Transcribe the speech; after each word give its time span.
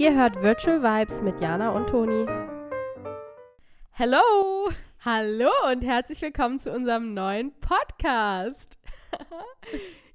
Ihr 0.00 0.14
hört 0.14 0.40
Virtual 0.40 0.80
Vibes 0.80 1.22
mit 1.22 1.40
Jana 1.40 1.70
und 1.70 1.88
Toni. 1.88 2.24
Hello! 3.90 4.70
Hallo 5.04 5.50
und 5.72 5.82
herzlich 5.82 6.22
willkommen 6.22 6.60
zu 6.60 6.72
unserem 6.72 7.14
neuen 7.14 7.52
Podcast. 7.58 8.78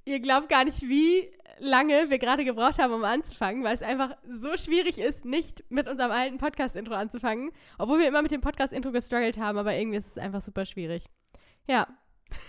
Ihr 0.06 0.22
glaubt 0.22 0.48
gar 0.48 0.64
nicht, 0.64 0.84
wie 0.84 1.30
lange 1.60 2.10
wir 2.10 2.18
gerade 2.18 2.46
gebraucht 2.46 2.80
haben, 2.80 2.94
um 2.94 3.04
anzufangen, 3.04 3.66
weil 3.66 3.76
es 3.76 3.82
einfach 3.82 4.16
so 4.26 4.56
schwierig 4.56 5.00
ist, 5.00 5.26
nicht 5.26 5.70
mit 5.70 5.90
unserem 5.90 6.12
alten 6.12 6.38
Podcast-Intro 6.38 6.94
anzufangen. 6.94 7.52
Obwohl 7.78 8.00
wir 8.00 8.08
immer 8.08 8.22
mit 8.22 8.32
dem 8.32 8.40
Podcast-Intro 8.40 8.94
gestruggelt 8.94 9.38
haben, 9.38 9.58
aber 9.58 9.74
irgendwie 9.74 9.98
ist 9.98 10.12
es 10.12 10.18
einfach 10.18 10.42
super 10.42 10.66
schwierig. 10.66 11.04
Ja. 11.68 11.88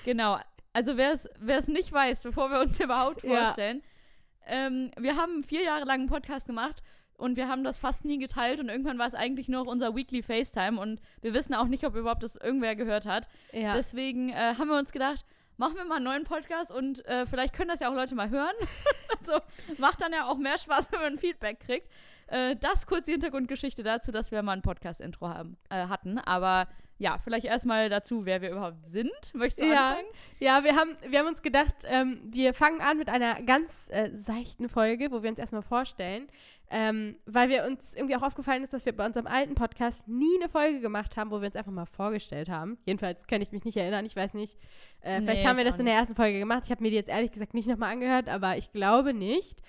Genau. 0.04 0.38
Also 0.72 0.96
wer 0.96 1.10
es 1.10 1.66
nicht 1.66 1.92
weiß, 1.92 2.22
bevor 2.22 2.52
wir 2.52 2.60
uns 2.60 2.78
überhaupt 2.80 3.22
vorstellen, 3.22 3.82
ja. 4.48 4.66
ähm, 4.66 4.92
wir 4.96 5.16
haben 5.16 5.42
vier 5.42 5.64
Jahre 5.64 5.84
lang 5.84 6.02
einen 6.02 6.08
Podcast 6.08 6.46
gemacht 6.46 6.80
und 7.24 7.36
wir 7.36 7.48
haben 7.48 7.64
das 7.64 7.78
fast 7.78 8.04
nie 8.04 8.18
geteilt 8.18 8.60
und 8.60 8.68
irgendwann 8.68 8.98
war 8.98 9.06
es 9.06 9.14
eigentlich 9.14 9.48
nur 9.48 9.64
noch 9.64 9.70
unser 9.70 9.96
Weekly 9.96 10.22
FaceTime 10.22 10.78
und 10.78 11.00
wir 11.22 11.32
wissen 11.32 11.54
auch 11.54 11.66
nicht, 11.66 11.84
ob 11.84 11.96
überhaupt 11.96 12.22
das 12.22 12.36
irgendwer 12.36 12.76
gehört 12.76 13.06
hat. 13.06 13.28
Ja. 13.52 13.74
Deswegen 13.74 14.28
äh, 14.28 14.54
haben 14.58 14.68
wir 14.68 14.78
uns 14.78 14.92
gedacht, 14.92 15.24
machen 15.56 15.76
wir 15.76 15.86
mal 15.86 15.96
einen 15.96 16.04
neuen 16.04 16.24
Podcast 16.24 16.70
und 16.70 17.04
äh, 17.06 17.24
vielleicht 17.24 17.54
können 17.54 17.70
das 17.70 17.80
ja 17.80 17.90
auch 17.90 17.94
Leute 17.94 18.14
mal 18.14 18.28
hören. 18.28 18.54
also 19.20 19.40
macht 19.78 20.02
dann 20.02 20.12
ja 20.12 20.28
auch 20.28 20.36
mehr 20.36 20.58
Spaß, 20.58 20.88
wenn 20.92 21.00
man 21.00 21.18
Feedback 21.18 21.60
kriegt. 21.60 21.88
Äh, 22.26 22.56
das 22.56 22.86
kurz 22.86 23.06
die 23.06 23.12
Hintergrundgeschichte 23.12 23.82
dazu, 23.82 24.12
dass 24.12 24.30
wir 24.30 24.42
mal 24.42 24.52
ein 24.52 24.62
Podcast-Intro 24.62 25.26
äh, 25.70 25.86
hatten. 25.86 26.18
Aber 26.18 26.68
ja, 26.98 27.18
vielleicht 27.18 27.44
erstmal 27.44 27.88
dazu, 27.88 28.24
wer 28.24 28.40
wir 28.40 28.50
überhaupt 28.50 28.86
sind. 28.86 29.10
Möchtest 29.34 29.62
du 29.62 29.72
ja, 29.72 29.90
anfangen? 29.90 30.06
Ja, 30.38 30.64
wir 30.64 30.76
haben, 30.76 30.96
wir 31.08 31.18
haben 31.18 31.26
uns 31.26 31.42
gedacht, 31.42 31.74
ähm, 31.86 32.20
wir 32.24 32.54
fangen 32.54 32.80
an 32.80 32.98
mit 32.98 33.08
einer 33.08 33.42
ganz 33.42 33.70
äh, 33.88 34.10
seichten 34.12 34.68
Folge, 34.68 35.10
wo 35.10 35.22
wir 35.22 35.30
uns 35.30 35.38
erstmal 35.38 35.62
vorstellen. 35.62 36.28
Ähm, 36.76 37.14
weil 37.24 37.50
wir 37.50 37.66
uns 37.66 37.94
irgendwie 37.94 38.16
auch 38.16 38.22
aufgefallen 38.22 38.64
ist, 38.64 38.72
dass 38.72 38.84
wir 38.84 38.96
bei 38.96 39.06
unserem 39.06 39.28
alten 39.28 39.54
Podcast 39.54 40.08
nie 40.08 40.36
eine 40.40 40.48
Folge 40.48 40.80
gemacht 40.80 41.16
haben, 41.16 41.30
wo 41.30 41.40
wir 41.40 41.46
uns 41.46 41.54
einfach 41.54 41.70
mal 41.70 41.86
vorgestellt 41.86 42.48
haben. 42.48 42.78
Jedenfalls 42.84 43.28
kann 43.28 43.40
ich 43.40 43.52
mich 43.52 43.64
nicht 43.64 43.76
erinnern. 43.76 44.04
Ich 44.04 44.16
weiß 44.16 44.34
nicht. 44.34 44.58
Äh, 45.00 45.20
nee, 45.20 45.26
vielleicht 45.26 45.46
haben 45.46 45.56
wir 45.56 45.64
das 45.64 45.78
in 45.78 45.86
der 45.86 45.94
ersten 45.94 46.16
Folge 46.16 46.40
gemacht. 46.40 46.62
Ich 46.64 46.72
habe 46.72 46.82
mir 46.82 46.90
die 46.90 46.96
jetzt 46.96 47.10
ehrlich 47.10 47.30
gesagt 47.30 47.54
nicht 47.54 47.68
nochmal 47.68 47.92
angehört, 47.92 48.28
aber 48.28 48.56
ich 48.56 48.72
glaube 48.72 49.14
nicht. 49.14 49.62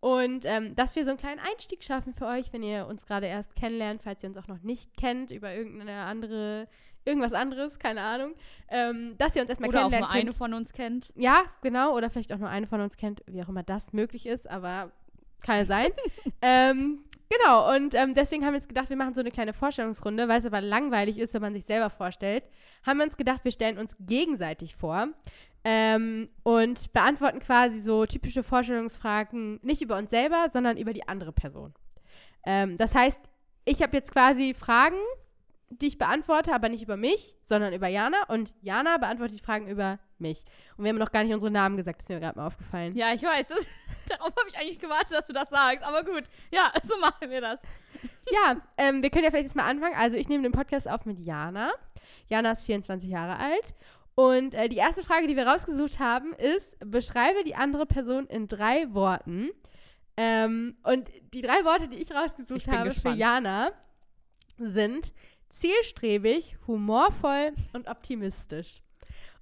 Und 0.00 0.44
ähm, 0.44 0.76
dass 0.76 0.96
wir 0.96 1.04
so 1.04 1.10
einen 1.10 1.18
kleinen 1.18 1.40
Einstieg 1.40 1.82
schaffen 1.82 2.12
für 2.12 2.26
euch, 2.26 2.52
wenn 2.52 2.62
ihr 2.62 2.86
uns 2.86 3.06
gerade 3.06 3.26
erst 3.26 3.56
kennenlernt, 3.56 4.02
falls 4.02 4.22
ihr 4.22 4.28
uns 4.28 4.36
auch 4.36 4.48
noch 4.48 4.60
nicht 4.62 4.98
kennt, 4.98 5.30
über 5.30 5.54
irgendeine 5.54 6.02
andere, 6.02 6.68
irgendwas 7.06 7.32
anderes, 7.32 7.78
keine 7.78 8.02
Ahnung, 8.02 8.34
ähm, 8.68 9.14
dass 9.16 9.34
ihr 9.34 9.40
uns 9.40 9.48
erstmal 9.48 9.70
oder 9.70 9.78
kennenlernt. 9.78 10.04
Oder 10.04 10.10
auch 10.10 10.14
nur 10.14 10.22
eine 10.22 10.34
von 10.34 10.52
uns 10.52 10.74
kennt. 10.74 11.10
Ja, 11.16 11.44
genau, 11.62 11.96
oder 11.96 12.10
vielleicht 12.10 12.34
auch 12.34 12.38
nur 12.38 12.50
eine 12.50 12.66
von 12.66 12.82
uns 12.82 12.98
kennt, 12.98 13.22
wie 13.26 13.42
auch 13.42 13.48
immer 13.48 13.62
das 13.62 13.94
möglich 13.94 14.26
ist, 14.26 14.48
aber 14.50 14.92
kann 15.40 15.58
ja 15.58 15.64
sein. 15.64 15.90
ähm, 16.42 17.04
genau, 17.28 17.74
und 17.74 17.94
ähm, 17.94 18.14
deswegen 18.14 18.44
haben 18.44 18.52
wir 18.52 18.58
uns 18.58 18.68
gedacht, 18.68 18.90
wir 18.90 18.96
machen 18.96 19.14
so 19.14 19.20
eine 19.20 19.30
kleine 19.30 19.52
Vorstellungsrunde, 19.52 20.28
weil 20.28 20.38
es 20.38 20.46
aber 20.46 20.60
langweilig 20.60 21.18
ist, 21.18 21.34
wenn 21.34 21.42
man 21.42 21.54
sich 21.54 21.64
selber 21.64 21.90
vorstellt. 21.90 22.44
Haben 22.84 22.98
wir 22.98 23.04
uns 23.04 23.16
gedacht, 23.16 23.44
wir 23.44 23.52
stellen 23.52 23.78
uns 23.78 23.96
gegenseitig 24.00 24.76
vor. 24.76 25.08
Ähm, 25.62 26.28
und 26.42 26.90
beantworten 26.94 27.38
quasi 27.38 27.80
so 27.82 28.06
typische 28.06 28.42
Vorstellungsfragen 28.42 29.60
nicht 29.62 29.82
über 29.82 29.98
uns 29.98 30.08
selber, 30.08 30.48
sondern 30.50 30.78
über 30.78 30.94
die 30.94 31.06
andere 31.06 31.32
Person. 31.32 31.74
Ähm, 32.46 32.78
das 32.78 32.94
heißt, 32.94 33.20
ich 33.66 33.82
habe 33.82 33.96
jetzt 33.96 34.12
quasi 34.12 34.54
Fragen, 34.54 34.96
die 35.68 35.86
ich 35.86 35.98
beantworte, 35.98 36.54
aber 36.54 36.68
nicht 36.68 36.82
über 36.82 36.96
mich, 36.96 37.36
sondern 37.44 37.72
über 37.72 37.88
Jana. 37.88 38.24
Und 38.28 38.54
Jana 38.62 38.96
beantwortet 38.96 39.38
die 39.38 39.44
Fragen 39.44 39.68
über 39.68 39.98
mich. 40.20 40.44
Und 40.76 40.84
wir 40.84 40.90
haben 40.90 40.98
noch 40.98 41.12
gar 41.12 41.24
nicht 41.24 41.34
unsere 41.34 41.50
Namen 41.50 41.76
gesagt, 41.76 41.98
das 41.98 42.04
ist 42.04 42.08
mir 42.08 42.20
gerade 42.20 42.38
mal 42.38 42.46
aufgefallen. 42.46 42.94
Ja, 42.96 43.12
ich 43.12 43.22
weiß. 43.22 43.48
Das, 43.48 43.66
darauf 44.08 44.34
habe 44.36 44.48
ich 44.48 44.58
eigentlich 44.58 44.78
gewartet, 44.78 45.12
dass 45.12 45.26
du 45.26 45.32
das 45.32 45.50
sagst. 45.50 45.84
Aber 45.84 46.04
gut, 46.04 46.24
ja, 46.50 46.72
so 46.88 46.98
machen 46.98 47.30
wir 47.30 47.40
das. 47.40 47.60
Ja, 48.30 48.56
ähm, 48.76 49.02
wir 49.02 49.10
können 49.10 49.24
ja 49.24 49.30
vielleicht 49.30 49.46
jetzt 49.46 49.56
mal 49.56 49.68
anfangen. 49.68 49.96
Also 49.96 50.16
ich 50.16 50.28
nehme 50.28 50.42
den 50.42 50.52
Podcast 50.52 50.88
auf 50.88 51.04
mit 51.04 51.18
Jana. 51.18 51.72
Jana 52.28 52.52
ist 52.52 52.64
24 52.64 53.10
Jahre 53.10 53.38
alt 53.38 53.74
und 54.14 54.54
äh, 54.54 54.68
die 54.68 54.76
erste 54.76 55.02
Frage, 55.02 55.26
die 55.26 55.36
wir 55.36 55.46
rausgesucht 55.46 55.98
haben, 55.98 56.32
ist: 56.34 56.76
Beschreibe 56.80 57.42
die 57.44 57.54
andere 57.54 57.86
Person 57.86 58.26
in 58.26 58.48
drei 58.48 58.92
Worten. 58.92 59.50
Ähm, 60.16 60.76
und 60.82 61.08
die 61.32 61.40
drei 61.40 61.64
Worte, 61.64 61.88
die 61.88 61.96
ich 61.96 62.12
rausgesucht 62.12 62.62
ich 62.62 62.68
habe 62.68 62.90
gespannt. 62.90 63.16
für 63.16 63.20
Jana, 63.20 63.72
sind 64.58 65.12
zielstrebig, 65.48 66.56
humorvoll 66.66 67.52
und 67.72 67.88
optimistisch. 67.88 68.82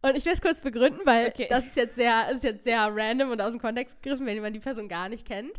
Und 0.00 0.16
ich 0.16 0.24
will 0.24 0.32
es 0.32 0.40
kurz 0.40 0.60
begründen, 0.60 1.00
weil 1.04 1.28
okay. 1.28 1.46
das 1.50 1.66
ist 1.66 1.76
jetzt 1.76 1.96
sehr, 1.96 2.30
ist 2.30 2.44
jetzt 2.44 2.64
sehr 2.64 2.88
random 2.90 3.30
und 3.30 3.40
aus 3.40 3.50
dem 3.50 3.60
Kontext 3.60 4.00
gegriffen, 4.02 4.26
wenn 4.26 4.40
man 4.40 4.52
die 4.52 4.60
Person 4.60 4.88
gar 4.88 5.08
nicht 5.08 5.26
kennt. 5.26 5.52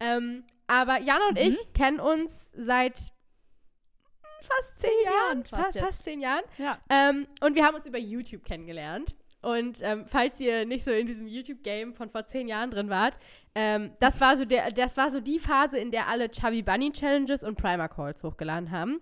Ähm, 0.00 0.44
aber 0.66 1.00
Jana 1.00 1.28
und 1.28 1.38
mhm. 1.38 1.48
ich 1.48 1.72
kennen 1.74 2.00
uns 2.00 2.50
seit 2.56 2.98
fast 4.42 4.78
zehn, 4.78 4.90
zehn 4.90 5.12
Jahren. 5.12 5.44
Fast, 5.44 5.78
fast, 5.78 6.04
zehn 6.04 6.20
Jahren. 6.20 6.44
Ja. 6.58 6.78
Ähm, 6.88 7.26
und 7.40 7.54
wir 7.54 7.64
haben 7.64 7.74
uns 7.74 7.86
über 7.86 7.98
YouTube 7.98 8.44
kennengelernt. 8.44 9.14
Und 9.42 9.80
ähm, 9.82 10.06
falls 10.06 10.38
ihr 10.38 10.64
nicht 10.66 10.84
so 10.84 10.92
in 10.92 11.06
diesem 11.06 11.26
YouTube-Game 11.26 11.94
von 11.94 12.10
vor 12.10 12.26
zehn 12.26 12.46
Jahren 12.46 12.70
drin 12.70 12.88
wart, 12.88 13.14
ähm, 13.56 13.90
das, 13.98 14.20
war 14.20 14.36
so 14.36 14.44
der, 14.44 14.70
das 14.70 14.96
war 14.96 15.10
so 15.10 15.20
die 15.20 15.40
Phase, 15.40 15.78
in 15.78 15.90
der 15.90 16.06
alle 16.06 16.30
Chubby 16.30 16.62
Bunny 16.62 16.92
Challenges 16.92 17.42
und 17.42 17.56
Primer 17.56 17.88
Calls 17.88 18.22
hochgeladen 18.22 18.70
haben. 18.70 19.00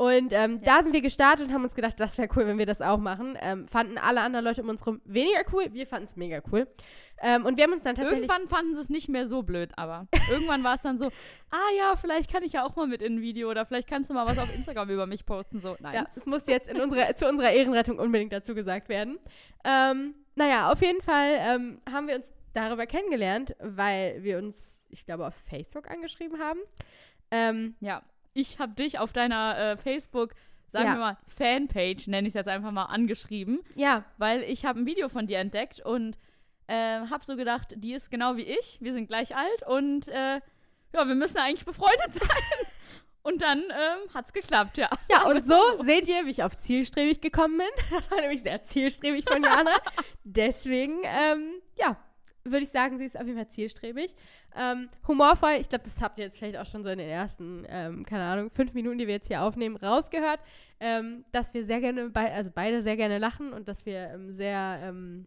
Und 0.00 0.32
ähm, 0.32 0.60
ja. 0.62 0.76
da 0.78 0.82
sind 0.82 0.94
wir 0.94 1.02
gestartet 1.02 1.48
und 1.48 1.52
haben 1.52 1.62
uns 1.62 1.74
gedacht, 1.74 2.00
das 2.00 2.16
wäre 2.16 2.26
cool, 2.34 2.46
wenn 2.46 2.56
wir 2.56 2.64
das 2.64 2.80
auch 2.80 2.96
machen. 2.96 3.36
Ähm, 3.38 3.68
fanden 3.68 3.98
alle 3.98 4.22
anderen 4.22 4.46
Leute 4.46 4.62
um 4.62 4.70
uns 4.70 4.80
herum 4.80 5.02
weniger 5.04 5.42
cool. 5.52 5.66
Wir 5.74 5.86
fanden 5.86 6.04
es 6.04 6.16
mega 6.16 6.40
cool. 6.50 6.66
Ähm, 7.20 7.44
und 7.44 7.58
wir 7.58 7.64
haben 7.64 7.74
uns 7.74 7.82
dann 7.82 7.96
tatsächlich. 7.96 8.22
Irgendwann 8.22 8.48
fanden 8.48 8.74
sie 8.74 8.80
es 8.80 8.88
nicht 8.88 9.10
mehr 9.10 9.26
so 9.26 9.42
blöd, 9.42 9.72
aber 9.76 10.06
irgendwann 10.30 10.64
war 10.64 10.76
es 10.76 10.80
dann 10.80 10.96
so, 10.96 11.08
ah 11.50 11.76
ja, 11.76 11.96
vielleicht 11.96 12.32
kann 12.32 12.42
ich 12.42 12.54
ja 12.54 12.64
auch 12.64 12.76
mal 12.76 12.86
mit 12.86 13.02
in 13.02 13.16
ein 13.16 13.20
Video 13.20 13.50
oder 13.50 13.66
vielleicht 13.66 13.88
kannst 13.88 14.08
du 14.08 14.14
mal 14.14 14.24
was 14.24 14.38
auf 14.38 14.48
Instagram 14.54 14.88
über 14.88 15.04
mich 15.06 15.26
posten. 15.26 15.60
So, 15.60 15.76
nein. 15.80 15.94
Ja, 15.96 16.06
es 16.14 16.24
muss 16.24 16.46
jetzt 16.46 16.72
unsere, 16.72 17.14
zu 17.16 17.28
unserer 17.28 17.50
Ehrenrettung 17.50 17.98
unbedingt 17.98 18.32
dazu 18.32 18.54
gesagt 18.54 18.88
werden. 18.88 19.18
Ähm, 19.64 20.14
naja, 20.34 20.72
auf 20.72 20.80
jeden 20.80 21.02
Fall 21.02 21.34
ähm, 21.40 21.78
haben 21.92 22.08
wir 22.08 22.16
uns 22.16 22.32
darüber 22.54 22.86
kennengelernt, 22.86 23.54
weil 23.58 24.22
wir 24.22 24.38
uns, 24.38 24.56
ich 24.88 25.04
glaube, 25.04 25.26
auf 25.26 25.34
Facebook 25.50 25.90
angeschrieben 25.90 26.40
haben. 26.40 26.60
Ähm, 27.30 27.74
ja 27.80 28.00
ich 28.40 28.58
habe 28.58 28.72
dich 28.74 28.98
auf 28.98 29.12
deiner 29.12 29.58
äh, 29.58 29.76
Facebook, 29.76 30.34
sagen 30.72 30.86
ja. 30.86 30.94
wir 30.94 31.00
mal, 31.00 31.16
Fanpage, 31.36 32.06
nenne 32.08 32.28
ich 32.28 32.32
es 32.32 32.34
jetzt 32.34 32.48
einfach 32.48 32.70
mal, 32.70 32.84
angeschrieben. 32.84 33.60
Ja. 33.74 34.04
Weil 34.18 34.42
ich 34.42 34.64
habe 34.64 34.80
ein 34.80 34.86
Video 34.86 35.08
von 35.08 35.26
dir 35.26 35.38
entdeckt 35.38 35.80
und 35.80 36.16
äh, 36.66 37.00
habe 37.08 37.24
so 37.24 37.36
gedacht, 37.36 37.74
die 37.76 37.92
ist 37.92 38.10
genau 38.10 38.36
wie 38.36 38.42
ich, 38.44 38.78
wir 38.80 38.92
sind 38.92 39.08
gleich 39.08 39.36
alt 39.36 39.66
und 39.66 40.08
äh, 40.08 40.40
ja, 40.92 41.06
wir 41.06 41.14
müssen 41.14 41.38
eigentlich 41.38 41.64
befreundet 41.64 42.14
sein. 42.14 42.66
Und 43.22 43.42
dann 43.42 43.58
ähm, 43.58 44.14
hat 44.14 44.28
es 44.28 44.32
geklappt, 44.32 44.78
ja. 44.78 44.88
Ja, 45.10 45.26
und 45.26 45.44
so 45.44 45.82
seht 45.82 46.08
ihr, 46.08 46.24
wie 46.24 46.30
ich 46.30 46.42
auf 46.42 46.56
zielstrebig 46.56 47.20
gekommen 47.20 47.58
bin. 47.58 47.66
Das 47.90 48.10
war 48.10 48.20
nämlich 48.20 48.42
sehr 48.42 48.64
zielstrebig 48.64 49.28
von 49.28 49.42
Jana. 49.42 49.72
Deswegen, 50.24 51.02
ähm, 51.04 51.60
ja, 51.76 51.98
würde 52.44 52.64
ich 52.64 52.70
sagen, 52.70 52.98
sie 52.98 53.04
ist 53.04 53.18
auf 53.18 53.26
jeden 53.26 53.36
Fall 53.36 53.48
zielstrebig. 53.48 54.14
Ähm, 54.56 54.88
humorvoll, 55.06 55.58
ich 55.60 55.68
glaube, 55.68 55.84
das 55.84 56.00
habt 56.00 56.18
ihr 56.18 56.24
jetzt 56.24 56.38
vielleicht 56.38 56.58
auch 56.58 56.66
schon 56.66 56.82
so 56.82 56.88
in 56.88 56.98
den 56.98 57.08
ersten, 57.08 57.64
ähm, 57.68 58.04
keine 58.04 58.24
Ahnung, 58.24 58.50
fünf 58.50 58.74
Minuten, 58.74 58.98
die 58.98 59.06
wir 59.06 59.14
jetzt 59.14 59.28
hier 59.28 59.42
aufnehmen, 59.42 59.76
rausgehört, 59.76 60.40
ähm, 60.80 61.24
dass 61.32 61.54
wir 61.54 61.64
sehr 61.64 61.80
gerne, 61.80 62.08
be 62.08 62.20
also 62.20 62.50
beide 62.52 62.82
sehr 62.82 62.96
gerne 62.96 63.18
lachen 63.18 63.52
und 63.52 63.68
dass 63.68 63.86
wir 63.86 64.10
ähm, 64.14 64.32
sehr 64.32 64.80
ähm, 64.82 65.26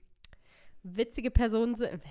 witzige 0.81 1.31
Personen 1.31 1.75
sind. 1.75 2.01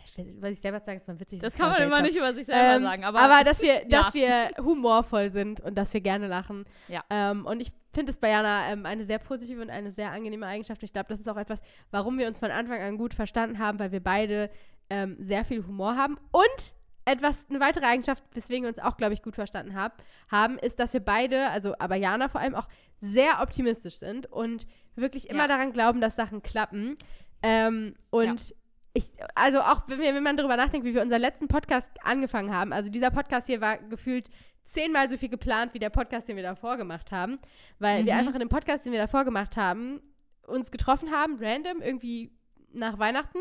Was 0.41 0.53
ich 0.53 0.61
selber 0.61 0.81
sage, 0.81 0.97
ist 0.97 1.07
man 1.07 1.21
witzig. 1.21 1.41
Das, 1.41 1.53
das 1.53 1.61
kann 1.61 1.71
man 1.71 1.83
immer 1.83 2.01
nicht 2.01 2.17
über 2.17 2.33
sich 2.33 2.47
selber 2.47 2.77
ähm, 2.77 2.83
sagen. 2.83 3.05
Aber, 3.05 3.21
aber 3.21 3.45
dass 3.45 3.61
wir, 3.61 3.85
dass 3.89 4.15
wir 4.15 4.51
humorvoll 4.59 5.31
sind 5.31 5.61
und 5.61 5.77
dass 5.77 5.93
wir 5.93 6.01
gerne 6.01 6.27
lachen. 6.27 6.65
Ja. 6.89 7.33
und 7.33 7.61
ich 7.61 7.73
finde 7.93 8.11
es 8.11 8.17
bei 8.17 8.31
Jana 8.31 8.63
eine 8.85 9.05
sehr 9.05 9.19
positive 9.19 9.61
und 9.61 9.69
eine 9.69 9.91
sehr 9.91 10.11
angenehme 10.11 10.47
Eigenschaft. 10.47 10.81
Und 10.81 10.87
ich 10.87 10.93
glaube, 10.95 11.09
das 11.11 11.21
ist 11.21 11.29
auch 11.29 11.37
etwas, 11.37 11.61
warum 11.91 12.17
wir 12.19 12.27
uns 12.27 12.39
von 12.39 12.51
Anfang 12.51 12.81
an 12.81 12.97
gut 12.97 13.13
verstanden 13.13 13.59
haben, 13.59 13.79
weil 13.79 13.93
wir 13.93 14.03
beide 14.03 14.49
ähm, 14.93 15.17
sehr 15.19 15.45
viel 15.47 15.67
Humor 15.67 15.97
haben. 15.97 16.19
Und 16.33 16.75
etwas, 17.07 17.47
eine 17.49 17.61
weitere 17.61 17.87
Eigenschaft, 17.87 18.23
weswegen 18.35 18.65
wir 18.65 18.69
uns 18.69 18.79
auch, 18.79 18.99
glaube 18.99 19.15
ich, 19.15 19.23
gut 19.23 19.35
verstanden 19.35 19.75
hab, 19.75 20.03
haben, 20.31 20.59
ist, 20.59 20.79
dass 20.79 20.93
wir 20.93 21.01
beide, 21.01 21.49
also 21.49 21.75
aber 21.79 21.97
Jana 21.97 22.29
vor 22.29 22.43
allem 22.43 22.55
auch 22.55 22.69
sehr 23.01 23.41
optimistisch 23.41 23.97
sind 23.97 24.31
und 24.31 24.67
wirklich 24.95 25.31
immer 25.31 25.45
ja. 25.45 25.49
daran 25.49 25.73
glauben, 25.73 26.01
dass 26.01 26.15
Sachen 26.15 26.43
klappen. 26.43 26.97
Ähm, 27.43 27.97
und 28.11 28.51
ja. 28.51 28.57
ich, 28.93 29.07
also 29.35 29.63
auch 29.63 29.83
wenn, 29.89 29.99
wir, 29.99 30.15
wenn 30.15 30.23
man 30.23 30.37
darüber 30.37 30.57
nachdenkt, 30.57 30.87
wie 30.87 30.95
wir 30.95 31.03
unseren 31.03 31.23
letzten 31.23 31.49
Podcast 31.49 31.91
angefangen 32.05 32.55
haben, 32.55 32.73
also 32.73 32.91
dieser 32.91 33.11
Podcast 33.11 33.47
hier 33.47 33.63
war 33.63 33.79
gefühlt 33.79 34.29
zehnmal 34.65 35.09
so 35.11 35.17
viel 35.17 35.31
geplant 35.31 35.75
wie 35.75 35.79
der 35.79 35.91
Podcast, 35.91 36.29
den 36.29 36.37
wir 36.37 36.43
davor 36.43 36.77
gemacht 36.77 37.11
haben, 37.11 37.39
weil 37.79 38.03
mhm. 38.03 38.07
wir 38.07 38.17
einfach 38.17 38.35
in 38.35 38.41
dem 38.41 38.49
Podcast, 38.51 38.85
den 38.85 38.93
wir 38.93 39.01
davor 39.01 39.25
gemacht 39.25 39.57
haben, 39.57 40.01
uns 40.47 40.71
getroffen 40.71 41.11
haben, 41.11 41.39
random, 41.41 41.81
irgendwie 41.81 42.31
nach 42.73 42.99
Weihnachten 42.99 43.39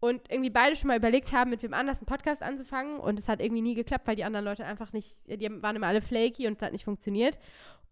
und 0.00 0.30
irgendwie 0.30 0.50
beide 0.50 0.76
schon 0.76 0.88
mal 0.88 0.96
überlegt 0.96 1.32
haben, 1.32 1.50
mit 1.50 1.62
wem 1.62 1.74
anders 1.74 1.98
einen 1.98 2.06
Podcast 2.06 2.42
anzufangen 2.42 2.98
und 2.98 3.18
es 3.18 3.28
hat 3.28 3.40
irgendwie 3.40 3.62
nie 3.62 3.74
geklappt, 3.74 4.06
weil 4.06 4.16
die 4.16 4.24
anderen 4.24 4.44
Leute 4.44 4.64
einfach 4.64 4.92
nicht, 4.92 5.26
die 5.26 5.62
waren 5.62 5.76
immer 5.76 5.86
alle 5.86 6.00
flaky 6.00 6.46
und 6.46 6.54
es 6.56 6.62
hat 6.62 6.72
nicht 6.72 6.84
funktioniert. 6.84 7.38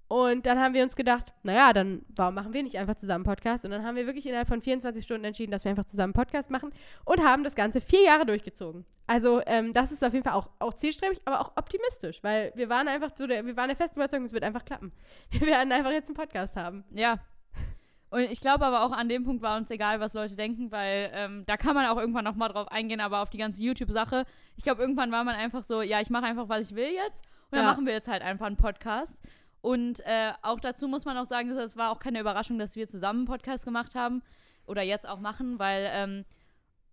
Und 0.08 0.46
dann 0.46 0.58
haben 0.58 0.72
wir 0.72 0.82
uns 0.82 0.96
gedacht, 0.96 1.34
naja, 1.42 1.74
dann 1.74 2.00
warum 2.08 2.34
machen 2.34 2.54
wir 2.54 2.62
nicht 2.62 2.78
einfach 2.78 2.94
zusammen 2.94 3.26
einen 3.26 3.34
Podcast? 3.34 3.66
Und 3.66 3.72
dann 3.72 3.84
haben 3.84 3.94
wir 3.94 4.06
wirklich 4.06 4.24
innerhalb 4.26 4.48
von 4.48 4.62
24 4.62 5.04
Stunden 5.04 5.24
entschieden, 5.24 5.52
dass 5.52 5.64
wir 5.64 5.70
einfach 5.70 5.84
zusammen 5.84 6.14
einen 6.14 6.24
Podcast 6.24 6.50
machen 6.50 6.72
und 7.04 7.22
haben 7.22 7.44
das 7.44 7.54
Ganze 7.54 7.82
vier 7.82 8.04
Jahre 8.04 8.24
durchgezogen. 8.24 8.86
Also 9.06 9.42
ähm, 9.44 9.74
das 9.74 9.92
ist 9.92 10.02
auf 10.02 10.14
jeden 10.14 10.24
Fall 10.24 10.32
auch, 10.32 10.48
auch 10.60 10.72
zielstrebig, 10.72 11.20
aber 11.26 11.42
auch 11.42 11.52
optimistisch, 11.56 12.22
weil 12.22 12.52
wir 12.54 12.70
waren 12.70 12.88
einfach 12.88 13.10
so, 13.14 13.26
der, 13.26 13.44
wir 13.44 13.56
waren 13.58 13.68
der 13.68 13.76
festen 13.76 14.00
Überzeugung, 14.00 14.24
es 14.24 14.32
wird 14.32 14.44
einfach 14.44 14.64
klappen. 14.64 14.92
Wir 15.30 15.46
werden 15.46 15.70
einfach 15.72 15.90
jetzt 15.90 16.08
einen 16.08 16.16
Podcast 16.16 16.56
haben. 16.56 16.84
Ja. 16.90 17.18
Und 18.10 18.20
ich 18.20 18.40
glaube 18.40 18.64
aber 18.64 18.84
auch 18.84 18.92
an 18.92 19.08
dem 19.08 19.24
Punkt 19.24 19.42
war 19.42 19.56
uns 19.58 19.70
egal, 19.70 20.00
was 20.00 20.14
Leute 20.14 20.34
denken, 20.34 20.70
weil 20.72 21.10
ähm, 21.12 21.44
da 21.46 21.56
kann 21.58 21.74
man 21.74 21.84
auch 21.86 21.98
irgendwann 21.98 22.24
nochmal 22.24 22.48
drauf 22.48 22.68
eingehen, 22.68 23.00
aber 23.00 23.20
auf 23.22 23.28
die 23.30 23.36
ganze 23.38 23.62
YouTube-Sache. 23.62 24.24
Ich 24.56 24.64
glaube, 24.64 24.80
irgendwann 24.80 25.12
war 25.12 25.24
man 25.24 25.34
einfach 25.34 25.62
so, 25.62 25.82
ja, 25.82 26.00
ich 26.00 26.08
mache 26.08 26.24
einfach, 26.24 26.48
was 26.48 26.70
ich 26.70 26.76
will 26.76 26.88
jetzt. 26.90 27.22
Und 27.50 27.56
dann 27.58 27.64
Ja. 27.66 27.70
machen 27.72 27.84
wir 27.86 27.92
jetzt 27.92 28.08
halt 28.08 28.22
einfach 28.22 28.46
einen 28.46 28.56
Podcast. 28.56 29.20
Und 29.60 30.00
äh, 30.06 30.32
auch 30.42 30.60
dazu 30.60 30.88
muss 30.88 31.04
man 31.04 31.18
auch 31.18 31.26
sagen, 31.26 31.50
dass 31.54 31.58
es 31.72 31.76
war 31.76 31.90
auch 31.90 31.98
keine 31.98 32.20
Überraschung, 32.20 32.58
dass 32.58 32.76
wir 32.76 32.88
zusammen 32.88 33.20
einen 33.20 33.26
Podcast 33.26 33.64
gemacht 33.64 33.94
haben 33.94 34.22
oder 34.66 34.82
jetzt 34.82 35.06
auch 35.08 35.18
machen, 35.20 35.58
weil 35.58 35.88
ähm, 35.92 36.24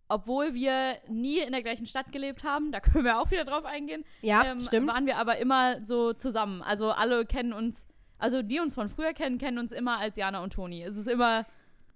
obwohl 0.07 0.53
wir 0.53 0.97
nie 1.07 1.39
in 1.39 1.51
der 1.51 1.63
gleichen 1.63 1.87
Stadt 1.87 2.11
gelebt 2.11 2.43
haben, 2.43 2.71
da 2.71 2.79
können 2.79 3.05
wir 3.05 3.19
auch 3.19 3.31
wieder 3.31 3.45
drauf 3.45 3.65
eingehen, 3.65 4.03
Ja, 4.21 4.43
ähm, 4.45 4.59
stimmt. 4.59 4.87
waren 4.87 5.05
wir 5.05 5.17
aber 5.17 5.37
immer 5.37 5.83
so 5.83 6.13
zusammen. 6.13 6.61
Also 6.61 6.91
alle 6.91 7.25
kennen 7.25 7.53
uns, 7.53 7.85
also 8.17 8.41
die 8.41 8.59
uns 8.59 8.75
von 8.75 8.89
früher 8.89 9.13
kennen, 9.13 9.37
kennen 9.37 9.57
uns 9.59 9.71
immer 9.71 9.97
als 9.99 10.17
Jana 10.17 10.43
und 10.43 10.53
Toni. 10.53 10.83
Es 10.83 10.97
ist 10.97 11.07
immer, 11.07 11.45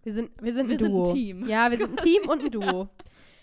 Wir 0.03 0.13
sind, 0.13 0.31
wir 0.41 0.53
sind 0.53 0.65
ein 0.65 0.69
Wir 0.69 0.77
sind 0.79 0.87
ein 0.87 0.91
Duo. 0.91 1.13
Team. 1.13 1.47
Ja, 1.47 1.69
wir 1.71 1.77
sind 1.77 1.91
ein 1.91 1.97
Team 2.03 2.29
und 2.29 2.43
ein 2.43 2.51
Duo. 2.51 2.89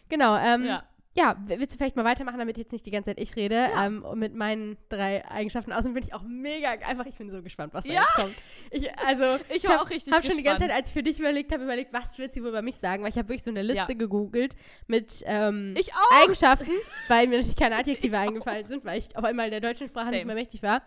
Genau. 0.08 0.37
Ähm, 0.37 0.64
ja. 0.64 0.82
ja. 1.14 1.37
willst 1.46 1.75
du 1.75 1.78
vielleicht 1.78 1.96
mal 1.96 2.05
weitermachen, 2.05 2.38
damit 2.38 2.56
jetzt 2.58 2.73
nicht 2.73 2.87
die 2.87 2.90
ganze 2.90 3.11
Zeit 3.11 3.20
ich 3.20 3.34
rede? 3.34 3.55
Ja. 3.56 3.87
Ähm, 3.87 4.05
und 4.05 4.19
mit 4.19 4.34
meinen 4.34 4.76
drei 4.88 5.28
Eigenschaften. 5.28 5.73
Außerdem 5.73 5.94
bin 5.94 6.02
ich 6.05 6.14
auch 6.14 6.23
mega, 6.23 6.69
einfach, 6.87 7.06
ich 7.06 7.17
bin 7.17 7.31
so 7.31 7.43
gespannt, 7.43 7.75
was 7.75 7.82
da 7.84 7.90
jetzt 7.93 8.12
kommt. 8.14 8.34
Ich, 8.70 8.88
also, 8.99 9.38
Ich 9.55 9.67
hab- 9.67 9.81
auch 9.81 9.90
richtig 9.90 10.12
hab 10.14 10.25
schon 10.25 10.37
die 10.37 10.43
ganze 10.44 10.61
gespannt. 10.67 10.70
Zeit, 10.70 10.70
als 10.72 10.88
ich 10.88 10.94
für 10.94 11.02
dich 11.02 11.19
überlegt 11.19 11.52
habe, 11.52 11.64
überlegt, 11.64 11.93
was 11.93 12.19
wird 12.19 12.32
sie 12.34 12.43
wohl 12.43 12.50
über 12.50 12.62
mich 12.62 12.76
sagen? 12.76 13.02
Weil 13.02 13.11
ich 13.11 13.19
habe 13.19 13.29
wirklich 13.29 13.43
so 13.44 13.50
eine 13.50 13.62
Liste 13.62 13.96
gegoogelt 13.96 14.55
mit 14.87 15.22
ähm, 15.26 15.75
Ich 15.79 15.93
auch. 15.93 16.22
Eigenschaften, 16.22 16.70
weil 17.08 17.26
mir 17.26 17.38
natürlich 17.38 17.56
keine 17.56 17.76
Adjektive 17.79 18.19
eingefallen 18.19 18.67
sind, 18.67 18.84
weil 18.84 18.99
ich 19.00 19.17
auf 19.17 19.25
einmal 19.25 19.50
der 19.50 19.61
deutschen 19.61 19.88
Sprache 19.88 20.11
nicht 20.11 20.20
Same. 20.20 20.26
mehr 20.26 20.34
mächtig 20.37 20.62
war. 20.62 20.82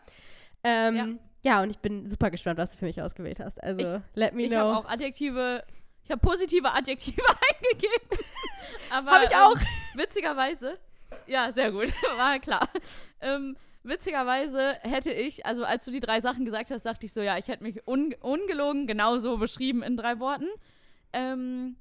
Ähm, 0.63 1.19
Ja. 1.43 1.61
und 1.61 1.69
ich 1.69 1.79
bin 1.79 2.07
super 2.09 2.29
gespannt, 2.31 2.57
was 2.57 2.71
du 2.71 2.77
für 2.77 2.85
mich 2.85 3.01
ausgewählt 3.01 3.39
hast. 3.39 3.61
Also, 3.63 3.79
Ich- 3.97 4.01
let 4.15 4.33
me 4.33 4.43
Ich 4.43 4.49
know. 4.49 4.57
habe 4.59 4.77
auch 4.77 4.89
Adjektive, 4.89 5.63
ich 6.03 6.11
habe 6.11 6.19
positive 6.21 6.71
Adjektive 6.73 7.21
eingegeben. 7.61 8.25
Aber, 8.89 9.11
Hab 9.11 9.23
ich 9.23 9.35
auch. 9.35 9.55
Ähm, 9.55 9.61
witzigerweise, 9.95 10.77
ja, 11.27 11.51
sehr 11.53 11.71
gut, 11.71 11.91
war 12.17 12.39
klar. 12.39 12.67
Ähm, 13.21 13.55
witzigerweise 13.83 14.77
hätte 14.81 15.11
ich, 15.11 15.45
also 15.45 15.63
als 15.63 15.85
du 15.85 15.91
die 15.91 15.99
drei 15.99 16.21
Sachen 16.21 16.45
gesagt 16.45 16.71
hast, 16.71 16.85
dachte 16.85 17.05
ich 17.05 17.13
so, 17.13 17.21
ja, 17.21 17.37
ich 17.37 17.47
hätte 17.47 17.63
mich 17.63 17.87
un 17.87 18.13
ungelogen 18.21 18.87
genauso 18.87 19.37
beschrieben 19.37 19.81
in 19.83 19.95
drei 19.97 20.19
Worten. 20.19 20.47
Ähm, 21.13 21.77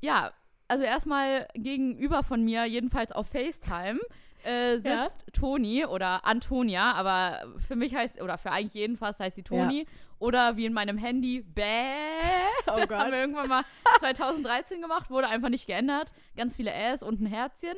ja, 0.00 0.32
also 0.68 0.84
erstmal 0.84 1.46
gegenüber 1.54 2.22
von 2.22 2.42
mir, 2.42 2.64
jedenfalls 2.64 3.12
auf 3.12 3.28
FaceTime, 3.28 4.00
äh, 4.44 4.74
sitzt 4.76 4.86
Ja. 4.86 5.32
Toni 5.32 5.84
oder 5.86 6.24
Antonia, 6.24 6.92
aber 6.92 7.44
für 7.66 7.76
mich 7.76 7.94
heißt, 7.94 8.20
oder 8.22 8.38
für 8.38 8.50
eigentlich 8.52 8.74
jeden 8.74 8.96
fast 8.96 9.20
heißt 9.20 9.36
sie 9.36 9.42
Toni. 9.42 9.86
Oder 10.20 10.56
wie 10.56 10.64
in 10.66 10.72
meinem 10.72 10.96
Handy, 10.96 11.42
Bäh. 11.42 11.64
Oh 12.66 12.76
das 12.76 12.88
Gott. 12.88 12.98
haben 12.98 13.10
wir 13.12 13.18
irgendwann 13.18 13.48
mal 13.48 13.62
2013 13.98 14.80
gemacht, 14.80 15.10
wurde 15.10 15.28
einfach 15.28 15.48
nicht 15.50 15.66
geändert. 15.66 16.12
Ganz 16.36 16.56
viele 16.56 16.72
Äs 16.72 17.02
und 17.02 17.20
ein 17.20 17.26
Herzchen. 17.26 17.76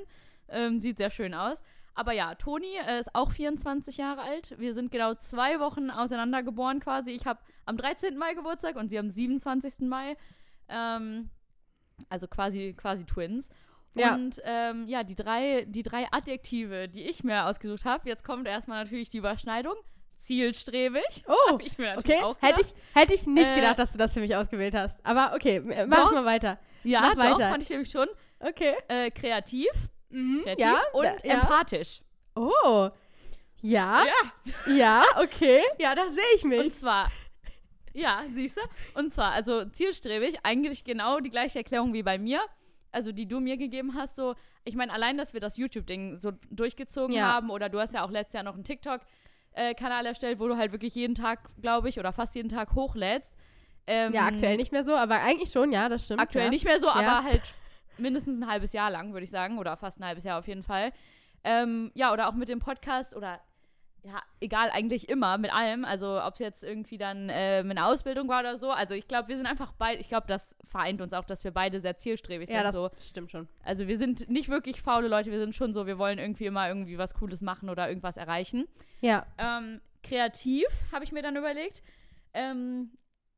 Ähm, 0.48 0.80
sieht 0.80 0.98
sehr 0.98 1.10
schön 1.10 1.34
aus. 1.34 1.60
Aber 1.94 2.12
ja, 2.12 2.34
Toni 2.34 2.76
äh, 2.86 3.00
ist 3.00 3.14
auch 3.14 3.32
24 3.32 3.96
Jahre 3.96 4.20
alt. 4.22 4.54
Wir 4.58 4.74
sind 4.74 4.92
genau 4.92 5.14
zwei 5.14 5.58
Wochen 5.60 5.90
auseinander 5.90 6.42
geboren 6.42 6.78
quasi. 6.78 7.10
Ich 7.12 7.26
habe 7.26 7.40
am 7.64 7.76
13. 7.76 8.16
Mai 8.16 8.34
Geburtstag 8.34 8.76
und 8.76 8.90
sie 8.90 8.98
am 8.98 9.08
27. 9.10 9.88
Mai. 9.88 10.16
Ähm, 10.68 11.30
also 12.10 12.28
quasi, 12.28 12.74
quasi 12.76 13.04
Twins. 13.04 13.48
Ja. 13.98 14.14
Und 14.14 14.40
ähm, 14.44 14.86
ja, 14.88 15.02
die 15.04 15.14
drei, 15.14 15.64
die 15.68 15.82
drei 15.82 16.06
Adjektive, 16.10 16.88
die 16.88 17.02
ich 17.08 17.24
mir 17.24 17.46
ausgesucht 17.46 17.84
habe, 17.84 18.08
jetzt 18.08 18.24
kommt 18.24 18.46
erstmal 18.46 18.84
natürlich 18.84 19.08
die 19.10 19.18
Überschneidung. 19.18 19.74
Zielstrebig. 20.20 21.24
Oh, 21.28 21.58
ich 21.62 21.78
mir 21.78 21.96
okay. 21.98 22.20
auch 22.22 22.36
Hätte 22.40 22.60
ich, 22.60 22.74
hätte 22.94 23.14
ich 23.14 23.26
nicht 23.26 23.52
Äh, 23.52 23.54
gedacht, 23.54 23.78
dass 23.78 23.92
du 23.92 23.98
das 23.98 24.12
für 24.12 24.20
mich 24.20 24.34
ausgewählt 24.34 24.74
hast. 24.74 24.98
Aber 25.04 25.32
okay, 25.34 25.60
mach 25.86 26.04
Doch. 26.06 26.12
mal 26.12 26.24
weiter. 26.24 26.58
Ja, 26.82 27.00
mach 27.00 27.10
doch, 27.14 27.18
weiter. 27.18 27.50
fand 27.50 27.62
ich 27.62 27.70
nämlich 27.70 27.90
schon. 27.90 28.08
Okay. 28.40 28.74
Äh, 28.88 29.10
kreativ, 29.10 29.70
Mhm. 30.10 30.42
kreativ 30.44 30.64
ja. 30.64 30.80
und 30.92 31.04
ja. 31.24 31.34
empathisch. 31.34 32.00
Oh. 32.34 32.88
Ja. 33.60 34.04
Ja. 34.04 34.12
Ja, 34.74 35.04
okay. 35.20 35.60
Ja, 35.78 35.94
da 35.94 36.08
sehe 36.10 36.22
ich 36.34 36.42
Und 36.44 36.50
mich. 36.50 36.74
zwar, 36.74 37.10
ja, 37.94 38.24
siehst 38.34 38.56
du? 38.58 38.60
Und 38.98 39.14
zwar, 39.14 39.32
also 39.32 39.64
zielstrebig, 39.64 40.38
eigentlich 40.42 40.84
genau 40.84 41.20
die 41.20 41.30
gleiche 41.30 41.58
Erklärung 41.60 41.92
wie 41.94 42.02
bei 42.02 42.18
mir. 42.18 42.40
Also 42.96 43.12
die 43.12 43.28
du 43.28 43.40
mir 43.40 43.58
gegeben 43.58 43.94
hast, 43.94 44.16
so, 44.16 44.34
ich 44.64 44.74
meine, 44.74 44.90
allein, 44.90 45.18
dass 45.18 45.34
wir 45.34 45.40
das 45.40 45.58
YouTube-Ding 45.58 46.18
so 46.18 46.32
durchgezogen 46.50 47.14
Ja. 47.14 47.30
haben, 47.34 47.50
oder 47.50 47.68
du 47.68 47.78
hast 47.78 47.92
ja 47.92 48.02
auch 48.02 48.10
letztes 48.10 48.32
Jahr 48.32 48.42
noch 48.42 48.54
einen 48.54 48.64
TikTok-Kanal 48.64 50.06
erstellt, 50.06 50.40
wo 50.40 50.48
du 50.48 50.56
halt 50.56 50.72
wirklich 50.72 50.94
jeden 50.94 51.14
Tag, 51.14 51.40
glaube 51.60 51.90
ich, 51.90 51.98
oder 51.98 52.12
fast 52.12 52.34
jeden 52.34 52.48
Tag 52.48 52.74
hochlädst. 52.74 53.34
Ähm, 53.86 54.14
Ja, 54.14 54.26
aktuell 54.26 54.56
nicht 54.56 54.72
mehr 54.72 54.82
so, 54.82 54.96
aber 54.96 55.20
eigentlich 55.20 55.50
schon, 55.50 55.72
ja, 55.72 55.88
das 55.90 56.06
stimmt. 56.06 56.20
Aktuell 56.20 56.46
ja. 56.46 56.50
nicht 56.50 56.64
mehr 56.64 56.80
so, 56.80 56.86
Ja. 56.86 56.94
aber 56.94 57.24
halt 57.24 57.42
mindestens 57.98 58.40
ein 58.40 58.48
halbes 58.48 58.72
Jahr 58.72 58.90
lang, 58.90 59.12
würde 59.12 59.24
ich 59.24 59.30
sagen. 59.30 59.58
Oder 59.58 59.76
fast 59.76 60.00
ein 60.00 60.04
halbes 60.06 60.24
Jahr 60.24 60.38
auf 60.38 60.48
jeden 60.48 60.62
Fall. 60.62 60.90
Ähm, 61.44 61.92
ja, 61.94 62.12
oder 62.14 62.28
auch 62.28 62.34
mit 62.34 62.48
dem 62.48 62.58
Podcast 62.60 63.14
oder 63.14 63.40
ja, 64.02 64.22
egal, 64.40 64.70
eigentlich 64.70 65.08
immer 65.08 65.36
mit 65.38 65.52
allem. 65.52 65.84
Also 65.84 66.22
ob 66.22 66.34
es 66.34 66.38
jetzt 66.40 66.62
irgendwie 66.62 66.96
dann 66.98 67.28
ähm, 67.30 67.70
eine 67.70 67.86
Ausbildung 67.86 68.28
war 68.28 68.40
oder 68.40 68.56
so. 68.58 68.70
Also 68.70 68.94
ich 68.94 69.08
glaube, 69.08 69.28
wir 69.28 69.36
sind 69.36 69.46
einfach 69.46 69.72
beide, 69.72 70.00
ich 70.00 70.08
glaube, 70.08 70.26
das 70.28 70.54
vereint 70.64 71.00
uns 71.00 71.12
auch, 71.12 71.24
dass 71.24 71.42
wir 71.42 71.50
beide 71.50 71.80
sehr 71.80 71.96
zielstrebig 71.96 72.48
Ja, 72.48 72.56
sind. 72.56 72.64
das 72.64 72.74
So. 72.74 72.90
stimmt 73.08 73.30
schon. 73.32 73.48
Also 73.64 73.88
wir 73.88 73.98
sind 73.98 74.28
nicht 74.28 74.48
wirklich 74.48 74.80
faule 74.80 75.08
Leute, 75.08 75.30
wir 75.32 75.40
sind 75.40 75.56
schon 75.56 75.72
so, 75.74 75.86
wir 75.86 75.98
wollen 75.98 76.18
irgendwie 76.18 76.46
immer 76.46 76.68
irgendwie 76.68 76.98
was 76.98 77.14
Cooles 77.14 77.40
machen 77.40 77.68
oder 77.68 77.88
irgendwas 77.88 78.16
erreichen. 78.16 78.66
Ja. 79.00 79.26
Ähm, 79.38 79.80
kreativ, 80.04 80.66
habe 80.92 81.04
ich 81.04 81.10
mir 81.10 81.22
dann 81.22 81.34
überlegt. 81.36 81.82
Ähm, 82.32 82.92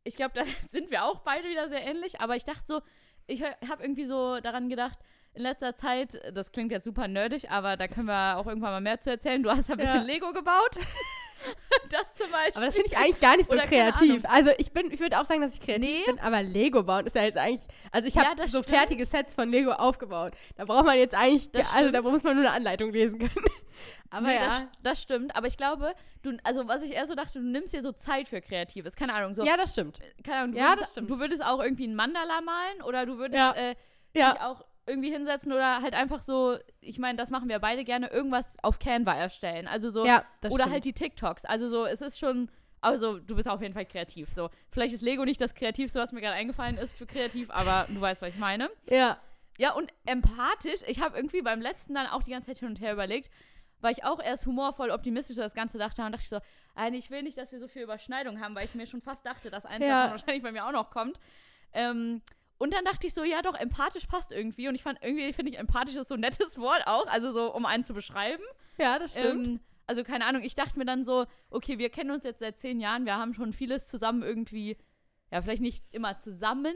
ich 0.04 0.16
glaube, 0.16 0.32
da 0.38 0.42
sind 0.68 0.90
wir 0.90 1.04
auch 1.04 1.20
beide 1.20 1.48
wieder 1.48 1.68
sehr 1.70 1.82
ähnlich, 1.86 2.20
aber 2.20 2.36
ich 2.36 2.44
dachte 2.44 2.62
so, 2.66 2.82
ich 3.26 3.42
habe 3.42 3.82
irgendwie 3.82 4.04
so 4.06 4.40
daran 4.40 4.68
gedacht, 4.68 4.98
in 5.34 5.42
letzter 5.42 5.76
Zeit, 5.76 6.20
das 6.34 6.50
klingt 6.50 6.72
jetzt 6.72 6.84
super 6.84 7.06
nerdig, 7.08 7.50
aber 7.50 7.76
da 7.76 7.86
können 7.88 8.06
wir 8.06 8.36
auch 8.38 8.46
irgendwann 8.46 8.72
mal 8.72 8.80
mehr 8.80 9.00
zu 9.00 9.10
erzählen. 9.10 9.42
Du 9.42 9.50
hast 9.50 9.68
ja 9.68 9.74
ein 9.74 9.78
bisschen 9.78 9.96
Ja. 9.96 10.02
Lego 10.02 10.32
gebaut. 10.32 10.70
das 11.90 12.14
zum 12.16 12.30
Beispiel. 12.30 12.52
Aber 12.56 12.66
das 12.66 12.74
finde 12.74 12.90
ich 12.90 12.96
eigentlich 12.98 13.20
gar 13.20 13.36
nicht 13.36 13.48
so 13.48 13.54
Oder 13.54 13.66
kreativ. 13.66 14.22
Also 14.24 14.50
ich 14.58 14.72
bin, 14.72 14.90
ich 14.90 14.98
würde 15.00 15.18
auch 15.20 15.24
sagen, 15.24 15.40
dass 15.40 15.54
ich 15.54 15.60
kreativ 15.60 15.88
Nee. 15.88 16.02
bin, 16.06 16.18
aber 16.18 16.42
Lego 16.42 16.82
bauen 16.82 17.06
ist 17.06 17.14
ja 17.14 17.22
jetzt 17.22 17.38
eigentlich, 17.38 17.62
also 17.92 18.08
ich 18.08 18.14
Ja, 18.14 18.24
habe 18.24 18.36
das 18.36 18.50
so 18.50 18.62
stimmt. 18.62 18.76
fertige 18.76 19.06
Sets 19.06 19.34
von 19.36 19.48
Lego 19.50 19.70
aufgebaut. 19.72 20.32
Da 20.56 20.64
braucht 20.64 20.84
man 20.84 20.98
jetzt 20.98 21.14
eigentlich, 21.14 21.50
Das 21.52 21.72
also 21.74 21.90
da 21.92 21.98
stimmt. 21.98 22.12
muss 22.12 22.22
man 22.24 22.34
nur 22.36 22.44
eine 22.46 22.54
Anleitung 22.54 22.90
lesen 22.92 23.18
können. 23.20 23.32
Aber 24.10 24.26
Nee, 24.26 24.34
ja. 24.36 24.46
das, 24.48 24.64
das 24.82 25.02
stimmt. 25.02 25.36
Aber 25.36 25.46
ich 25.46 25.56
glaube, 25.56 25.94
du, 26.22 26.36
also 26.42 26.66
was 26.66 26.82
ich 26.82 26.92
eher 26.92 27.06
so 27.06 27.14
dachte, 27.14 27.38
du 27.38 27.44
nimmst 27.44 27.72
dir 27.74 27.82
so 27.82 27.92
Zeit 27.92 28.26
für 28.26 28.40
Kreatives. 28.40 28.96
Keine 28.96 29.12
Ahnung, 29.14 29.34
so, 29.34 29.44
Ja, 29.44 29.56
das 29.56 29.72
stimmt. 29.72 29.98
keine 30.24 30.38
Ahnung, 30.40 30.52
du, 30.52 30.58
Ja, 30.58 30.70
würdest, 30.70 30.82
das 30.82 30.90
stimmt. 30.92 31.10
du 31.10 31.18
würdest 31.20 31.44
auch 31.44 31.62
irgendwie 31.62 31.86
ein 31.86 31.94
Mandala 31.94 32.40
malen 32.40 32.82
oder 32.82 33.06
du 33.06 33.18
würdest 33.18 33.36
Ja. 33.38 33.52
äh, 33.52 33.74
Ja. 34.14 34.32
dich 34.32 34.40
auch 34.40 34.64
irgendwie 34.88 35.10
hinsetzen 35.10 35.52
oder 35.52 35.82
halt 35.82 35.94
einfach 35.94 36.22
so, 36.22 36.56
ich 36.80 36.98
meine, 36.98 37.16
das 37.18 37.30
machen 37.30 37.48
wir 37.48 37.58
beide 37.58 37.84
gerne, 37.84 38.08
irgendwas 38.08 38.56
auf 38.62 38.78
Canva 38.78 39.14
erstellen. 39.14 39.66
Also 39.68 39.90
so, 39.90 40.04
Ja, 40.06 40.24
oder 40.44 40.54
stimmt. 40.64 40.70
halt 40.72 40.84
die 40.84 40.92
TikToks. 40.92 41.44
Also 41.44 41.68
so, 41.68 41.86
es 41.86 42.00
ist 42.00 42.18
schon, 42.18 42.50
also 42.80 43.18
du 43.18 43.36
bist 43.36 43.48
auf 43.48 43.60
jeden 43.62 43.74
Fall 43.74 43.84
kreativ. 43.86 44.32
So, 44.32 44.50
vielleicht 44.70 44.94
ist 44.94 45.02
Lego 45.02 45.24
nicht 45.24 45.40
das 45.40 45.54
Kreativste, 45.54 46.00
was 46.00 46.12
mir 46.12 46.20
gerade 46.20 46.34
eingefallen 46.36 46.78
ist 46.78 46.96
für 46.96 47.06
kreativ, 47.06 47.50
aber 47.50 47.86
du 47.88 48.00
weißt, 48.00 48.22
was 48.22 48.30
ich 48.30 48.36
meine. 48.38 48.70
Ja. 48.90 49.18
Ja, 49.58 49.72
und 49.72 49.92
empathisch, 50.06 50.82
ich 50.86 51.00
habe 51.00 51.16
irgendwie 51.16 51.42
beim 51.42 51.60
letzten 51.60 51.94
dann 51.94 52.06
auch 52.06 52.22
die 52.22 52.30
ganze 52.30 52.46
Zeit 52.48 52.58
hin 52.58 52.68
und 52.68 52.80
her 52.80 52.92
überlegt, 52.92 53.28
weil 53.80 53.92
ich 53.92 54.04
auch 54.04 54.22
erst 54.22 54.46
humorvoll 54.46 54.90
optimistisch 54.90 55.36
das 55.36 55.54
Ganze 55.54 55.78
dachte 55.78 56.02
und 56.04 56.12
dachte 56.12 56.22
ich 56.22 56.28
so, 56.28 56.38
nein, 56.76 56.94
ich 56.94 57.10
will 57.10 57.22
nicht, 57.24 57.36
dass 57.38 57.50
wir 57.50 57.58
so 57.58 57.66
viel 57.66 57.82
Überschneidung 57.82 58.40
haben, 58.40 58.54
weil 58.54 58.64
ich 58.64 58.74
mir 58.76 58.86
schon 58.86 59.00
fast 59.02 59.26
dachte, 59.26 59.50
dass 59.50 59.66
eins 59.66 59.84
Ja. 59.84 60.02
davon 60.04 60.10
wahrscheinlich 60.12 60.42
bei 60.44 60.52
mir 60.52 60.64
auch 60.66 60.72
noch 60.72 60.90
kommt. 60.90 61.18
Ähm, 61.72 62.22
und 62.58 62.74
dann 62.74 62.84
dachte 62.84 63.06
ich 63.06 63.14
so, 63.14 63.22
ja 63.22 63.40
doch, 63.40 63.54
empathisch 63.54 64.06
passt 64.06 64.32
irgendwie. 64.32 64.68
Und 64.68 64.74
ich 64.74 64.82
fand 64.82 64.98
irgendwie, 65.00 65.32
finde 65.32 65.52
ich, 65.52 65.58
empathisch 65.58 65.96
ist 65.96 66.08
so 66.08 66.14
ein 66.14 66.20
nettes 66.20 66.58
Wort 66.58 66.82
auch, 66.86 67.06
also 67.06 67.32
so, 67.32 67.54
um 67.54 67.64
einen 67.64 67.84
zu 67.84 67.94
beschreiben. 67.94 68.42
Ja, 68.78 68.98
das 68.98 69.12
stimmt. 69.12 69.46
Ähm, 69.46 69.60
also 69.86 70.04
keine 70.04 70.26
Ahnung, 70.26 70.42
ich 70.42 70.54
dachte 70.54 70.78
mir 70.78 70.84
dann 70.84 71.04
so, 71.04 71.24
okay, 71.50 71.78
wir 71.78 71.88
kennen 71.88 72.10
uns 72.10 72.24
jetzt 72.24 72.40
seit 72.40 72.58
zehn 72.58 72.80
Jahren, 72.80 73.06
wir 73.06 73.16
haben 73.16 73.32
schon 73.32 73.54
vieles 73.54 73.86
zusammen 73.86 74.22
irgendwie, 74.22 74.76
ja, 75.30 75.40
vielleicht 75.40 75.62
nicht 75.62 75.82
immer 75.92 76.18
zusammen 76.18 76.74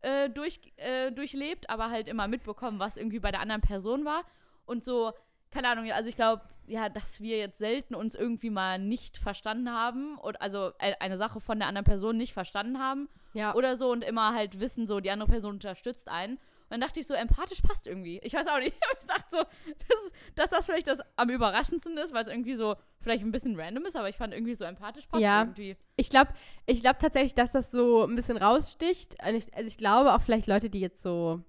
äh, 0.00 0.30
durch, 0.30 0.60
äh, 0.76 1.12
durchlebt, 1.12 1.68
aber 1.68 1.90
halt 1.90 2.08
immer 2.08 2.28
mitbekommen, 2.28 2.78
was 2.78 2.96
irgendwie 2.96 3.18
bei 3.18 3.30
der 3.30 3.40
anderen 3.40 3.60
Person 3.60 4.04
war. 4.06 4.24
Und 4.64 4.86
so, 4.86 5.12
keine 5.50 5.68
Ahnung, 5.68 5.90
also 5.92 6.08
ich 6.08 6.16
glaube, 6.16 6.42
ja, 6.66 6.88
dass 6.88 7.20
wir 7.20 7.36
jetzt 7.36 7.58
selten 7.58 7.94
uns 7.94 8.14
irgendwie 8.14 8.50
mal 8.50 8.78
nicht 8.78 9.18
verstanden 9.18 9.70
haben 9.70 10.16
und 10.16 10.40
also 10.40 10.72
äh, 10.78 10.94
eine 10.98 11.18
Sache 11.18 11.40
von 11.40 11.58
der 11.58 11.68
anderen 11.68 11.84
Person 11.84 12.16
nicht 12.16 12.32
verstanden 12.32 12.78
haben 12.78 13.08
ja. 13.36 13.54
oder 13.54 13.76
so 13.78 13.90
und 13.90 14.02
immer 14.02 14.34
halt 14.34 14.58
wissen, 14.60 14.86
so 14.86 15.00
die 15.00 15.10
andere 15.10 15.28
Person 15.28 15.54
unterstützt 15.54 16.08
einen. 16.08 16.38
dann 16.68 16.80
dachte 16.80 16.98
ich 16.98 17.06
so, 17.06 17.14
empathisch 17.14 17.60
passt 17.62 17.86
irgendwie. 17.86 18.20
Ich 18.24 18.34
weiß 18.34 18.46
auch 18.48 18.58
nicht. 18.58 18.74
Ich 19.00 19.06
dachte 19.06 19.24
so, 19.30 19.38
das 19.38 20.02
ist, 20.04 20.14
dass 20.34 20.50
das 20.50 20.66
vielleicht 20.66 20.88
das 20.88 20.98
am 21.14 21.30
überraschendsten 21.30 21.96
ist, 21.98 22.12
weil 22.12 22.24
es 22.24 22.30
irgendwie 22.30 22.56
so 22.56 22.74
vielleicht 23.00 23.22
ein 23.22 23.30
bisschen 23.30 23.58
random 23.58 23.84
ist, 23.86 23.96
aber 23.96 24.08
ich 24.08 24.16
fand 24.16 24.34
irgendwie 24.34 24.56
so 24.56 24.64
empathisch 24.64 25.06
passt 25.06 25.22
Ja. 25.22 25.42
irgendwie. 25.42 25.76
Ich 25.96 26.10
glaube 26.10 26.32
ich 26.66 26.80
glaub 26.82 26.98
tatsächlich, 26.98 27.34
dass 27.34 27.52
das 27.52 27.70
so 27.70 28.04
ein 28.04 28.16
bisschen 28.16 28.36
raussticht. 28.36 29.16
Und 29.24 29.36
ich, 29.36 29.54
also 29.54 29.68
ich 29.68 29.78
glaube 29.78 30.12
auch 30.12 30.22
vielleicht 30.22 30.48
Leute, 30.48 30.68
die 30.70 30.80
jetzt 30.80 31.02
so 31.02 31.40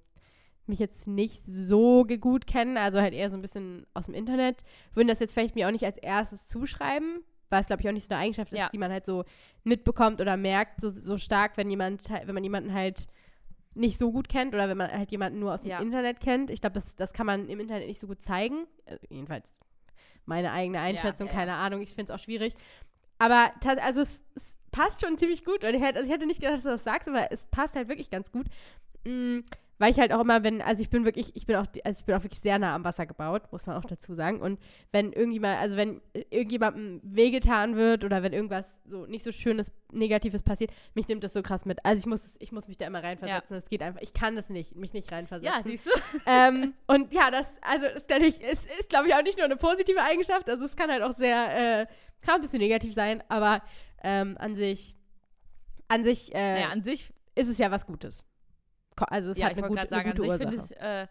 mich 0.67 0.79
jetzt 0.79 1.07
nicht 1.07 1.43
so 1.47 2.05
gut 2.05 2.45
kennen, 2.45 2.77
also 2.77 2.99
halt 3.01 3.13
eher 3.13 3.29
so 3.29 3.37
ein 3.37 3.41
bisschen 3.41 3.87
aus 3.93 4.05
dem 4.05 4.13
Internet, 4.13 4.63
würden 4.93 5.07
das 5.07 5.19
jetzt 5.19 5.33
vielleicht 5.33 5.55
mir 5.55 5.67
auch 5.67 5.71
nicht 5.71 5.85
als 5.85 5.97
erstes 5.97 6.45
zuschreiben, 6.45 7.23
weil 7.49 7.61
es 7.61 7.67
glaube 7.67 7.81
ich 7.81 7.87
auch 7.89 7.93
nicht 7.93 8.07
so 8.07 8.13
eine 8.13 8.23
Eigenschaft 8.23 8.51
ist, 8.53 8.59
Ja. 8.59 8.69
die 8.69 8.77
man 8.77 8.91
halt 8.91 9.05
so 9.05 9.23
mitbekommt 9.63 10.21
oder 10.21 10.37
merkt 10.37 10.81
so, 10.81 10.89
so 10.89 11.17
stark, 11.17 11.57
wenn 11.57 11.69
jemand 11.69 12.09
wenn 12.09 12.33
man 12.33 12.43
jemanden 12.43 12.73
halt 12.73 13.07
nicht 13.75 13.97
so 13.99 14.11
gut 14.11 14.27
kennt 14.27 14.53
oder 14.55 14.67
wenn 14.69 14.77
man 14.77 14.91
halt 14.91 15.11
jemanden 15.11 15.39
nur 15.39 15.53
aus 15.53 15.61
dem 15.61 15.69
Ja. 15.69 15.79
Internet 15.79 16.19
kennt. 16.19 16.49
Ich 16.49 16.61
glaube, 16.61 16.73
das, 16.73 16.95
das 16.95 17.13
kann 17.13 17.25
man 17.27 17.47
im 17.47 17.59
Internet 17.59 17.87
nicht 17.87 17.99
so 17.99 18.07
gut 18.07 18.21
zeigen. 18.21 18.65
Äh, 18.85 18.97
jedenfalls 19.09 19.59
meine 20.25 20.51
eigene 20.51 20.79
Einschätzung, 20.79 21.27
ja, 21.27 21.33
keine 21.33 21.53
Ahnung. 21.53 21.81
Ich 21.81 21.93
finde 21.93 22.11
es 22.11 22.19
auch 22.19 22.23
schwierig. 22.23 22.53
Aber 23.19 23.51
also 23.81 24.01
es, 24.01 24.23
es 24.35 24.57
passt 24.71 25.01
schon 25.05 25.17
ziemlich 25.17 25.45
gut. 25.45 25.63
Und 25.63 25.73
ich 25.73 25.81
hätte, 25.81 25.99
also 25.99 26.07
ich 26.07 26.13
hätte 26.13 26.25
nicht 26.25 26.39
gedacht, 26.41 26.55
dass 26.57 26.63
du 26.63 26.69
das 26.69 26.83
sagst, 26.83 27.07
aber 27.07 27.31
es 27.31 27.45
passt 27.45 27.75
halt 27.75 27.87
wirklich 27.87 28.09
ganz 28.09 28.31
gut. 28.31 28.47
Mm, 29.05 29.39
weil 29.79 29.91
ich 29.91 29.99
halt 29.99 30.11
auch 30.11 30.21
immer, 30.21 30.43
wenn, 30.43 30.61
also 30.61 30.81
ich 30.81 30.89
bin 30.89 31.05
wirklich, 31.05 31.35
ich 31.35 31.45
bin 31.45 31.55
auch, 31.55 31.65
also 31.83 31.99
ich 31.99 32.05
bin 32.05 32.15
auch 32.15 32.23
wirklich 32.23 32.39
sehr 32.39 32.57
nah 32.59 32.73
am 32.75 32.83
Wasser 32.83 33.05
gebaut, 33.05 33.43
muss 33.51 33.65
man 33.65 33.77
auch 33.77 33.85
dazu 33.85 34.15
sagen. 34.15 34.41
Und 34.41 34.59
wenn 34.91 35.13
irgendjemand, 35.13 35.59
also 35.59 35.77
wenn 35.77 36.01
irgendjemandem 36.13 37.01
wehgetan 37.03 37.75
wird 37.75 38.03
oder 38.03 38.23
wenn 38.23 38.33
irgendwas 38.33 38.79
so 38.85 39.05
nicht 39.05 39.23
so 39.23 39.31
schönes, 39.31 39.71
Negatives 39.91 40.41
passiert, 40.41 40.71
mich 40.95 41.07
nimmt 41.07 41.23
das 41.23 41.33
so 41.33 41.41
krass 41.41 41.65
mit. 41.65 41.83
Also 41.85 41.99
ich 41.99 42.05
muss, 42.05 42.35
ich 42.39 42.51
muss 42.51 42.67
mich 42.67 42.77
da 42.77 42.87
immer 42.87 43.03
reinversetzen. 43.03 43.55
Es 43.55 43.69
geht 43.69 43.81
einfach, 43.81 44.01
ich 44.01 44.13
kann 44.13 44.35
das 44.35 44.49
nicht, 44.49 44.75
mich 44.75 44.93
nicht 44.93 45.11
reinversetzen 45.11 45.55
Ja, 45.55 45.63
siehst 45.63 45.85
du? 45.85 45.91
ähm, 46.25 46.73
und 46.87 47.13
ja, 47.13 47.31
das, 47.31 47.47
also 47.61 47.85
ist 47.85 48.09
natürlich, 48.09 48.41
ist, 48.41 48.65
ist 48.79 48.89
glaube 48.89 49.07
ich 49.07 49.15
auch 49.15 49.23
nicht 49.23 49.37
nur 49.37 49.45
eine 49.45 49.55
positive 49.55 50.01
Eigenschaft, 50.01 50.49
also 50.49 50.65
es 50.65 50.75
kann 50.75 50.89
halt 50.89 51.03
auch 51.03 51.15
sehr, 51.15 51.81
äh, 51.81 51.85
kann 52.21 52.35
ein 52.35 52.41
bisschen 52.41 52.59
negativ 52.59 52.93
sein, 52.93 53.23
aber 53.29 53.61
ähm, 54.03 54.35
an 54.39 54.55
sich, 54.55 54.95
an 55.87 56.03
sich 56.03 56.33
äh, 56.33 56.53
Naja, 56.53 56.69
an 56.69 56.83
sich 56.83 57.13
ist 57.35 57.47
es 57.47 57.57
ja 57.57 57.71
was 57.71 57.85
Gutes. 57.85 58.23
Also 59.05 59.31
es 59.31 59.37
ja, 59.37 59.45
hat 59.45 59.53
ich 59.53 59.57
eine 59.57 59.69
wollte 59.69 59.81
gute, 59.81 59.87
gerade 59.87 59.89
sagen, 59.89 60.09
eine 60.09 60.37
gute 60.37 60.37
sich 60.39 60.47
Ursache. 60.59 60.73
ich, 60.73 60.81
äh, 60.81 61.07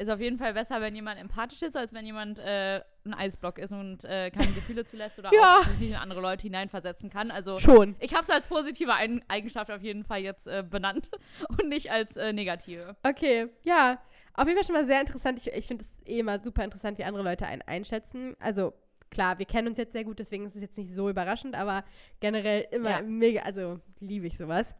ist 0.00 0.10
auf 0.10 0.20
jeden 0.20 0.38
Fall 0.38 0.54
besser, 0.54 0.80
wenn 0.80 0.94
jemand 0.94 1.20
empathisch 1.20 1.60
ist, 1.62 1.76
als 1.76 1.92
wenn 1.92 2.06
jemand 2.06 2.38
äh, 2.38 2.80
ein 3.04 3.14
Eisblock 3.14 3.58
ist 3.58 3.72
und 3.72 4.04
äh, 4.04 4.30
keine 4.30 4.52
Gefühle 4.52 4.84
zulässt 4.84 5.18
oder 5.18 5.30
Ja. 5.34 5.58
auch 5.58 5.64
sich 5.64 5.80
nicht 5.80 5.90
in 5.90 5.96
andere 5.96 6.20
Leute 6.20 6.42
hineinversetzen 6.42 7.10
kann. 7.10 7.32
Also 7.32 7.58
Schon. 7.58 7.96
ich 7.98 8.14
habe 8.14 8.22
es 8.22 8.30
als 8.30 8.46
positive 8.46 8.94
Eigenschaft 8.94 9.70
auf 9.72 9.82
jeden 9.82 10.04
Fall 10.04 10.20
jetzt 10.20 10.46
äh, 10.46 10.62
benannt 10.68 11.10
und 11.48 11.68
nicht 11.68 11.90
als 11.90 12.16
äh, 12.16 12.32
negative. 12.32 12.96
Okay, 13.02 13.48
ja. 13.64 14.00
Auf 14.34 14.46
jeden 14.46 14.56
Fall 14.56 14.64
schon 14.66 14.76
mal 14.76 14.86
sehr 14.86 15.00
interessant. 15.00 15.40
Ich, 15.40 15.52
ich 15.52 15.66
finde 15.66 15.84
es 15.84 16.06
eh 16.08 16.20
immer 16.20 16.38
super 16.38 16.62
interessant, 16.62 16.96
wie 16.98 17.04
andere 17.04 17.24
Leute 17.24 17.46
einen 17.46 17.62
einschätzen. 17.62 18.36
Also 18.38 18.72
klar, 19.10 19.38
wir 19.38 19.46
kennen 19.46 19.68
uns 19.68 19.78
jetzt 19.78 19.92
sehr 19.92 20.04
gut, 20.04 20.18
deswegen 20.18 20.46
ist 20.46 20.54
es 20.56 20.62
jetzt 20.62 20.76
nicht 20.78 20.92
so 20.94 21.08
überraschend, 21.08 21.54
aber 21.54 21.84
generell 22.20 22.66
immer 22.70 22.90
Ja. 22.90 23.02
mega, 23.02 23.42
also 23.42 23.80
liebe 24.00 24.26
ich 24.26 24.36
sowas. 24.36 24.74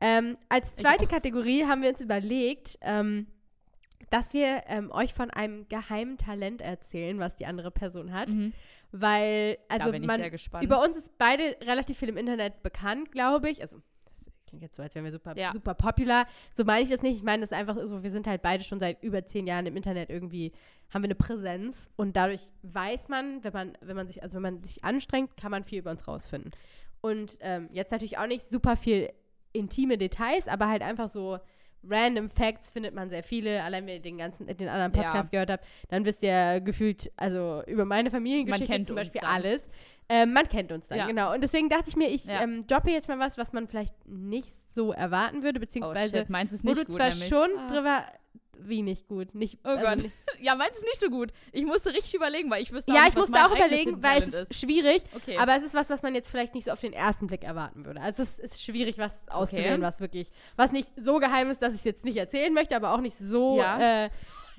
Ähm, 0.00 0.36
als 0.48 0.74
zweite 0.76 1.06
Kategorie 1.06 1.64
haben 1.64 1.82
wir 1.82 1.88
uns 1.90 2.00
überlegt, 2.00 2.78
ähm, 2.80 3.26
dass 4.10 4.32
wir 4.34 4.64
ähm, 4.66 4.90
euch 4.92 5.14
von 5.14 5.30
einem 5.30 5.68
geheimen 5.68 6.18
Talent 6.18 6.60
erzählen, 6.60 7.18
was 7.18 7.36
die 7.36 7.46
andere 7.46 7.70
Person 7.70 8.12
hat. 8.12 8.28
Weil, 8.90 9.56
also 9.68 9.88
Mhm. 9.88 9.92
bin 9.92 10.02
ich 10.02 10.06
man, 10.08 10.20
sehr 10.20 10.30
gespannt. 10.30 10.64
über 10.64 10.82
uns 10.82 10.96
ist 10.98 11.16
beide 11.16 11.56
relativ 11.62 11.98
viel 11.98 12.10
im 12.10 12.18
Internet 12.18 12.62
bekannt, 12.62 13.10
glaube 13.10 13.48
ich. 13.48 13.62
Also, 13.62 13.80
klingt 14.52 14.62
jetzt 14.62 14.76
so, 14.76 14.82
als 14.82 14.94
wären 14.94 15.04
wir 15.06 15.12
super, 15.12 15.34
Ja. 15.36 15.50
super 15.52 15.72
popular. 15.74 16.26
So 16.52 16.64
meine 16.64 16.84
ich 16.84 16.90
das 16.90 17.00
nicht. 17.02 17.16
Ich 17.16 17.22
meine, 17.22 17.40
das 17.40 17.50
ist 17.50 17.56
einfach 17.56 17.74
so, 17.74 18.02
wir 18.02 18.10
sind 18.10 18.26
halt 18.26 18.42
beide 18.42 18.62
schon 18.62 18.80
seit 18.80 19.02
über 19.02 19.24
zehn 19.24 19.46
Jahren 19.46 19.64
im 19.64 19.76
Internet 19.76 20.10
irgendwie, 20.10 20.52
haben 20.92 21.02
wir 21.02 21.06
eine 21.06 21.14
Präsenz 21.14 21.90
und 21.96 22.14
dadurch 22.16 22.42
weiß 22.62 23.08
man, 23.08 23.42
wenn 23.42 23.52
man, 23.54 23.78
wenn 23.80 23.96
man 23.96 24.06
sich, 24.06 24.22
also 24.22 24.34
wenn 24.36 24.42
man 24.42 24.62
sich 24.62 24.84
anstrengt, 24.84 25.36
kann 25.38 25.50
man 25.50 25.64
viel 25.64 25.78
über 25.78 25.90
uns 25.90 26.06
rausfinden. 26.06 26.50
Und 27.00 27.38
ähm, 27.40 27.70
jetzt 27.72 27.92
natürlich 27.92 28.18
auch 28.18 28.26
nicht 28.26 28.42
super 28.42 28.76
viel 28.76 29.10
intime 29.54 29.96
Details, 29.96 30.48
aber 30.48 30.68
halt 30.68 30.82
einfach 30.82 31.08
so 31.08 31.38
random 31.88 32.28
Facts 32.28 32.70
findet 32.70 32.94
man 32.94 33.08
sehr 33.08 33.22
viele. 33.22 33.62
Allein 33.64 33.86
wenn 33.86 33.94
ihr 33.94 34.00
den 34.02 34.18
ganzen, 34.18 34.46
den 34.46 34.68
anderen 34.68 34.92
Ja. 34.94 35.02
Podcast 35.10 35.32
gehört 35.32 35.50
habt, 35.50 35.64
dann 35.88 36.04
wisst 36.04 36.22
ihr 36.22 36.60
gefühlt, 36.60 37.10
also 37.16 37.62
über 37.66 37.84
meine 37.86 38.10
Familiengeschichte 38.10 38.66
kennt 38.72 38.86
zum 38.86 38.96
Beispiel 38.96 39.22
alles. 39.22 39.62
Ähm, 40.08 40.32
man 40.32 40.48
kennt 40.48 40.72
uns 40.72 40.88
dann, 40.88 40.98
Ja. 40.98 41.06
genau. 41.06 41.32
Und 41.32 41.42
deswegen 41.42 41.68
dachte 41.68 41.88
ich 41.88 41.96
mir, 41.96 42.08
ich 42.10 42.26
Ja. 42.26 42.42
ähm, 42.42 42.66
droppe 42.66 42.90
jetzt 42.90 43.08
mal 43.08 43.18
was, 43.18 43.38
was 43.38 43.52
man 43.52 43.66
vielleicht 43.68 43.94
nicht 44.06 44.50
so 44.74 44.92
erwarten 44.92 45.42
würde, 45.42 45.58
oh 45.58 45.60
beziehungsweise 45.60 46.18
shit, 46.18 46.30
meins 46.30 46.52
ist 46.52 46.64
wo 46.64 46.74
du 46.74 46.84
gut, 46.84 46.96
zwar 46.96 47.08
nämlich. 47.08 47.28
schon 47.28 47.48
Ah. 47.58 47.66
drüber, 47.68 48.04
wie 48.58 48.82
nicht 48.82 49.08
gut, 49.08 49.34
nicht, 49.34 49.58
Oh 49.64 49.68
also 49.70 49.84
Gott. 49.86 50.02
nicht- 50.02 50.10
Ja, 50.40 50.54
meins 50.56 50.76
ist 50.76 50.82
nicht 50.82 51.00
so 51.00 51.08
gut. 51.08 51.32
Ich 51.52 51.64
musste 51.64 51.90
richtig 51.92 52.14
überlegen, 52.14 52.50
weil 52.50 52.62
ich 52.62 52.72
wüsste 52.72 52.90
auch 52.92 52.96
Ja, 52.96 53.02
nicht, 53.04 53.12
ich 53.12 53.16
musste 53.16 53.38
auch 53.46 53.54
überlegen, 53.56 54.02
weil 54.02 54.18
es 54.18 54.24
ist 54.26 54.32
Talent 54.32 54.54
schwierig, 54.54 55.02
Okay. 55.14 55.38
aber 55.38 55.56
es 55.56 55.62
ist 55.62 55.74
was, 55.74 55.88
was 55.88 56.02
man 56.02 56.14
jetzt 56.14 56.30
vielleicht 56.30 56.54
nicht 56.54 56.64
so 56.64 56.72
auf 56.72 56.80
den 56.80 56.92
ersten 56.92 57.26
Blick 57.28 57.44
erwarten 57.44 57.84
würde. 57.86 58.00
Also 58.00 58.22
es 58.24 58.38
ist 58.40 58.62
schwierig, 58.62 58.98
was 58.98 59.12
auszuwählen, 59.30 59.80
was 59.82 60.00
wirklich, 60.00 60.30
was 60.56 60.72
nicht 60.72 60.88
so 61.00 61.18
geheim 61.20 61.48
ist, 61.50 61.62
dass 61.62 61.70
ich 61.72 61.78
es 61.78 61.84
jetzt 61.84 62.04
nicht 62.04 62.16
erzählen 62.16 62.52
möchte, 62.52 62.74
aber 62.76 62.92
auch 62.92 63.00
nicht 63.00 63.16
so, 63.18 63.56
Ja. 63.58 64.04
äh, 64.06 64.10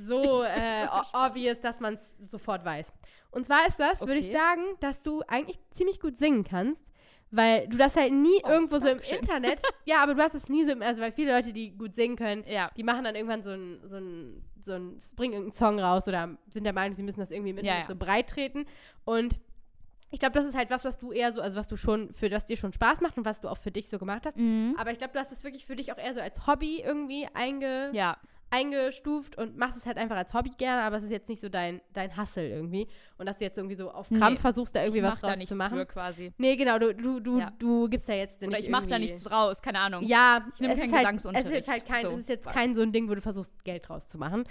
so 0.06 0.44
äh, 0.44 0.88
obvious, 1.14 1.62
dass 1.62 1.80
man 1.80 1.96
es 1.96 2.32
sofort 2.32 2.64
weiß. 2.66 2.92
Und 3.32 3.46
zwar 3.46 3.68
ist 3.68 3.80
das, 3.80 4.00
würde 4.02 4.16
ich 4.16 4.28
Okay. 4.28 4.36
sagen, 4.38 4.62
dass 4.80 5.02
du 5.02 5.22
eigentlich 5.28 5.58
ziemlich 5.72 6.00
gut 6.00 6.18
singen 6.18 6.44
kannst. 6.44 6.92
Weil 7.36 7.68
du 7.68 7.78
das 7.78 7.96
halt 7.96 8.14
nie 8.14 8.40
Oh, 8.44 8.50
irgendwo 8.50 8.78
so 8.78 8.86
im 8.88 8.98
Dankeschön. 9.00 9.18
Internet, 9.18 9.60
ja, 9.86 10.04
aber 10.04 10.14
du 10.14 10.22
hast 10.22 10.36
es 10.36 10.50
nie 10.50 10.66
so 10.66 10.72
im, 10.72 10.84
also 10.84 11.02
weil 11.02 11.12
viele 11.12 11.34
Leute, 11.36 11.52
die 11.52 11.72
gut 11.76 11.96
singen 11.96 12.16
können, 12.16 12.44
ja. 12.48 12.70
die 12.78 12.84
machen 12.84 13.04
dann 13.04 13.16
irgendwann 13.16 13.42
so 13.42 13.50
ein, 13.50 13.80
so 13.86 13.96
ein, 13.96 14.44
so 14.62 14.74
ein, 14.74 15.00
bringen 15.16 15.34
irgendeinen 15.34 15.52
Song 15.52 15.80
raus 15.80 16.08
oder 16.08 16.38
sind 16.52 16.64
der 16.64 16.74
Meinung, 16.74 16.96
sie 16.96 17.02
müssen 17.02 17.20
das 17.20 17.32
irgendwie 17.32 17.50
im 17.50 17.58
Ja, 17.58 17.62
Internet 17.64 17.84
ja. 17.86 17.88
so 17.88 17.96
breit 17.96 18.30
treten. 18.30 18.68
Und 19.04 19.40
ich 20.12 20.20
glaube, 20.20 20.34
das 20.36 20.46
ist 20.46 20.56
halt 20.56 20.70
was, 20.70 20.86
was 20.86 21.00
du 21.00 21.12
eher 21.12 21.34
so, 21.34 21.42
also 21.42 21.58
was 21.58 21.68
du 21.68 21.76
schon, 21.76 22.14
für 22.14 22.30
was 22.30 22.46
dir 22.46 22.56
schon 22.56 22.72
Spaß 22.72 23.02
macht 23.02 23.18
und 23.18 23.26
was 23.26 23.42
du 23.42 23.50
auch 23.50 23.58
für 23.58 23.72
dich 23.72 23.90
so 23.90 23.98
gemacht 23.98 24.28
hast. 24.28 24.38
Mhm. 24.38 24.76
Aber 24.78 24.92
ich 24.92 25.00
glaube, 25.00 25.14
du 25.14 25.20
hast 25.20 25.32
es 25.32 25.44
wirklich 25.44 25.66
für 25.66 25.76
dich 25.76 25.92
auch 25.92 25.98
eher 25.98 26.14
so 26.14 26.20
als 26.20 26.46
Hobby 26.46 26.82
irgendwie 26.86 27.28
einge, 27.34 27.90
Ja. 27.94 28.16
Eingestuft 28.54 29.38
und 29.38 29.58
machst 29.58 29.78
es 29.78 29.86
halt 29.86 29.98
einfach 29.98 30.16
als 30.16 30.34
Hobby 30.34 30.52
gerne, 30.58 30.84
aber 30.84 30.98
es 30.98 31.04
ist 31.04 31.10
jetzt 31.12 31.28
nicht 31.30 31.42
so 31.42 31.50
dein, 31.50 31.82
dein 31.94 32.16
Hustle 32.16 32.48
irgendwie. 32.48 32.88
Und 33.18 33.28
dass 33.28 33.40
du 33.40 33.46
jetzt 33.46 33.58
irgendwie 33.58 33.76
so 33.76 33.90
auf 33.92 34.12
Nee. 34.12 34.20
Krampf 34.20 34.42
versuchst, 34.42 34.76
da 34.76 34.84
irgendwie 34.84 35.04
was 35.04 35.20
da 35.20 35.28
draus 35.28 35.38
nichts 35.38 35.50
zu 35.50 35.56
machen. 35.56 35.78
für 35.78 35.86
quasi. 35.86 36.34
Nee, 36.38 36.56
genau, 36.56 36.78
du, 36.80 36.94
du, 36.94 37.20
du, 37.20 37.40
Ja. 37.40 37.52
du 37.58 37.90
gibst 37.90 38.08
ja 38.08 38.16
jetzt 38.16 38.42
Oder 38.42 38.52
nicht 38.52 38.64
ich 38.66 38.70
mach 38.70 38.86
da 38.86 39.00
nichts 39.00 39.24
draus, 39.24 39.62
keine 39.62 39.80
Ahnung. 39.80 40.04
ja, 40.06 40.46
Ich 40.56 40.62
nehm 40.62 40.72
es 40.72 40.80
keinen 40.80 40.90
ist 40.90 40.96
halt, 40.96 41.04
es 41.06 41.24
Gesangsunterricht. 41.24 41.48
ist 41.48 41.54
jetzt 41.56 41.68
halt 41.70 41.86
kein, 41.86 42.02
So, 42.04 42.12
es 42.12 42.20
ist 42.20 42.30
jetzt 42.30 42.46
was. 42.46 42.54
kein 42.54 42.76
so 42.76 42.82
ein 42.82 42.92
Ding, 42.92 43.10
wo 43.10 43.16
du 43.16 43.22
versuchst, 43.22 43.64
Geld 43.64 43.88
draus 43.90 44.08
zu 44.08 44.18
machen. 44.18 44.44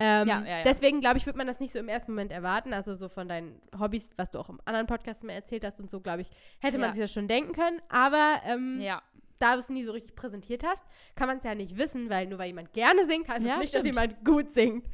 Ähm, 0.00 0.28
Ja, 0.28 0.44
ja. 0.44 0.62
Deswegen, 0.64 1.00
glaube 1.00 1.18
ich, 1.18 1.26
wird 1.26 1.34
man 1.36 1.46
das 1.48 1.58
nicht 1.58 1.72
so 1.72 1.80
im 1.80 1.88
ersten 1.88 2.12
Moment 2.12 2.30
erwarten. 2.30 2.72
Also 2.72 2.94
so 2.94 3.08
von 3.08 3.28
deinen 3.28 3.60
Hobbys, 3.78 4.10
was 4.16 4.30
du 4.30 4.38
auch 4.38 4.48
im 4.48 4.60
anderen 4.64 4.86
Podcast 4.86 5.24
immer 5.24 5.32
erzählt 5.32 5.64
hast 5.64 5.80
und 5.80 5.90
so, 5.90 6.00
glaube 6.00 6.22
ich, 6.22 6.28
hätte 6.60 6.78
man 6.78 6.92
sich 6.92 7.02
das 7.02 7.12
schon 7.12 7.26
denken 7.26 7.52
können. 7.52 7.80
Aber 7.88 8.40
ähm, 8.46 8.80
Ja. 8.80 9.02
Da 9.38 9.54
du 9.54 9.60
es 9.60 9.68
nie 9.68 9.84
so 9.84 9.92
richtig 9.92 10.14
präsentiert 10.14 10.64
hast, 10.64 10.82
kann 11.14 11.28
man 11.28 11.38
es 11.38 11.44
ja 11.44 11.54
nicht 11.54 11.76
wissen, 11.78 12.10
weil 12.10 12.26
nur 12.26 12.38
weil 12.38 12.48
jemand 12.48 12.72
gerne 12.72 13.06
singt, 13.06 13.28
heißt 13.28 13.40
es 13.42 13.48
Ja, 13.48 13.58
nicht, 13.58 13.68
stimmt. 13.68 13.84
dass 13.84 13.86
jemand 13.86 14.24
gut 14.24 14.52
singt. 14.52 14.86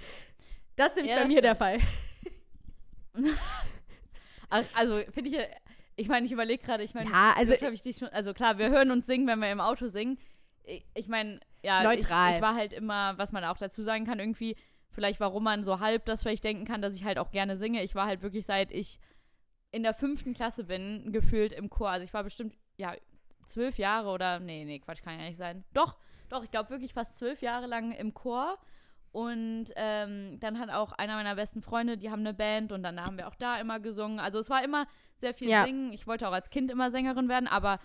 Das 0.76 0.88
ist 0.88 0.96
nämlich 0.96 1.10
Ja, 1.12 1.18
bei 1.18 1.24
das 1.24 1.32
mir 1.32 1.42
der 1.42 1.54
stimmt. 1.54 1.82
Fall. 3.14 3.24
Al- 4.50 4.66
Also, 4.74 5.00
finde 5.12 5.30
ich, 5.30 5.38
ich 5.96 6.08
meine, 6.08 6.26
ich 6.26 6.32
überlege 6.32 6.62
gerade, 6.62 6.82
ich 6.84 6.94
meine, 6.94 7.10
Ja, 7.10 7.34
also 7.36 7.52
also, 7.52 7.66
ich 7.70 7.82
dich 7.82 7.96
schon, 7.96 8.08
also 8.08 8.34
klar, 8.34 8.58
wir 8.58 8.70
hören 8.70 8.90
uns 8.90 9.06
singen, 9.06 9.26
wenn 9.26 9.38
wir 9.40 9.50
im 9.50 9.60
Auto 9.60 9.88
singen. 9.88 10.18
Ich, 10.64 10.84
ich 10.94 11.08
meine, 11.08 11.40
ja, 11.62 11.82
Neutral. 11.82 12.30
Ich, 12.30 12.36
ich 12.36 12.42
war 12.42 12.54
halt 12.54 12.72
immer, 12.72 13.16
was 13.18 13.32
man 13.32 13.44
auch 13.44 13.58
dazu 13.58 13.82
sagen 13.82 14.04
kann, 14.06 14.18
irgendwie, 14.18 14.56
vielleicht 14.90 15.20
warum 15.20 15.44
man 15.44 15.64
so 15.64 15.80
halb 15.80 16.04
das 16.06 16.22
vielleicht 16.22 16.44
denken 16.44 16.64
kann, 16.64 16.82
dass 16.82 16.94
ich 16.94 17.04
halt 17.04 17.18
auch 17.18 17.30
gerne 17.30 17.56
singe. 17.56 17.82
Ich 17.82 17.94
war 17.94 18.06
halt 18.06 18.22
wirklich 18.22 18.46
seit 18.46 18.70
ich 18.72 18.98
in 19.70 19.82
der 19.82 19.94
fünften 19.94 20.34
Klasse 20.34 20.64
bin, 20.64 21.12
gefühlt 21.12 21.52
im 21.52 21.68
Chor. 21.68 21.90
Also 21.90 22.04
ich 22.04 22.14
war 22.14 22.22
bestimmt, 22.22 22.54
ja, 22.76 22.94
zwölf 23.46 23.78
Jahre 23.78 24.08
oder, 24.10 24.40
nee, 24.40 24.64
nee, 24.64 24.78
Quatsch, 24.78 25.02
kann 25.02 25.18
ja 25.18 25.26
nicht 25.26 25.36
sein. 25.38 25.64
Doch, 25.72 25.96
doch, 26.28 26.42
ich 26.44 26.50
glaube 26.50 26.70
wirklich 26.70 26.94
fast 26.94 27.16
zwölf 27.16 27.42
Jahre 27.42 27.66
lang 27.66 27.92
im 27.92 28.14
Chor. 28.14 28.58
Und 29.12 29.66
ähm, 29.76 30.40
dann 30.40 30.58
hat 30.58 30.70
auch 30.70 30.90
einer 30.90 31.14
meiner 31.14 31.36
besten 31.36 31.62
Freunde, 31.62 31.96
die 31.96 32.10
haben 32.10 32.20
eine 32.20 32.34
Band 32.34 32.72
und 32.72 32.82
dann 32.82 33.00
haben 33.00 33.16
wir 33.16 33.28
auch 33.28 33.36
da 33.36 33.60
immer 33.60 33.78
gesungen. 33.78 34.18
Also 34.18 34.40
es 34.40 34.50
war 34.50 34.64
immer 34.64 34.88
sehr 35.14 35.34
viel 35.34 35.48
Ja. 35.48 35.64
Singen. 35.64 35.92
Ich 35.92 36.08
wollte 36.08 36.28
auch 36.28 36.32
als 36.32 36.50
Kind 36.50 36.70
immer 36.72 36.90
Sängerin 36.90 37.28
werden, 37.28 37.46
aber 37.46 37.78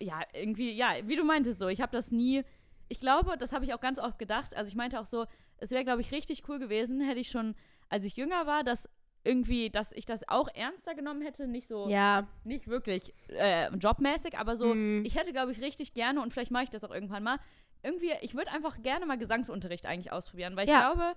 äh, 0.00 0.06
ja, 0.06 0.20
irgendwie, 0.32 0.72
ja, 0.72 0.94
wie 1.04 1.14
du 1.14 1.22
meintest 1.22 1.60
so, 1.60 1.68
ich 1.68 1.80
habe 1.80 1.92
das 1.92 2.10
nie, 2.10 2.42
ich 2.88 2.98
glaube, 2.98 3.36
das 3.38 3.52
habe 3.52 3.64
ich 3.64 3.74
auch 3.74 3.80
ganz 3.80 4.00
oft 4.00 4.18
gedacht. 4.18 4.56
Also 4.56 4.68
ich 4.68 4.74
meinte 4.74 4.98
auch 4.98 5.06
so, 5.06 5.26
es 5.58 5.70
wäre, 5.70 5.84
glaube 5.84 6.00
ich, 6.00 6.10
richtig 6.10 6.48
cool 6.48 6.58
gewesen, 6.58 7.00
hätte 7.00 7.20
ich 7.20 7.30
schon, 7.30 7.54
als 7.88 8.04
ich 8.04 8.16
jünger 8.16 8.46
war, 8.46 8.64
dass 8.64 8.88
irgendwie, 9.26 9.68
dass 9.70 9.92
ich 9.92 10.06
das 10.06 10.26
auch 10.28 10.48
ernster 10.54 10.94
genommen 10.94 11.20
hätte, 11.22 11.46
nicht 11.46 11.68
so, 11.68 11.88
ja, 11.88 12.26
nicht 12.44 12.68
wirklich 12.68 13.12
äh, 13.28 13.68
jobmäßig, 13.76 14.38
aber 14.38 14.56
so, 14.56 14.74
Mm. 14.74 15.04
ich 15.04 15.16
hätte, 15.16 15.32
glaube 15.32 15.52
ich, 15.52 15.60
richtig 15.60 15.92
gerne 15.94 16.22
und 16.22 16.32
vielleicht 16.32 16.50
mache 16.50 16.64
ich 16.64 16.70
das 16.70 16.84
auch 16.84 16.90
irgendwann 16.94 17.22
mal. 17.22 17.38
Irgendwie, 17.82 18.12
ich 18.22 18.34
würde 18.34 18.50
einfach 18.52 18.80
gerne 18.82 19.04
mal 19.06 19.18
Gesangsunterricht 19.18 19.86
eigentlich 19.86 20.12
ausprobieren, 20.12 20.56
weil 20.56 20.64
ich 20.64 20.70
Ja. 20.70 20.92
glaube, 20.92 21.14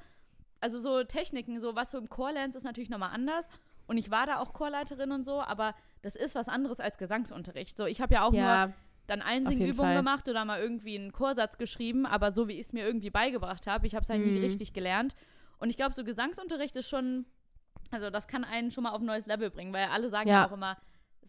also 0.59 0.79
so 0.79 1.03
Techniken, 1.03 1.61
so 1.61 1.75
was 1.75 1.91
du 1.91 1.97
im 1.97 2.09
Chor 2.09 2.31
lernst, 2.31 2.57
ist 2.57 2.63
natürlich 2.63 2.89
nochmal 2.89 3.11
anders. 3.13 3.45
Und 3.87 3.97
ich 3.97 4.11
war 4.11 4.25
da 4.27 4.39
auch 4.39 4.53
Chorleiterin 4.53 5.11
und 5.11 5.23
so, 5.23 5.41
aber 5.41 5.73
das 6.01 6.15
ist 6.15 6.35
was 6.35 6.47
anderes 6.47 6.79
als 6.79 6.97
Gesangsunterricht. 6.97 7.75
So, 7.77 7.85
ich 7.85 8.01
habe 8.01 8.13
ja 8.13 8.23
auch 8.23 8.31
nur 8.31 8.41
ja, 8.41 8.73
dann 9.07 9.21
Einsingübungen 9.23 9.95
gemacht 9.95 10.27
oder 10.29 10.45
mal 10.45 10.59
irgendwie 10.61 10.95
einen 10.97 11.11
Chorsatz 11.11 11.57
geschrieben, 11.57 12.05
aber 12.05 12.31
so 12.31 12.47
wie 12.47 12.53
ich 12.53 12.67
es 12.67 12.73
mir 12.73 12.85
irgendwie 12.85 13.09
beigebracht 13.09 13.65
habe, 13.65 13.87
ich 13.87 13.95
habe 13.95 14.03
es 14.03 14.09
halt 14.09 14.21
mhm. 14.21 14.33
nie 14.33 14.37
richtig 14.39 14.73
gelernt. 14.73 15.15
Und 15.57 15.69
ich 15.71 15.77
glaube, 15.77 15.95
so 15.95 16.03
Gesangsunterricht 16.03 16.75
ist 16.75 16.87
schon, 16.87 17.25
also 17.91 18.09
das 18.09 18.27
kann 18.27 18.43
einen 18.43 18.71
schon 18.71 18.83
mal 18.83 18.91
auf 18.91 19.01
ein 19.01 19.05
neues 19.05 19.25
Level 19.25 19.49
bringen, 19.49 19.73
weil 19.73 19.87
alle 19.87 20.09
sagen 20.09 20.29
ja, 20.29 20.41
ja 20.41 20.47
auch 20.47 20.51
immer, 20.51 20.77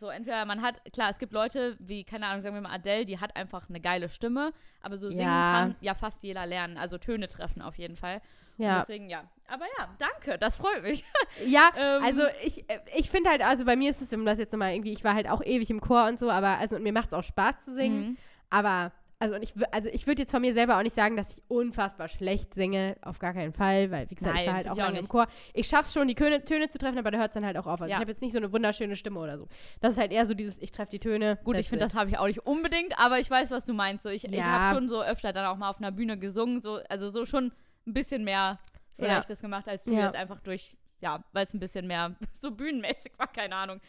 so, 0.00 0.08
entweder 0.08 0.46
man 0.46 0.62
hat, 0.62 0.80
klar, 0.94 1.10
es 1.10 1.18
gibt 1.18 1.34
Leute 1.34 1.76
wie, 1.78 2.04
keine 2.04 2.26
Ahnung, 2.26 2.40
sagen 2.40 2.54
wir 2.54 2.62
mal 2.62 2.72
Adele, 2.72 3.04
die 3.04 3.20
hat 3.20 3.36
einfach 3.36 3.68
eine 3.68 3.80
geile 3.80 4.08
Stimme, 4.08 4.52
aber 4.80 4.96
so 4.96 5.10
singen 5.10 5.20
ja. 5.20 5.60
kann 5.60 5.76
ja 5.82 5.94
fast 5.94 6.22
jeder 6.22 6.46
lernen. 6.46 6.78
Also 6.78 6.96
Töne 6.96 7.28
treffen 7.28 7.60
auf 7.60 7.76
jeden 7.76 7.96
Fall. 7.96 8.22
Ja. 8.56 8.76
Und 8.76 8.80
deswegen, 8.88 9.10
ja. 9.10 9.24
Aber 9.46 9.66
ja, 9.78 9.88
danke, 9.98 10.38
das 10.38 10.56
freut 10.56 10.82
mich. 10.82 11.04
Ja, 11.46 11.70
ähm, 11.76 12.02
also 12.02 12.22
ich, 12.42 12.64
ich 12.96 13.10
finde 13.10 13.30
halt, 13.30 13.42
also 13.42 13.66
bei 13.66 13.76
mir 13.76 13.90
ist 13.90 14.00
es, 14.00 14.12
um 14.12 14.24
das 14.24 14.38
jetzt 14.38 14.52
nochmal 14.52 14.72
irgendwie, 14.72 14.92
ich 14.92 15.04
war 15.04 15.14
halt 15.14 15.28
auch 15.28 15.42
ewig 15.42 15.68
im 15.70 15.80
Chor 15.80 16.06
und 16.06 16.18
so, 16.18 16.30
aber 16.30 16.58
also 16.58 16.78
mir 16.78 16.92
macht 16.92 17.08
es 17.08 17.14
auch 17.14 17.22
Spaß 17.22 17.64
zu 17.64 17.74
singen. 17.74 18.10
Mhm. 18.10 18.16
Aber 18.48 18.92
also 19.20 19.36
ich, 19.36 19.52
also 19.70 19.90
ich 19.90 20.06
würde 20.06 20.22
jetzt 20.22 20.30
von 20.30 20.40
mir 20.40 20.54
selber 20.54 20.78
auch 20.78 20.82
nicht 20.82 20.96
sagen, 20.96 21.14
dass 21.14 21.36
ich 21.36 21.42
unfassbar 21.46 22.08
schlecht 22.08 22.54
singe, 22.54 22.96
auf 23.02 23.18
gar 23.18 23.34
keinen 23.34 23.52
Fall, 23.52 23.90
weil 23.90 24.08
wie 24.08 24.14
gesagt, 24.14 24.34
Nein, 24.34 24.44
ich 24.44 24.48
war 24.48 24.56
halt 24.56 24.70
auch 24.70 24.76
lange 24.76 24.98
im 24.98 25.08
Chor. 25.08 25.26
Ich 25.52 25.68
schaff's 25.68 25.92
schon, 25.92 26.08
die 26.08 26.14
Töne, 26.14 26.42
Töne 26.42 26.70
zu 26.70 26.78
treffen, 26.78 26.98
aber 26.98 27.10
da 27.10 27.18
hört 27.18 27.28
es 27.28 27.34
dann 27.34 27.44
halt 27.44 27.58
auch 27.58 27.66
auf. 27.66 27.82
Also 27.82 27.90
ja. 27.90 27.96
ich 27.96 28.00
habe 28.00 28.10
jetzt 28.10 28.22
nicht 28.22 28.32
so 28.32 28.38
eine 28.38 28.50
wunderschöne 28.50 28.96
Stimme 28.96 29.20
oder 29.20 29.36
so. 29.36 29.46
Das 29.80 29.92
ist 29.92 29.98
halt 29.98 30.10
eher 30.10 30.24
so 30.24 30.32
dieses, 30.32 30.58
ich 30.58 30.72
treffe 30.72 30.90
die 30.92 31.00
Töne. 31.00 31.38
Gut, 31.44 31.56
ich 31.56 31.68
finde, 31.68 31.84
das 31.84 31.94
habe 31.94 32.08
ich 32.08 32.16
auch 32.16 32.26
nicht 32.26 32.46
unbedingt, 32.46 32.98
aber 32.98 33.20
ich 33.20 33.30
weiß, 33.30 33.50
was 33.50 33.66
du 33.66 33.74
meinst. 33.74 34.04
So, 34.04 34.08
ich, 34.08 34.22
ja. 34.22 34.30
ich 34.30 34.42
habe 34.42 34.74
schon 34.74 34.88
so 34.88 35.02
öfter 35.02 35.34
dann 35.34 35.44
auch 35.44 35.58
mal 35.58 35.68
auf 35.68 35.78
einer 35.78 35.92
Bühne 35.92 36.18
gesungen, 36.18 36.62
so, 36.62 36.80
also 36.88 37.10
so 37.10 37.26
schon 37.26 37.52
ein 37.86 37.92
bisschen 37.92 38.24
mehr 38.24 38.58
vielleicht 38.96 39.28
ja. 39.28 39.34
das 39.34 39.40
gemacht, 39.40 39.68
als 39.68 39.84
du 39.84 39.92
jetzt 39.92 40.16
einfach 40.16 40.40
durch, 40.40 40.78
ja, 41.00 41.22
weil 41.32 41.44
es 41.44 41.52
ein 41.52 41.60
bisschen 41.60 41.86
mehr 41.86 42.16
so 42.32 42.52
bühnenmäßig 42.52 43.12
war, 43.18 43.26
keine 43.26 43.54
Ahnung. 43.54 43.80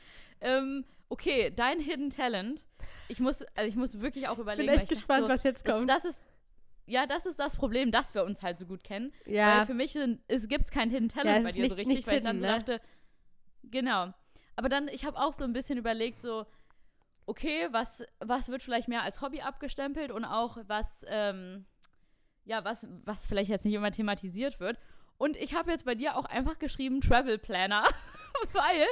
Ähm, 0.42 0.84
okay, 1.12 1.52
dein 1.54 1.80
Hidden 1.80 2.10
Talent. 2.10 2.66
Ich 3.10 3.20
muss, 3.20 3.44
also 3.56 3.68
ich 3.68 3.76
muss 3.76 4.00
wirklich 4.00 4.28
auch 4.30 4.40
überlegen. 4.40 4.70
Ich 4.70 4.72
bin 4.72 4.80
echt 4.80 4.90
gespannt, 4.90 5.24
so, 5.24 5.30
was 5.30 5.44
jetzt 5.44 5.66
kommt. 5.66 5.90
Das, 5.90 6.04
das, 6.04 6.16
ist, 6.16 6.24
ja, 6.86 7.06
das 7.06 7.26
ist 7.26 7.40
das 7.40 7.58
Problem, 7.58 7.92
dass 7.92 8.16
wir 8.16 8.24
uns 8.24 8.42
halt 8.42 8.58
so 8.58 8.66
gut 8.66 8.84
kennen. 8.84 9.14
Ja. 9.26 9.60
Weil 9.60 9.66
für 9.68 9.74
mich 9.74 9.92
sind, 9.92 10.22
es 10.28 10.48
gibt 10.48 10.72
kein 10.72 10.90
Hidden 10.90 11.10
Talent 11.10 11.38
ja, 11.38 11.44
bei 11.44 11.52
dir 11.52 11.62
nicht, 11.64 11.72
so 11.72 11.76
richtig, 11.76 12.08
weil 12.08 12.16
hidden, 12.16 12.16
ich 12.16 12.24
dann 12.24 12.40
so 12.40 12.46
ne? 12.46 12.52
dachte, 12.52 12.82
genau. 13.64 14.14
Aber 14.56 14.70
dann, 14.70 14.88
ich 14.88 15.06
habe 15.06 15.20
auch 15.20 15.34
so 15.34 15.44
ein 15.44 15.54
bisschen 15.54 15.78
überlegt, 15.78 16.22
so, 16.22 16.46
okay, 17.26 17.68
was, 17.72 18.04
was 18.20 18.48
wird 18.48 18.64
vielleicht 18.64 18.88
mehr 18.88 19.04
als 19.04 19.22
Hobby 19.22 19.42
abgestempelt 19.42 20.12
und 20.12 20.24
auch 20.24 20.58
was, 20.68 21.06
ähm, 21.08 21.66
ja, 22.46 22.64
was, 22.64 22.86
was 23.04 23.28
vielleicht 23.28 23.50
jetzt 23.50 23.66
nicht 23.66 23.74
immer 23.74 23.92
thematisiert 23.92 24.60
wird. 24.60 24.80
Und 25.22 25.38
ich 25.38 25.54
habe 25.54 25.70
jetzt 25.70 25.86
bei 25.86 25.94
dir 25.94 26.18
auch 26.18 26.26
einfach 26.26 26.58
geschrieben 26.58 27.00
Travel 27.00 27.38
Planner, 27.38 27.84
weil 28.54 28.88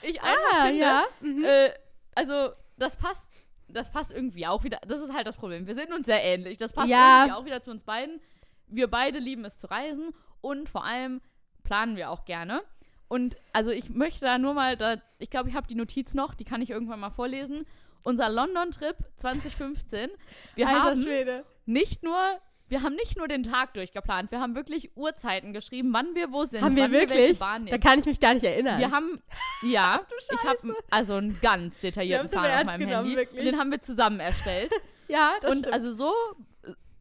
ich 0.00 0.22
einfach 0.22 0.52
ah, 0.52 0.64
finde, 0.64 0.80
ja. 0.80 1.04
Mhm. 1.20 1.44
Äh, 1.44 1.70
also 2.14 2.52
das 2.78 2.96
passt, 2.96 3.28
das 3.68 3.92
passt 3.92 4.10
irgendwie 4.10 4.46
auch 4.46 4.64
wieder. 4.64 4.78
Das 4.88 5.02
ist 5.02 5.12
halt 5.12 5.26
das 5.26 5.36
Problem. 5.36 5.66
Wir 5.66 5.74
sind 5.74 5.92
uns 5.92 6.06
sehr 6.06 6.24
ähnlich. 6.24 6.56
Das 6.56 6.72
passt 6.72 6.88
ja. 6.88 7.24
irgendwie 7.24 7.38
auch 7.38 7.44
wieder 7.44 7.60
zu 7.60 7.70
uns 7.70 7.84
beiden. 7.84 8.18
Wir 8.66 8.88
beide 8.88 9.18
lieben 9.18 9.44
es 9.44 9.58
zu 9.58 9.70
reisen 9.70 10.14
und 10.40 10.70
vor 10.70 10.86
allem 10.86 11.20
planen 11.64 11.96
wir 11.96 12.08
auch 12.08 12.24
gerne. 12.24 12.62
Und 13.08 13.36
also 13.52 13.70
ich 13.70 13.90
möchte 13.90 14.24
da 14.24 14.38
nur 14.38 14.54
mal, 14.54 14.78
da, 14.78 14.96
ich 15.18 15.28
glaube, 15.28 15.50
ich 15.50 15.54
habe 15.54 15.66
die 15.66 15.74
Notiz 15.74 16.14
noch, 16.14 16.32
die 16.32 16.46
kann 16.46 16.62
ich 16.62 16.70
irgendwann 16.70 17.00
mal 17.00 17.10
vorlesen. 17.10 17.66
Unser 18.04 18.30
London-Trip 18.30 18.96
2015. 19.18 20.08
Wir 20.54 20.66
Alter 20.66 20.80
haben 20.80 21.02
Schwede. 21.02 21.44
nicht 21.66 22.02
nur 22.02 22.40
wir 22.68 22.82
haben 22.82 22.94
nicht 22.94 23.16
nur 23.16 23.28
den 23.28 23.42
Tag 23.42 23.74
durchgeplant, 23.74 24.30
wir 24.30 24.40
haben 24.40 24.54
wirklich 24.54 24.96
Uhrzeiten 24.96 25.52
geschrieben, 25.52 25.92
wann 25.92 26.14
wir 26.14 26.32
wo 26.32 26.44
sind. 26.44 26.62
Haben 26.62 26.76
wir 26.76 26.90
wirklich? 26.90 27.38
da 27.38 27.78
kann 27.78 27.98
ich 27.98 28.06
mich 28.06 28.20
gar 28.20 28.34
nicht 28.34 28.44
erinnern. 28.44 28.78
Wir 28.78 28.90
haben, 28.90 29.22
ja, 29.62 30.00
ich 30.32 30.44
habe 30.44 30.74
also 30.90 31.14
einen 31.14 31.38
ganz 31.40 31.78
detaillierten 31.80 32.30
Plan 32.30 32.60
auf 32.60 32.64
meinem 32.64 32.88
Handy. 32.88 33.16
Wirklich. 33.16 33.44
Den 33.44 33.58
haben 33.58 33.70
wir 33.70 33.80
zusammen 33.82 34.20
erstellt. 34.20 34.72
ja, 35.08 35.32
das 35.42 35.52
Und 35.52 35.58
stimmt. 35.58 35.74
also 35.74 35.92
so, 35.92 36.12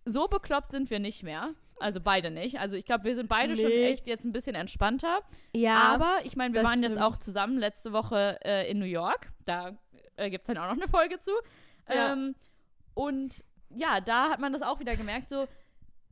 so 0.05 0.27
bekloppt 0.27 0.71
sind 0.71 0.89
wir 0.89 0.99
nicht 0.99 1.23
mehr. 1.23 1.53
Also 1.79 1.99
beide 1.99 2.29
nicht. 2.29 2.59
Also 2.59 2.77
ich 2.77 2.85
glaube, 2.85 3.03
wir 3.05 3.15
sind 3.15 3.27
beide 3.27 3.53
nee. 3.53 3.61
schon 3.61 3.71
echt 3.71 4.07
jetzt 4.07 4.25
ein 4.25 4.31
bisschen 4.31 4.55
entspannter. 4.55 5.21
Ja. 5.53 5.75
Aber 5.75 6.19
ich 6.23 6.35
meine, 6.35 6.53
wir 6.53 6.63
waren 6.63 6.79
stimmt. 6.79 6.95
jetzt 6.95 7.01
auch 7.01 7.17
zusammen 7.17 7.57
letzte 7.57 7.91
Woche 7.91 8.39
äh, 8.43 8.69
in 8.69 8.79
New 8.79 8.85
York. 8.85 9.31
Da 9.45 9.77
äh, 10.15 10.29
gibt 10.29 10.47
es 10.47 10.53
dann 10.53 10.63
auch 10.63 10.73
noch 10.73 10.81
eine 10.81 10.87
Folge 10.87 11.19
zu. 11.19 11.31
Ja. 11.89 12.13
Ähm, 12.13 12.35
und 12.93 13.43
ja, 13.75 14.01
da 14.01 14.29
hat 14.29 14.39
man 14.39 14.53
das 14.53 14.61
auch 14.61 14.79
wieder 14.79 14.95
gemerkt, 14.95 15.29
so 15.29 15.47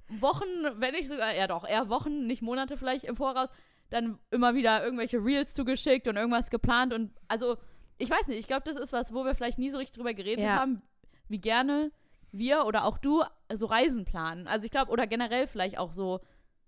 Wochen, 0.09 0.47
wenn 0.75 0.93
nicht 0.93 1.07
sogar, 1.07 1.33
ja 1.33 1.47
doch, 1.47 1.67
eher 1.67 1.89
Wochen, 1.89 2.27
nicht 2.27 2.41
Monate 2.41 2.77
vielleicht 2.77 3.05
im 3.05 3.15
Voraus, 3.15 3.49
dann 3.89 4.19
immer 4.29 4.55
wieder 4.55 4.83
irgendwelche 4.83 5.23
Reels 5.23 5.53
zugeschickt 5.53 6.07
und 6.07 6.17
irgendwas 6.17 6.49
geplant 6.49 6.93
und 6.93 7.11
also, 7.27 7.57
ich 7.97 8.09
weiß 8.09 8.27
nicht, 8.27 8.39
ich 8.39 8.47
glaube, 8.47 8.63
das 8.65 8.75
ist 8.75 8.93
was, 8.93 9.13
wo 9.13 9.25
wir 9.25 9.35
vielleicht 9.35 9.59
nie 9.59 9.69
so 9.69 9.77
richtig 9.77 9.95
drüber 9.95 10.13
geredet 10.13 10.45
ja. 10.45 10.55
haben, 10.55 10.81
wie 11.27 11.39
gerne 11.39 11.91
wir 12.31 12.65
oder 12.65 12.85
auch 12.85 12.97
du 12.97 13.23
so 13.53 13.65
Reisen 13.65 14.05
planen. 14.05 14.47
Also 14.47 14.65
ich 14.65 14.71
glaube, 14.71 14.91
oder 14.91 15.07
generell 15.07 15.47
vielleicht 15.47 15.77
auch 15.77 15.91
so, 15.91 16.21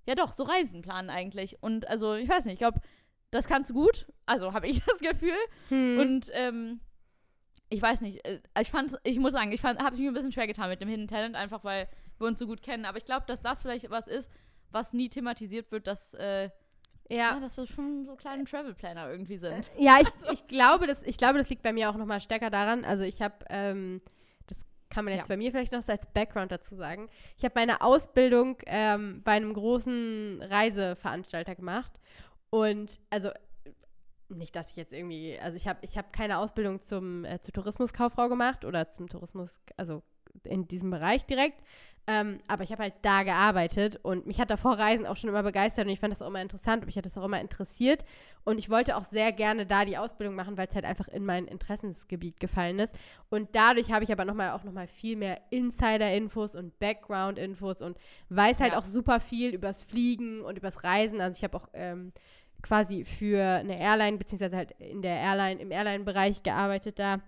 ja 0.06 0.16
doch, 0.16 0.34
so 0.34 0.44
Reisen 0.44 0.82
planen 0.82 1.10
eigentlich. 1.10 1.62
Und 1.62 1.88
also, 1.88 2.16
ich 2.16 2.30
weiß 2.30 2.46
nicht, 2.46 2.54
ich 2.54 2.60
glaube, 2.60 2.82
das 3.32 3.48
kannst 3.48 3.70
du 3.70 3.74
gut. 3.74 4.08
Also 4.26 4.54
habe 4.54 4.68
ich 4.68 4.82
das 4.86 5.00
Gefühl. 5.00 5.38
Hm. 5.70 6.00
Und 6.00 6.30
ähm, 6.34 6.82
ich 7.74 7.82
weiß 7.82 8.02
nicht, 8.02 8.24
äh, 8.26 8.40
ich 8.60 8.70
fand's, 8.70 8.96
ich 9.04 9.18
muss 9.18 9.34
sagen, 9.34 9.52
ich 9.52 9.64
habe 9.64 9.98
mich 9.98 10.08
ein 10.08 10.14
bisschen 10.14 10.32
schwer 10.32 10.48
getan 10.48 10.70
mit 10.70 10.80
dem 10.80 10.90
Hidden 10.90 11.08
Talent, 11.08 11.36
einfach 11.36 11.64
weil 11.64 11.88
wir 12.20 12.28
uns 12.28 12.40
so 12.40 12.46
gut 12.46 12.62
kennen. 12.62 12.86
Aber 12.86 12.98
ich 12.98 13.06
glaube, 13.06 13.26
dass 13.28 13.42
das 13.42 13.64
vielleicht 13.64 13.90
was 13.90 14.08
ist, 14.08 14.30
was 14.72 14.94
nie 14.94 15.10
thematisiert 15.10 15.72
wird, 15.72 15.88
dass, 15.88 16.14
äh, 16.14 16.44
ja. 17.10 17.18
ja. 17.18 17.40
dass 17.40 17.58
wir 17.58 17.66
schon 17.66 18.06
so 18.06 18.16
kleine 18.16 18.44
Travel 18.44 18.76
Planner 18.76 19.10
irgendwie 19.10 19.38
sind. 19.38 19.72
Äh, 19.76 19.84
ja, 19.84 19.98
ich, 20.00 20.08
also. 20.22 20.32
ich, 20.32 20.48
glaube, 20.48 20.86
das, 20.86 21.02
ich 21.04 21.18
glaube, 21.18 21.40
das 21.40 21.50
liegt 21.50 21.64
bei 21.64 21.74
mir 21.74 21.90
auch 21.90 21.98
nochmal 21.98 22.22
stärker 22.22 22.52
daran. 22.52 22.86
Also 22.86 23.04
ich 23.04 23.22
habe, 23.24 23.36
ähm, 23.50 24.02
das 24.46 24.60
kann 24.92 25.06
man 25.06 25.16
jetzt 25.16 25.30
ja. 25.30 25.36
bei 25.36 25.38
mir 25.38 25.50
vielleicht 25.50 25.74
noch 25.74 25.82
so 25.82 25.92
als 25.92 26.06
Background 26.14 26.52
dazu 26.52 26.76
sagen. 26.76 27.10
Ich 27.38 27.44
habe 27.44 27.54
meine 27.56 27.82
Ausbildung 27.82 28.58
ähm, 28.68 29.22
bei 29.24 29.32
einem 29.32 29.54
großen 29.54 30.44
Reiseveranstalter 30.44 31.56
gemacht. 31.56 31.94
Und 32.52 33.00
also 33.10 33.32
nicht, 34.38 34.56
dass 34.56 34.72
ich 34.72 34.76
jetzt 34.76 34.94
irgendwie, 34.94 35.40
also 35.40 35.58
ich 35.58 35.68
habe 35.68 35.80
ich 35.82 35.98
hab 35.98 36.14
keine 36.14 36.38
Ausbildung 36.38 36.82
zum, 36.82 37.26
äh, 37.26 37.42
zur 37.42 37.54
Tourismuskauffrau 37.54 38.30
gemacht 38.30 38.66
oder 38.66 38.90
zum 38.90 39.10
Tourismus, 39.10 39.62
also 39.78 40.04
in 40.44 40.68
diesem 40.68 40.90
Bereich 40.90 41.26
direkt. 41.26 41.62
Ähm, 42.06 42.40
aber 42.50 42.64
ich 42.64 42.72
habe 42.74 42.84
halt 42.84 42.96
da 43.02 43.24
gearbeitet 43.24 43.98
und 44.04 44.28
mich 44.28 44.42
hat 44.42 44.50
davor 44.50 44.78
Reisen 44.78 45.06
auch 45.06 45.16
schon 45.16 45.30
immer 45.30 45.42
begeistert 45.42 45.86
und 45.86 45.94
ich 45.94 46.02
fand 46.02 46.12
das 46.12 46.22
auch 46.22 46.28
immer 46.28 46.42
interessant 46.42 46.82
und 46.82 46.88
mich 46.88 46.98
hat 46.98 47.06
das 47.06 47.18
auch 47.18 47.24
immer 47.24 47.40
interessiert. 47.40 48.04
Und 48.44 48.58
ich 48.58 48.70
wollte 48.70 48.98
auch 48.98 49.06
sehr 49.06 49.32
gerne 49.32 49.66
da 49.66 49.86
die 49.86 49.98
Ausbildung 49.98 50.36
machen, 50.36 50.58
weil 50.58 50.68
es 50.68 50.76
halt 50.76 50.84
einfach 50.84 51.08
in 51.08 51.24
mein 51.24 51.46
Interessensgebiet 51.46 52.42
gefallen 52.42 52.80
ist. 52.80 52.94
Und 53.30 53.56
dadurch 53.56 53.94
habe 53.94 54.04
ich 54.04 54.12
aber 54.12 54.26
noch 54.26 54.34
mal, 54.34 54.52
auch 54.52 54.66
nochmal 54.66 54.88
viel 54.88 55.16
mehr 55.16 55.40
Insider-Infos 55.50 56.56
und 56.56 56.78
Background-Infos 56.78 57.82
und 57.82 57.98
weiß 58.28 58.60
halt 58.60 58.74
ja. 58.74 58.80
auch 58.80 58.86
super 58.86 59.22
viel 59.22 59.54
übers 59.54 59.82
Fliegen 59.82 60.42
und 60.42 60.58
übers 60.58 60.84
Reisen. 60.84 61.22
Also 61.22 61.38
ich 61.38 61.44
habe 61.46 61.56
auch 61.56 61.70
ähm, 61.72 62.12
quasi 62.64 63.06
für 63.06 63.44
eine 63.44 63.80
Airline, 63.80 64.18
beziehungsweise 64.18 64.58
halt 64.58 64.72
in 64.80 65.04
der 65.04 65.18
Airline, 65.18 65.62
im 65.62 65.72
Airline-Bereich 65.72 66.42
gearbeitet 66.42 66.98
da. 66.98 67.22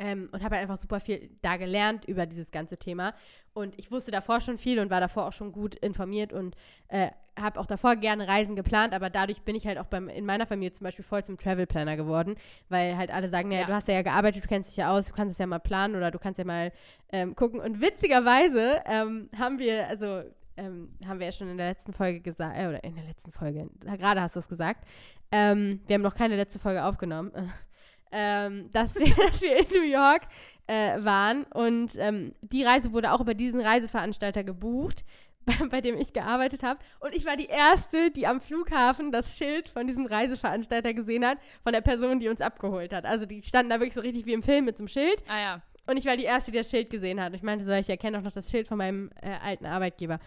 Ähm, 0.00 0.28
und 0.30 0.44
habe 0.44 0.54
halt 0.54 0.62
einfach 0.62 0.78
super 0.78 1.00
viel 1.00 1.28
da 1.42 1.56
gelernt 1.56 2.04
über 2.04 2.24
dieses 2.24 2.52
ganze 2.52 2.78
Thema. 2.78 3.14
Und 3.52 3.76
ich 3.76 3.90
wusste 3.90 4.12
davor 4.12 4.40
schon 4.40 4.56
viel 4.56 4.78
und 4.78 4.90
war 4.90 5.00
davor 5.00 5.26
auch 5.26 5.32
schon 5.32 5.50
gut 5.50 5.74
informiert 5.74 6.32
und 6.32 6.54
äh, 6.86 7.10
habe 7.40 7.58
auch 7.58 7.66
davor 7.66 7.96
gerne 7.96 8.28
Reisen 8.28 8.56
geplant, 8.56 8.94
aber 8.94 9.10
dadurch 9.10 9.42
bin 9.42 9.56
ich 9.56 9.66
halt 9.66 9.78
auch 9.78 9.86
beim, 9.86 10.08
in 10.08 10.24
meiner 10.24 10.46
Familie 10.46 10.72
zum 10.72 10.84
Beispiel 10.84 11.04
voll 11.04 11.24
zum 11.24 11.38
Travel 11.38 11.66
Planner 11.66 11.96
geworden, 11.96 12.36
weil 12.68 12.96
halt 12.96 13.10
alle 13.12 13.28
sagen, 13.28 13.48
naja, 13.48 13.62
ja. 13.62 13.66
du 13.66 13.74
hast 13.74 13.88
ja 13.88 14.02
gearbeitet, 14.02 14.44
du 14.44 14.48
kennst 14.48 14.70
dich 14.70 14.76
ja 14.76 14.96
aus, 14.96 15.08
du 15.08 15.14
kannst 15.14 15.32
es 15.32 15.38
ja 15.38 15.46
mal 15.46 15.58
planen 15.58 15.96
oder 15.96 16.10
du 16.10 16.18
kannst 16.18 16.38
ja 16.38 16.44
mal 16.44 16.72
ähm, 17.10 17.34
gucken. 17.34 17.60
Und 17.60 17.80
witzigerweise 17.80 18.82
ähm, 18.86 19.28
haben 19.36 19.58
wir, 19.58 19.88
also 19.88 20.22
ähm, 20.58 20.90
haben 21.06 21.20
wir 21.20 21.26
ja 21.26 21.32
schon 21.32 21.48
in 21.48 21.56
der 21.56 21.68
letzten 21.68 21.92
Folge 21.92 22.20
gesagt, 22.20 22.56
äh, 22.56 22.66
oder 22.66 22.82
in 22.84 22.94
der 22.94 23.04
letzten 23.04 23.32
Folge, 23.32 23.70
gerade 23.80 24.20
hast 24.20 24.36
du 24.36 24.40
es 24.40 24.48
gesagt. 24.48 24.86
Ähm, 25.30 25.80
wir 25.86 25.94
haben 25.94 26.02
noch 26.02 26.14
keine 26.14 26.36
letzte 26.36 26.58
Folge 26.58 26.84
aufgenommen, 26.84 27.32
ähm, 28.12 28.70
dass, 28.72 28.96
wir, 28.96 29.06
dass 29.30 29.40
wir 29.40 29.58
in 29.58 29.66
New 29.70 29.86
York 29.86 30.22
äh, 30.66 31.02
waren 31.02 31.44
und 31.44 31.96
ähm, 31.96 32.34
die 32.42 32.64
Reise 32.64 32.92
wurde 32.92 33.12
auch 33.12 33.20
über 33.20 33.34
diesen 33.34 33.60
Reiseveranstalter 33.60 34.44
gebucht, 34.44 35.04
bei, 35.44 35.66
bei 35.68 35.80
dem 35.80 35.96
ich 35.96 36.12
gearbeitet 36.12 36.62
habe. 36.62 36.80
Und 37.00 37.14
ich 37.14 37.24
war 37.24 37.36
die 37.36 37.46
Erste, 37.46 38.10
die 38.10 38.26
am 38.26 38.40
Flughafen 38.40 39.12
das 39.12 39.36
Schild 39.36 39.68
von 39.68 39.86
diesem 39.86 40.06
Reiseveranstalter 40.06 40.92
gesehen 40.92 41.24
hat, 41.24 41.38
von 41.62 41.72
der 41.72 41.80
Person, 41.80 42.20
die 42.20 42.28
uns 42.28 42.40
abgeholt 42.40 42.92
hat. 42.92 43.04
Also 43.04 43.24
die 43.24 43.42
standen 43.42 43.70
da 43.70 43.76
wirklich 43.76 43.94
so 43.94 44.00
richtig 44.00 44.26
wie 44.26 44.34
im 44.34 44.42
Film 44.42 44.66
mit 44.66 44.76
so 44.76 44.82
einem 44.82 44.88
Schild. 44.88 45.22
Ah 45.28 45.40
ja. 45.40 45.62
Und 45.88 45.96
ich 45.96 46.04
war 46.04 46.18
die 46.18 46.24
Erste, 46.24 46.50
die 46.50 46.58
das 46.58 46.68
Schild 46.68 46.90
gesehen 46.90 47.18
hat. 47.18 47.28
Und 47.28 47.36
ich 47.36 47.42
meinte 47.42 47.64
so, 47.64 47.72
ich 47.72 47.88
erkenne 47.88 48.18
auch 48.18 48.22
noch 48.22 48.32
das 48.32 48.50
Schild 48.50 48.68
von 48.68 48.76
meinem 48.76 49.10
äh, 49.22 49.30
alten 49.42 49.64
Arbeitgeber. 49.64 50.20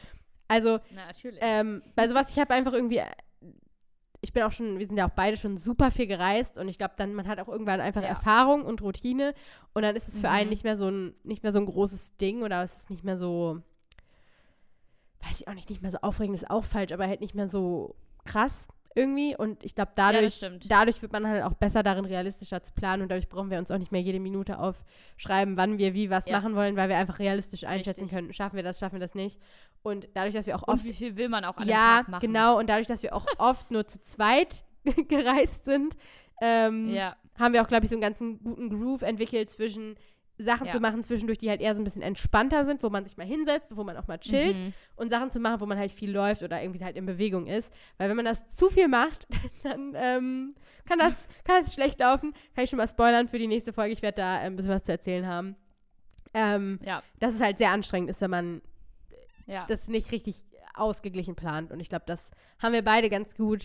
Also. 0.52 0.80
Ähm, 1.40 1.82
bei 1.96 2.08
sowas, 2.08 2.32
ich 2.32 2.40
habe 2.40 2.54
einfach 2.54 2.74
irgendwie, 2.74 3.02
ich 4.22 4.34
bin 4.34 4.44
auch 4.44 4.52
schon, 4.52 4.78
wir 4.78 4.88
sind 4.88 4.98
ja 4.98 5.08
auch 5.08 5.14
beide 5.16 5.38
schon 5.38 5.58
super 5.58 5.90
viel 5.92 6.06
gereist 6.08 6.58
und 6.58 6.68
ich 6.68 6.78
glaube, 6.78 6.94
dann, 6.98 7.14
man 7.14 7.28
hat 7.28 7.40
auch 7.40 7.48
irgendwann 7.48 7.82
einfach 7.82 8.04
ja. 8.04 8.10
Erfahrung 8.10 8.64
und 8.64 8.82
Routine 8.82 9.34
und 9.74 9.82
dann 9.82 9.96
ist 9.96 10.08
es 10.08 10.20
für 10.20 10.28
mhm. 10.28 10.34
einen 10.34 10.50
nicht 10.50 10.64
mehr 10.64 10.78
so 10.78 10.90
ein, 10.90 11.16
nicht 11.24 11.42
mehr 11.44 11.52
so 11.52 11.60
ein 11.60 11.66
großes 11.66 12.18
Ding 12.18 12.44
oder 12.44 12.62
es 12.64 12.76
ist 12.76 12.90
nicht 12.90 13.04
mehr 13.04 13.18
so, 13.18 13.62
weiß 15.22 15.42
ich 15.42 15.48
auch 15.48 15.54
nicht, 15.54 15.70
nicht 15.70 15.82
mehr 15.82 15.92
so 15.92 15.98
aufregend 16.02 16.36
ist 16.36 16.50
auch 16.50 16.64
falsch, 16.66 16.92
aber 16.92 17.08
halt 17.08 17.22
nicht 17.22 17.34
mehr 17.36 17.48
so 17.48 17.96
krass. 18.26 18.68
irgendwie. 18.94 19.38
Und 19.38 19.64
ich 19.64 19.74
glaube, 19.74 19.92
Ja, 19.98 20.12
dadurch, 20.12 20.36
stimmt. 20.36 20.70
dadurch 20.70 21.02
wird 21.02 21.14
man 21.14 21.26
halt 21.26 21.44
auch 21.44 21.54
besser 21.54 21.82
darin, 21.82 22.04
realistischer 22.06 22.62
zu 22.62 22.74
planen. 22.74 23.04
Und 23.04 23.10
dadurch 23.10 23.30
brauchen 23.30 23.50
wir 23.50 23.58
uns 23.58 23.72
auch 23.72 23.78
nicht 23.78 23.92
mehr 23.94 24.02
jede 24.02 24.20
Minute 24.20 24.60
aufschreiben, 24.60 25.56
wann 25.56 25.78
wir 25.78 25.94
wie 25.94 26.10
was 26.10 26.26
Ja. 26.26 26.36
machen 26.38 26.56
wollen, 26.56 26.76
weil 26.76 26.90
wir 26.90 26.98
einfach 26.98 27.20
realistisch 27.20 27.64
einschätzen 27.64 28.02
Richtig. 28.02 28.18
können, 28.18 28.34
schaffen 28.34 28.58
wir 28.58 28.64
das, 28.64 28.80
schaffen 28.80 28.96
wir 28.96 29.00
das 29.00 29.16
nicht. 29.16 29.40
Und 29.84 30.10
dadurch, 30.14 30.34
dass 30.36 30.46
wir 30.46 30.56
auch 30.56 30.64
Und 30.64 30.76
oft 30.76 30.84
wie 30.84 30.94
viel 30.94 31.16
will 31.18 31.30
man 31.30 31.44
auch 31.46 31.58
an 31.58 31.68
ja, 31.68 31.98
Tag 31.98 32.08
machen? 32.10 32.22
genau. 32.22 32.60
Und 32.60 32.68
dadurch, 32.70 32.88
dass 32.88 33.02
wir 33.04 33.16
auch 33.16 33.26
oft 33.38 33.72
nur 33.72 33.88
zu 33.88 34.00
zweit 34.02 34.64
gereist 35.08 35.66
sind, 35.66 35.96
ähm, 36.42 36.90
Ja, 36.94 37.16
haben 37.40 37.54
wir 37.54 37.62
auch, 37.62 37.68
glaube 37.68 37.86
ich, 37.86 37.90
so 37.90 37.96
einen 37.96 38.02
ganzen 38.02 38.40
guten 38.44 38.70
Groove 38.70 39.02
entwickelt 39.04 39.50
zwischen 39.50 39.96
Sachen 40.38 40.66
Ja. 40.68 40.72
zu 40.72 40.80
machen 40.80 41.02
zwischendurch, 41.04 41.38
die 41.38 41.50
halt 41.50 41.62
eher 41.62 41.76
so 41.76 41.82
ein 41.82 41.84
bisschen 41.84 42.02
entspannter 42.02 42.66
sind, 42.66 42.82
wo 42.82 42.90
man 42.90 43.04
sich 43.06 43.16
mal 43.16 43.26
hinsetzt, 43.28 43.76
wo 43.78 43.84
man 43.84 43.96
auch 43.98 44.08
mal 44.08 44.18
chillt 44.20 44.56
Mhm. 44.58 44.74
und 44.96 45.10
Sachen 45.10 45.32
zu 45.32 45.40
machen, 45.40 45.60
wo 45.62 45.66
man 45.68 45.78
halt 45.78 45.92
viel 45.92 46.12
läuft 46.12 46.42
oder 46.42 46.62
irgendwie 46.62 46.84
halt 46.84 46.96
in 46.96 47.06
Bewegung 47.06 47.46
ist. 47.48 47.72
Weil 47.98 48.10
wenn 48.10 48.16
man 48.16 48.26
das 48.26 48.46
zu 48.56 48.70
viel 48.70 48.88
macht, 48.88 49.28
dann 49.64 49.94
ähm, 49.96 50.54
kann, 50.86 50.98
das, 51.00 51.28
kann 51.44 51.62
das 51.62 51.74
schlecht 51.74 52.00
laufen. 52.00 52.34
Kann 52.56 52.64
ich 52.64 52.70
schon 52.72 52.78
mal 52.78 52.88
spoilern 52.88 53.28
für 53.28 53.38
die 53.40 53.48
nächste 53.48 53.72
Folge. 53.74 53.94
Ich 53.94 54.02
werde 54.02 54.18
da 54.18 54.38
äh, 54.38 54.46
ein 54.46 54.56
bisschen 54.56 54.72
was 54.72 54.84
zu 54.84 54.92
erzählen 54.92 55.28
haben. 55.28 55.56
Ähm, 56.34 56.80
ja, 56.84 57.04
dass 57.20 57.36
es 57.36 57.42
halt 57.42 57.58
sehr 57.58 57.70
anstrengend 57.72 58.10
ist, 58.10 58.22
wenn 58.22 58.32
man 58.32 58.62
ja. 59.48 59.66
das 59.68 59.88
nicht 59.88 60.12
richtig 60.12 60.44
ausgeglichen 60.74 61.36
plant. 61.36 61.72
Und 61.72 61.80
ich 61.80 61.90
glaube, 61.90 62.06
das 62.08 62.32
haben 62.60 62.74
wir 62.74 62.84
beide 62.84 63.10
ganz 63.10 63.36
gut 63.36 63.64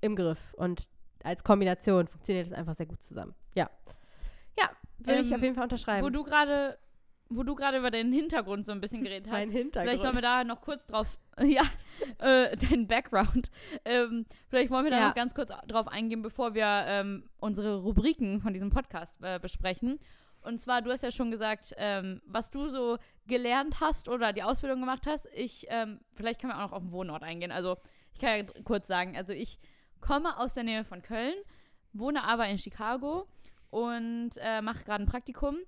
im 0.00 0.16
Griff. 0.16 0.54
Und 0.54 0.88
als 1.24 1.42
Kombination 1.44 2.06
funktioniert 2.08 2.46
es 2.46 2.52
einfach 2.52 2.74
sehr 2.74 2.86
gut 2.86 3.02
zusammen. 3.02 3.34
Ja. 3.54 3.70
Ja, 4.58 4.70
würde 4.98 5.20
ich 5.22 5.28
Ähm, 5.28 5.34
auf 5.36 5.42
jeden 5.42 5.54
Fall 5.54 5.64
unterschreiben. 5.64 6.04
wo 6.04 6.10
du 6.10 6.22
gerade 6.24 6.78
wo 7.28 7.42
du 7.42 7.56
gerade 7.56 7.78
über 7.78 7.90
den 7.90 8.12
Hintergrund 8.12 8.66
so 8.66 8.70
ein 8.72 8.80
bisschen 8.80 9.02
geredet 9.04 9.26
hast. 9.26 9.32
mein 9.32 9.50
Hintergrund. 9.50 9.88
Vielleicht 9.90 10.02
sollen 10.04 10.14
wir 10.14 10.22
da 10.22 10.44
noch 10.44 10.60
kurz 10.60 10.86
drauf, 10.86 11.08
ja, 11.40 11.62
äh, 12.20 12.56
den 12.56 12.86
Background. 12.86 13.50
Ähm, 13.84 14.26
vielleicht 14.48 14.70
wollen 14.70 14.84
wir 14.84 14.92
da 14.92 14.98
Ja. 15.00 15.08
noch 15.08 15.14
ganz 15.16 15.34
kurz 15.34 15.50
drauf 15.66 15.88
eingehen, 15.88 16.22
bevor 16.22 16.54
wir 16.54 16.84
ähm, 16.86 17.28
unsere 17.38 17.78
Rubriken 17.82 18.40
von 18.40 18.52
diesem 18.52 18.70
Podcast 18.70 19.12
äh, 19.22 19.40
besprechen. 19.40 19.98
Und 20.46 20.58
zwar, 20.58 20.80
du 20.80 20.90
hast 20.90 21.02
ja 21.02 21.10
schon 21.10 21.30
gesagt, 21.30 21.74
ähm, 21.76 22.22
was 22.24 22.50
du 22.50 22.68
so 22.68 22.98
gelernt 23.26 23.80
hast 23.80 24.08
oder 24.08 24.32
die 24.32 24.44
Ausbildung 24.44 24.80
gemacht 24.80 25.06
hast. 25.06 25.28
Ich, 25.34 25.66
ähm, 25.70 26.00
vielleicht 26.14 26.40
können 26.40 26.52
wir 26.52 26.58
auch 26.58 26.70
noch 26.70 26.72
auf 26.72 26.82
den 26.82 26.92
Wohnort 26.92 27.22
eingehen. 27.22 27.50
Also, 27.50 27.76
ich 28.14 28.20
kann 28.20 28.38
ja 28.38 28.62
kurz 28.64 28.86
sagen, 28.86 29.16
also 29.16 29.32
ich 29.32 29.58
komme 30.00 30.38
aus 30.38 30.54
der 30.54 30.62
Nähe 30.62 30.84
von 30.84 31.02
Köln, 31.02 31.34
wohne 31.92 32.24
aber 32.24 32.46
in 32.46 32.58
Chicago 32.58 33.26
und 33.70 34.30
äh, 34.38 34.62
mache 34.62 34.84
gerade 34.84 35.04
ein 35.04 35.08
Praktikum 35.08 35.58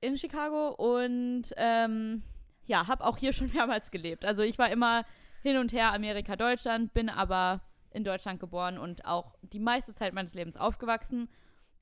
in 0.00 0.16
Chicago 0.16 0.70
und 0.70 1.52
ähm, 1.56 2.22
ja, 2.66 2.88
habe 2.88 3.04
auch 3.04 3.16
hier 3.18 3.32
schon 3.34 3.52
mehrmals 3.52 3.90
gelebt. 3.90 4.24
Also 4.24 4.42
ich 4.42 4.58
war 4.58 4.70
immer 4.70 5.04
hin 5.42 5.56
und 5.56 5.72
her 5.72 5.92
Amerika, 5.92 6.34
Deutschland, 6.34 6.94
bin 6.94 7.08
aber 7.08 7.60
in 7.90 8.04
Deutschland 8.04 8.40
geboren 8.40 8.78
und 8.78 9.04
auch 9.04 9.36
die 9.42 9.60
meiste 9.60 9.94
Zeit 9.94 10.14
meines 10.14 10.34
Lebens 10.34 10.56
aufgewachsen. 10.56 11.28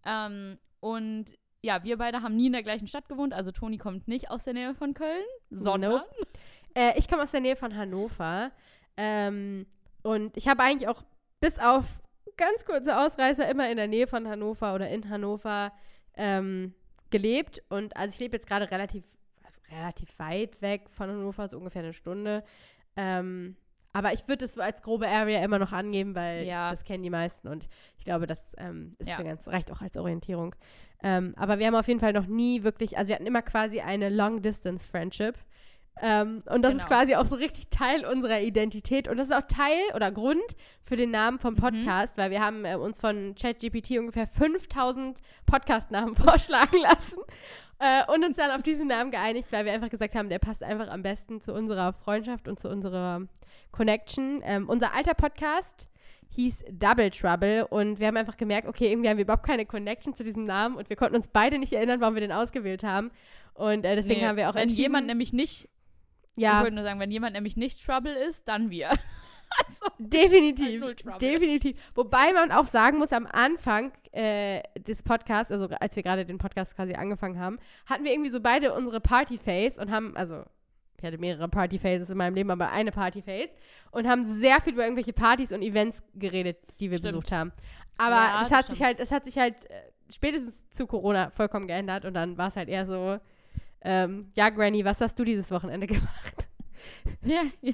Ähm, 0.04 0.58
und 0.80 1.32
ja, 1.66 1.84
wir 1.84 1.98
beide 1.98 2.22
haben 2.22 2.36
nie 2.36 2.46
in 2.46 2.52
der 2.52 2.62
gleichen 2.62 2.86
Stadt 2.86 3.08
gewohnt. 3.08 3.34
Also 3.34 3.50
Toni 3.52 3.76
kommt 3.78 4.08
nicht 4.08 4.30
aus 4.30 4.44
der 4.44 4.54
Nähe 4.54 4.74
von 4.74 4.94
Köln, 4.94 5.24
sondern 5.50 5.92
Nope. 5.92 6.06
Äh, 6.74 6.98
ich 6.98 7.08
komme 7.08 7.22
aus 7.22 7.30
der 7.32 7.40
Nähe 7.40 7.56
von 7.56 7.74
Hannover. 7.76 8.50
Ähm, 8.96 9.66
und 10.02 10.36
ich 10.36 10.46
habe 10.48 10.62
eigentlich 10.62 10.88
auch 10.88 11.02
bis 11.40 11.58
auf 11.58 11.84
ganz 12.36 12.64
kurze 12.64 12.98
Ausreißer 12.98 13.48
immer 13.48 13.68
in 13.70 13.76
der 13.76 13.88
Nähe 13.88 14.06
von 14.06 14.28
Hannover 14.28 14.74
oder 14.74 14.88
in 14.88 15.08
Hannover 15.10 15.72
ähm, 16.16 16.74
gelebt. 17.10 17.62
Und 17.68 17.96
also 17.96 18.14
ich 18.14 18.20
lebe 18.20 18.36
jetzt 18.36 18.46
gerade 18.46 18.70
relativ, 18.70 19.04
also 19.44 19.58
relativ 19.70 20.18
weit 20.18 20.60
weg 20.62 20.88
von 20.90 21.10
Hannover, 21.10 21.48
so 21.48 21.58
ungefähr 21.58 21.82
eine 21.82 21.92
Stunde. 21.92 22.44
Ähm, 22.96 23.56
aber 23.92 24.12
ich 24.12 24.28
würde 24.28 24.44
es 24.44 24.52
so 24.54 24.60
als 24.60 24.82
grobe 24.82 25.08
Area 25.08 25.42
immer 25.42 25.58
noch 25.58 25.72
angeben, 25.72 26.14
weil 26.14 26.44
Ja. 26.44 26.70
das 26.70 26.84
kennen 26.84 27.02
die 27.02 27.08
meisten 27.10 27.48
und 27.48 27.66
ich 27.96 28.04
glaube, 28.04 28.26
das 28.26 28.54
ähm, 28.58 28.92
ist 28.98 29.08
Ja. 29.08 29.22
ganz, 29.22 29.48
reicht 29.48 29.70
auch 29.72 29.80
als 29.80 29.96
Orientierung. 29.96 30.54
Ähm, 31.02 31.34
aber 31.36 31.58
wir 31.58 31.66
haben 31.66 31.74
auf 31.74 31.88
jeden 31.88 32.00
Fall 32.00 32.12
noch 32.12 32.26
nie 32.26 32.62
wirklich, 32.62 32.96
also 32.98 33.08
wir 33.08 33.14
hatten 33.16 33.26
immer 33.26 33.42
quasi 33.42 33.80
eine 33.80 34.08
Long-Distance-Friendship. 34.08 35.34
Ähm, 36.02 36.42
und 36.50 36.60
das 36.62 36.74
ist 36.74 36.86
Genau. 36.86 36.88
quasi 36.88 37.14
auch 37.16 37.24
so 37.24 37.36
richtig 37.36 37.68
Teil 37.70 38.04
unserer 38.04 38.40
Identität. 38.40 39.08
Und 39.08 39.16
das 39.16 39.28
ist 39.28 39.34
auch 39.34 39.46
Teil 39.48 39.78
oder 39.94 40.10
Grund 40.12 40.42
für 40.84 40.96
den 40.96 41.10
Namen 41.10 41.38
vom 41.38 41.54
Mhm. 41.54 41.58
Podcast, 41.58 42.18
weil 42.18 42.30
wir 42.30 42.40
haben 42.44 42.64
äh, 42.66 42.74
uns 42.76 42.98
von 43.00 43.34
ChatGPT 43.34 43.92
ungefähr 43.98 44.26
5000 44.26 45.20
Podcast-Namen 45.46 46.14
vorschlagen 46.16 46.76
lassen 46.82 47.16
äh, 47.78 48.02
und 48.12 48.24
uns 48.26 48.36
dann 48.36 48.50
auf 48.50 48.62
diesen 48.62 48.88
Namen 48.88 49.10
geeinigt, 49.10 49.48
weil 49.52 49.64
wir 49.64 49.72
einfach 49.72 49.88
gesagt 49.90 50.14
haben, 50.14 50.28
der 50.28 50.38
passt 50.38 50.62
einfach 50.62 50.88
am 50.88 51.02
besten 51.02 51.40
zu 51.40 51.54
unserer 51.54 51.92
Freundschaft 51.94 52.46
und 52.46 52.58
zu 52.60 52.68
unserer 52.68 53.22
Connection. 53.72 54.42
Ähm, 54.44 54.68
unser 54.68 54.92
alter 54.94 55.14
Podcast 55.14 55.86
hieß 56.30 56.64
Double 56.70 57.10
Trouble 57.10 57.66
und 57.66 57.98
wir 57.98 58.06
haben 58.06 58.16
einfach 58.16 58.36
gemerkt, 58.36 58.68
okay, 58.68 58.90
irgendwie 58.90 59.08
haben 59.08 59.16
wir 59.16 59.24
überhaupt 59.24 59.46
keine 59.46 59.66
Connection 59.66 60.14
zu 60.14 60.24
diesem 60.24 60.44
Namen 60.44 60.76
und 60.76 60.88
wir 60.88 60.96
konnten 60.96 61.16
uns 61.16 61.28
beide 61.28 61.58
nicht 61.58 61.72
erinnern, 61.72 62.00
warum 62.00 62.14
wir 62.14 62.20
den 62.20 62.32
ausgewählt 62.32 62.84
haben. 62.84 63.10
Und 63.54 63.84
äh, 63.84 63.96
deswegen 63.96 64.20
Nee, 64.20 64.26
haben 64.26 64.36
wir 64.36 64.50
auch 64.50 64.54
wenn 64.54 64.68
jemand 64.68 65.06
nämlich 65.06 65.32
nicht, 65.32 65.68
ich 66.34 66.42
ja, 66.42 66.60
wollte 66.60 66.74
nur 66.74 66.84
sagen, 66.84 67.00
wenn 67.00 67.10
jemand 67.10 67.34
nämlich 67.34 67.56
nicht 67.56 67.84
Trouble 67.84 68.12
ist, 68.12 68.46
dann 68.48 68.70
wir. 68.70 68.90
also, 69.68 69.86
definitiv, 69.98 70.80
Trouble. 70.80 71.18
definitiv. 71.18 71.76
Wobei 71.94 72.32
man 72.32 72.52
auch 72.52 72.66
sagen 72.66 72.98
muss, 72.98 73.12
am 73.12 73.26
Anfang 73.26 73.92
äh, 74.12 74.62
des 74.78 75.02
Podcasts, 75.02 75.50
also 75.50 75.68
als 75.80 75.96
wir 75.96 76.02
gerade 76.02 76.26
den 76.26 76.38
Podcast 76.38 76.76
quasi 76.76 76.94
angefangen 76.94 77.38
haben, 77.38 77.58
hatten 77.86 78.04
wir 78.04 78.12
irgendwie 78.12 78.30
so 78.30 78.40
beide 78.40 78.74
unsere 78.74 79.00
Partyface 79.00 79.78
und 79.78 79.90
haben, 79.90 80.16
also 80.16 80.42
ich 80.42 80.55
hatte 81.06 81.18
mehrere 81.18 81.48
Partyfaces 81.48 82.10
in 82.10 82.16
meinem 82.18 82.34
Leben, 82.34 82.50
aber 82.50 82.70
eine 82.70 82.92
Partyface 82.92 83.50
und 83.90 84.06
haben 84.08 84.38
sehr 84.38 84.60
viel 84.60 84.72
über 84.74 84.82
irgendwelche 84.84 85.12
Partys 85.12 85.52
und 85.52 85.62
Events 85.62 86.02
geredet, 86.14 86.58
die 86.80 86.90
wir 86.90 86.98
Stimmt. 86.98 87.12
besucht 87.12 87.32
haben. 87.32 87.52
Aber 87.98 88.10
Ja, 88.16 88.38
das 88.40 88.48
das 88.48 88.58
hat 88.58 88.68
sich 88.68 88.82
halt, 88.82 89.00
es 89.00 89.10
hat 89.10 89.24
sich 89.24 89.38
halt 89.38 89.70
äh, 89.70 89.74
spätestens 90.10 90.54
zu 90.70 90.86
Corona 90.86 91.30
vollkommen 91.30 91.66
geändert 91.66 92.04
und 92.04 92.14
dann 92.14 92.36
war 92.36 92.48
es 92.48 92.56
halt 92.56 92.68
eher 92.68 92.84
so, 92.86 93.18
ähm, 93.82 94.28
ja, 94.34 94.50
Granny, 94.50 94.84
was 94.84 95.00
hast 95.00 95.18
du 95.18 95.24
dieses 95.24 95.50
Wochenende 95.50 95.86
gemacht? 95.86 96.48
ja, 97.22 97.42
ja. 97.62 97.72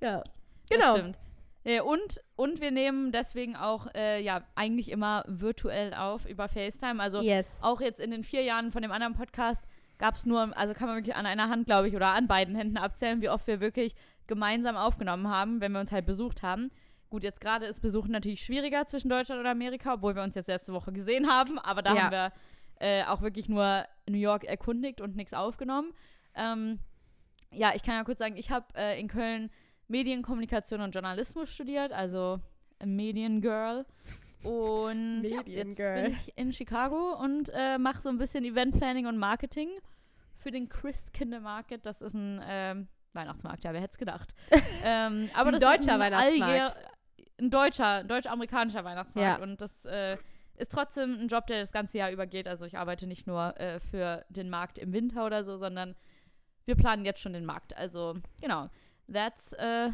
Ja, 0.00 0.18
Das 0.18 0.32
genau. 0.70 0.96
stimmt. 0.96 1.18
Ja, 1.62 1.82
und, 1.82 2.22
und 2.36 2.60
wir 2.62 2.70
nehmen 2.70 3.12
deswegen 3.12 3.54
auch, 3.54 3.86
äh, 3.94 4.22
ja, 4.22 4.42
eigentlich 4.54 4.90
immer 4.90 5.24
virtuell 5.28 5.92
auf 5.92 6.24
über 6.24 6.48
FaceTime. 6.48 7.02
Also 7.02 7.20
Yes. 7.20 7.46
auch 7.60 7.82
jetzt 7.82 8.00
in 8.00 8.10
den 8.10 8.24
vier 8.24 8.42
Jahren 8.42 8.72
von 8.72 8.80
dem 8.80 8.90
anderen 8.92 9.12
Podcast 9.14 9.62
gab 10.00 10.16
es 10.16 10.26
nur, 10.26 10.56
also 10.56 10.74
kann 10.74 10.88
man 10.88 10.96
wirklich 10.96 11.14
an 11.14 11.26
einer 11.26 11.48
Hand, 11.48 11.66
glaube 11.66 11.86
ich, 11.86 11.94
oder 11.94 12.14
an 12.14 12.26
beiden 12.26 12.56
Händen 12.56 12.78
abzählen, 12.78 13.20
wie 13.20 13.28
oft 13.28 13.46
wir 13.46 13.60
wirklich 13.60 13.94
gemeinsam 14.26 14.76
aufgenommen 14.76 15.28
haben, 15.28 15.60
wenn 15.60 15.72
wir 15.72 15.78
uns 15.80 15.92
halt 15.92 16.06
besucht 16.06 16.42
haben. 16.42 16.70
Gut, 17.10 17.22
jetzt 17.22 17.40
gerade 17.40 17.66
ist 17.66 17.80
Besuchen 17.82 18.10
natürlich 18.10 18.42
schwieriger 18.42 18.86
zwischen 18.86 19.10
Deutschland 19.10 19.40
oder 19.40 19.50
Amerika, 19.50 19.94
obwohl 19.94 20.16
wir 20.16 20.22
uns 20.22 20.34
jetzt 20.34 20.46
letzte 20.48 20.72
Woche 20.72 20.90
gesehen 20.92 21.28
haben, 21.28 21.58
aber 21.58 21.82
da 21.82 21.94
Ja. 21.94 22.02
haben 22.04 22.12
wir 22.12 22.32
äh, 22.80 23.04
auch 23.04 23.20
wirklich 23.20 23.48
nur 23.48 23.84
New 24.08 24.16
York 24.18 24.44
erkundigt 24.44 25.00
und 25.02 25.16
nichts 25.16 25.34
aufgenommen. 25.34 25.92
Ähm, 26.34 26.78
ja, 27.52 27.72
ich 27.74 27.82
kann 27.82 27.94
ja 27.94 28.04
kurz 28.04 28.20
sagen, 28.20 28.36
ich 28.36 28.50
habe 28.50 28.66
äh, 28.74 28.98
in 28.98 29.08
Köln 29.08 29.50
Medienkommunikation 29.88 30.80
und 30.80 30.94
Journalismus 30.94 31.52
studiert, 31.52 31.92
also 31.92 32.40
a 32.78 32.86
Mediengirl. 32.86 33.84
Und 34.42 35.22
ja, 35.24 35.42
jetzt 35.44 35.76
bin 35.76 36.12
ich 36.12 36.36
in 36.36 36.52
Chicago 36.52 37.14
und 37.22 37.50
äh, 37.54 37.78
mache 37.78 38.00
so 38.00 38.08
ein 38.08 38.18
bisschen 38.18 38.44
Eventplanning 38.44 39.06
und 39.06 39.18
Marketing 39.18 39.68
für 40.36 40.50
den 40.50 40.68
Christkindle 40.68 41.40
Market. 41.40 41.84
Das 41.84 42.00
ist 42.00 42.14
ein 42.14 42.40
ähm, 42.46 42.88
Weihnachtsmarkt, 43.12 43.64
ja, 43.64 43.72
wer 43.72 43.80
hätte 43.80 43.92
es 43.92 43.98
gedacht. 43.98 44.34
ähm, 44.84 45.28
aber 45.34 45.50
Ein 45.50 45.60
das 45.60 45.60
deutscher 45.60 45.80
ist 45.80 45.88
ein 45.90 46.00
Weihnachtsmarkt. 46.00 46.52
allgehr- 46.74 46.74
Ein 47.40 47.50
deutscher, 47.50 48.04
deutsch-amerikanischer 48.04 48.84
Weihnachtsmarkt. 48.84 49.38
Ja. 49.38 49.42
Und 49.42 49.60
das 49.60 49.84
äh, 49.84 50.16
ist 50.56 50.72
trotzdem 50.72 51.18
ein 51.20 51.28
Job, 51.28 51.46
der 51.46 51.60
das 51.60 51.72
ganze 51.72 51.98
Jahr 51.98 52.10
übergeht. 52.10 52.46
Also 52.48 52.64
ich 52.64 52.78
arbeite 52.78 53.06
nicht 53.06 53.26
nur 53.26 53.58
äh, 53.60 53.80
für 53.80 54.24
den 54.30 54.48
Markt 54.50 54.78
im 54.78 54.92
Winter 54.92 55.26
oder 55.26 55.44
so, 55.44 55.56
sondern 55.56 55.94
wir 56.64 56.76
planen 56.76 57.04
jetzt 57.04 57.20
schon 57.20 57.32
den 57.32 57.44
Markt. 57.44 57.76
Also 57.76 58.16
genau, 58.40 58.68
that's, 59.12 59.52
äh, 59.54 59.90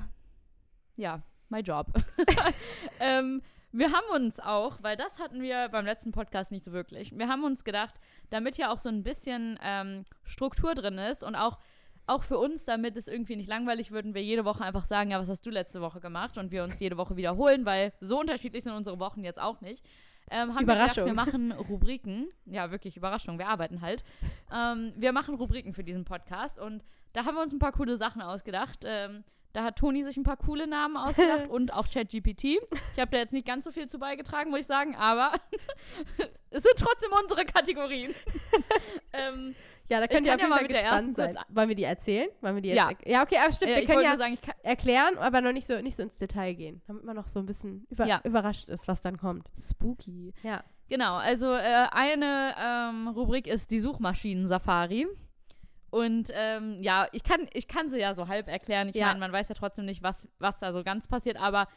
ja, 0.97 1.23
my 1.49 1.61
job. 1.61 1.87
ähm, 3.01 3.43
wir 3.73 3.93
haben 3.93 4.07
uns 4.15 4.41
auch, 4.41 4.83
weil 4.83 4.97
das 4.97 5.19
hatten 5.19 5.43
wir 5.43 5.69
beim 5.69 5.85
letzten 5.85 6.13
Podcast 6.13 6.53
nicht 6.53 6.65
so 6.65 6.73
wirklich, 6.73 7.17
wir 7.17 7.29
haben 7.29 7.45
uns 7.45 7.65
gedacht, 7.65 8.01
damit 8.31 8.57
ja 8.57 8.73
auch 8.73 8.79
so 8.79 8.89
ein 8.89 9.03
bisschen 9.03 9.59
ähm, 9.63 10.05
Struktur 10.25 10.75
drin 10.75 10.99
ist 10.99 11.23
und 11.23 11.35
auch, 11.35 11.59
auch 12.07 12.23
für 12.23 12.39
uns, 12.39 12.65
damit 12.65 12.97
es 12.97 13.09
irgendwie 13.09 13.37
nicht 13.37 13.49
langweilig 13.49 13.91
würden 13.91 14.15
wir 14.15 14.23
jede 14.23 14.45
Woche 14.45 14.65
einfach 14.65 14.87
sagen, 14.87 15.11
ja, 15.11 15.21
was 15.21 15.29
hast 15.29 15.45
du 15.45 15.51
letzte 15.51 15.81
Woche 15.81 16.01
gemacht 16.01 16.39
und 16.39 16.51
wir 16.53 16.65
uns 16.65 16.79
jede 16.81 16.97
Woche 16.97 17.17
wiederholen, 17.17 17.67
weil 17.67 17.93
so 18.01 18.21
unterschiedlich 18.21 18.65
sind 18.65 18.73
unsere 18.73 18.99
Wochen 18.99 19.25
jetzt 19.25 19.41
auch 19.41 19.61
nicht. 19.61 19.85
Ähm, 20.31 20.55
haben 20.55 20.65
Überraschung. 20.65 21.05
Wir, 21.05 21.13
gedacht, 21.13 21.33
wir 21.35 21.41
machen 21.41 21.53
Rubriken. 21.53 22.29
Ja, 22.47 22.71
wirklich 22.71 22.97
Überraschung. 22.97 23.39
Wir 23.39 23.47
arbeiten 23.47 23.81
halt. 23.81 24.05
Ähm, 24.53 24.93
wir 24.97 25.13
machen 25.13 25.37
Rubriken 25.37 25.73
für 25.73 25.85
diesen 25.85 26.05
Podcast 26.05 26.59
und 26.59 26.85
da 27.13 27.25
haben 27.25 27.37
wir 27.37 27.43
uns 27.43 27.53
ein 27.53 27.59
paar 27.59 27.73
coole 27.73 27.97
Sachen 27.97 28.23
ausgedacht. 28.23 28.85
Ähm, 28.85 29.25
da 29.57 29.65
hat 29.65 29.77
Toni 29.77 30.05
sich 30.05 30.19
ein 30.19 30.23
paar 30.23 30.37
coole 30.37 30.67
Namen 30.67 30.99
ausgedacht 30.99 31.49
und 31.49 31.73
auch 31.73 31.89
ChatGPT. 31.89 32.45
Ich 32.45 32.99
habe 32.99 33.11
da 33.11 33.17
jetzt 33.17 33.33
nicht 33.33 33.47
ganz 33.47 33.65
so 33.65 33.73
viel 33.73 33.89
zu 33.89 33.99
beigetragen, 33.99 34.51
muss 34.51 34.61
ich 34.61 34.67
sagen, 34.67 34.95
aber 34.97 35.33
Es 36.51 36.63
sind 36.63 36.75
trotzdem 36.77 37.11
unsere 37.23 37.45
Kategorien. 37.45 38.15
ähm, 39.13 39.55
ja, 39.89 40.01
da 40.01 40.07
könnt 40.07 40.27
ihr 40.27 40.35
auf 40.35 40.41
jeden 40.41 40.51
ja 40.51 40.57
Fall 40.57 40.69
gespannt 40.69 41.17
sein. 41.17 41.39
Wollen 41.49 41.69
wir 41.69 41.77
die 41.77 41.85
erzählen? 41.85 42.29
Wollen 42.41 42.57
wir 42.57 42.63
die 42.63 42.69
jetzt 42.71 42.79
ja. 42.79 42.91
ja, 43.05 43.23
okay, 43.23 43.39
aber 43.39 43.53
stimmt, 43.53 43.71
ja, 43.73 43.79
wir 43.79 43.87
können 43.87 44.03
ja 44.03 44.17
sagen, 44.19 44.39
erklären, 44.63 45.17
aber 45.19 45.41
noch 45.41 45.53
nicht 45.53 45.67
so, 45.67 45.81
nicht 45.81 45.97
so 45.97 46.03
ins 46.03 46.19
Detail 46.19 46.55
gehen, 46.55 46.83
damit 46.87 47.05
man 47.05 47.17
noch 47.17 47.29
so 47.29 47.39
ein 47.39 47.47
bisschen 47.47 47.87
über 47.89 48.07
ja. 48.07 48.21
überrascht 48.25 48.69
ist, 48.69 48.89
was 48.89 49.01
dann 49.01 49.17
kommt. 49.17 49.49
Spooky. 49.59 50.35
Ja. 50.43 50.65
Genau, 50.89 51.17
also 51.17 51.53
äh, 51.53 51.87
eine 51.91 52.55
ähm, 52.59 53.09
Rubrik 53.09 53.47
ist 53.47 53.71
die 53.71 53.81
Suchmaschinen-Safari. 53.81 55.07
Und 55.91 56.31
ähm, 56.35 56.83
ja, 56.83 57.07
ich 57.13 57.23
kann, 57.23 57.49
ich 57.53 57.69
kann 57.69 57.89
sie 57.91 57.99
ja 58.01 58.15
so 58.15 58.29
halb 58.29 58.49
erklären. 58.49 58.89
Ich 58.89 58.97
Ja. 58.97 59.07
meine, 59.09 59.21
man 59.21 59.33
weiß 59.33 59.49
ja 59.49 59.55
trotzdem 59.55 59.85
nicht, 59.87 60.03
was, 60.03 60.27
was 60.39 60.59
da 60.59 60.73
so 60.73 60.83
ganz 60.83 61.07
passiert, 61.07 61.37
aber 61.41 61.69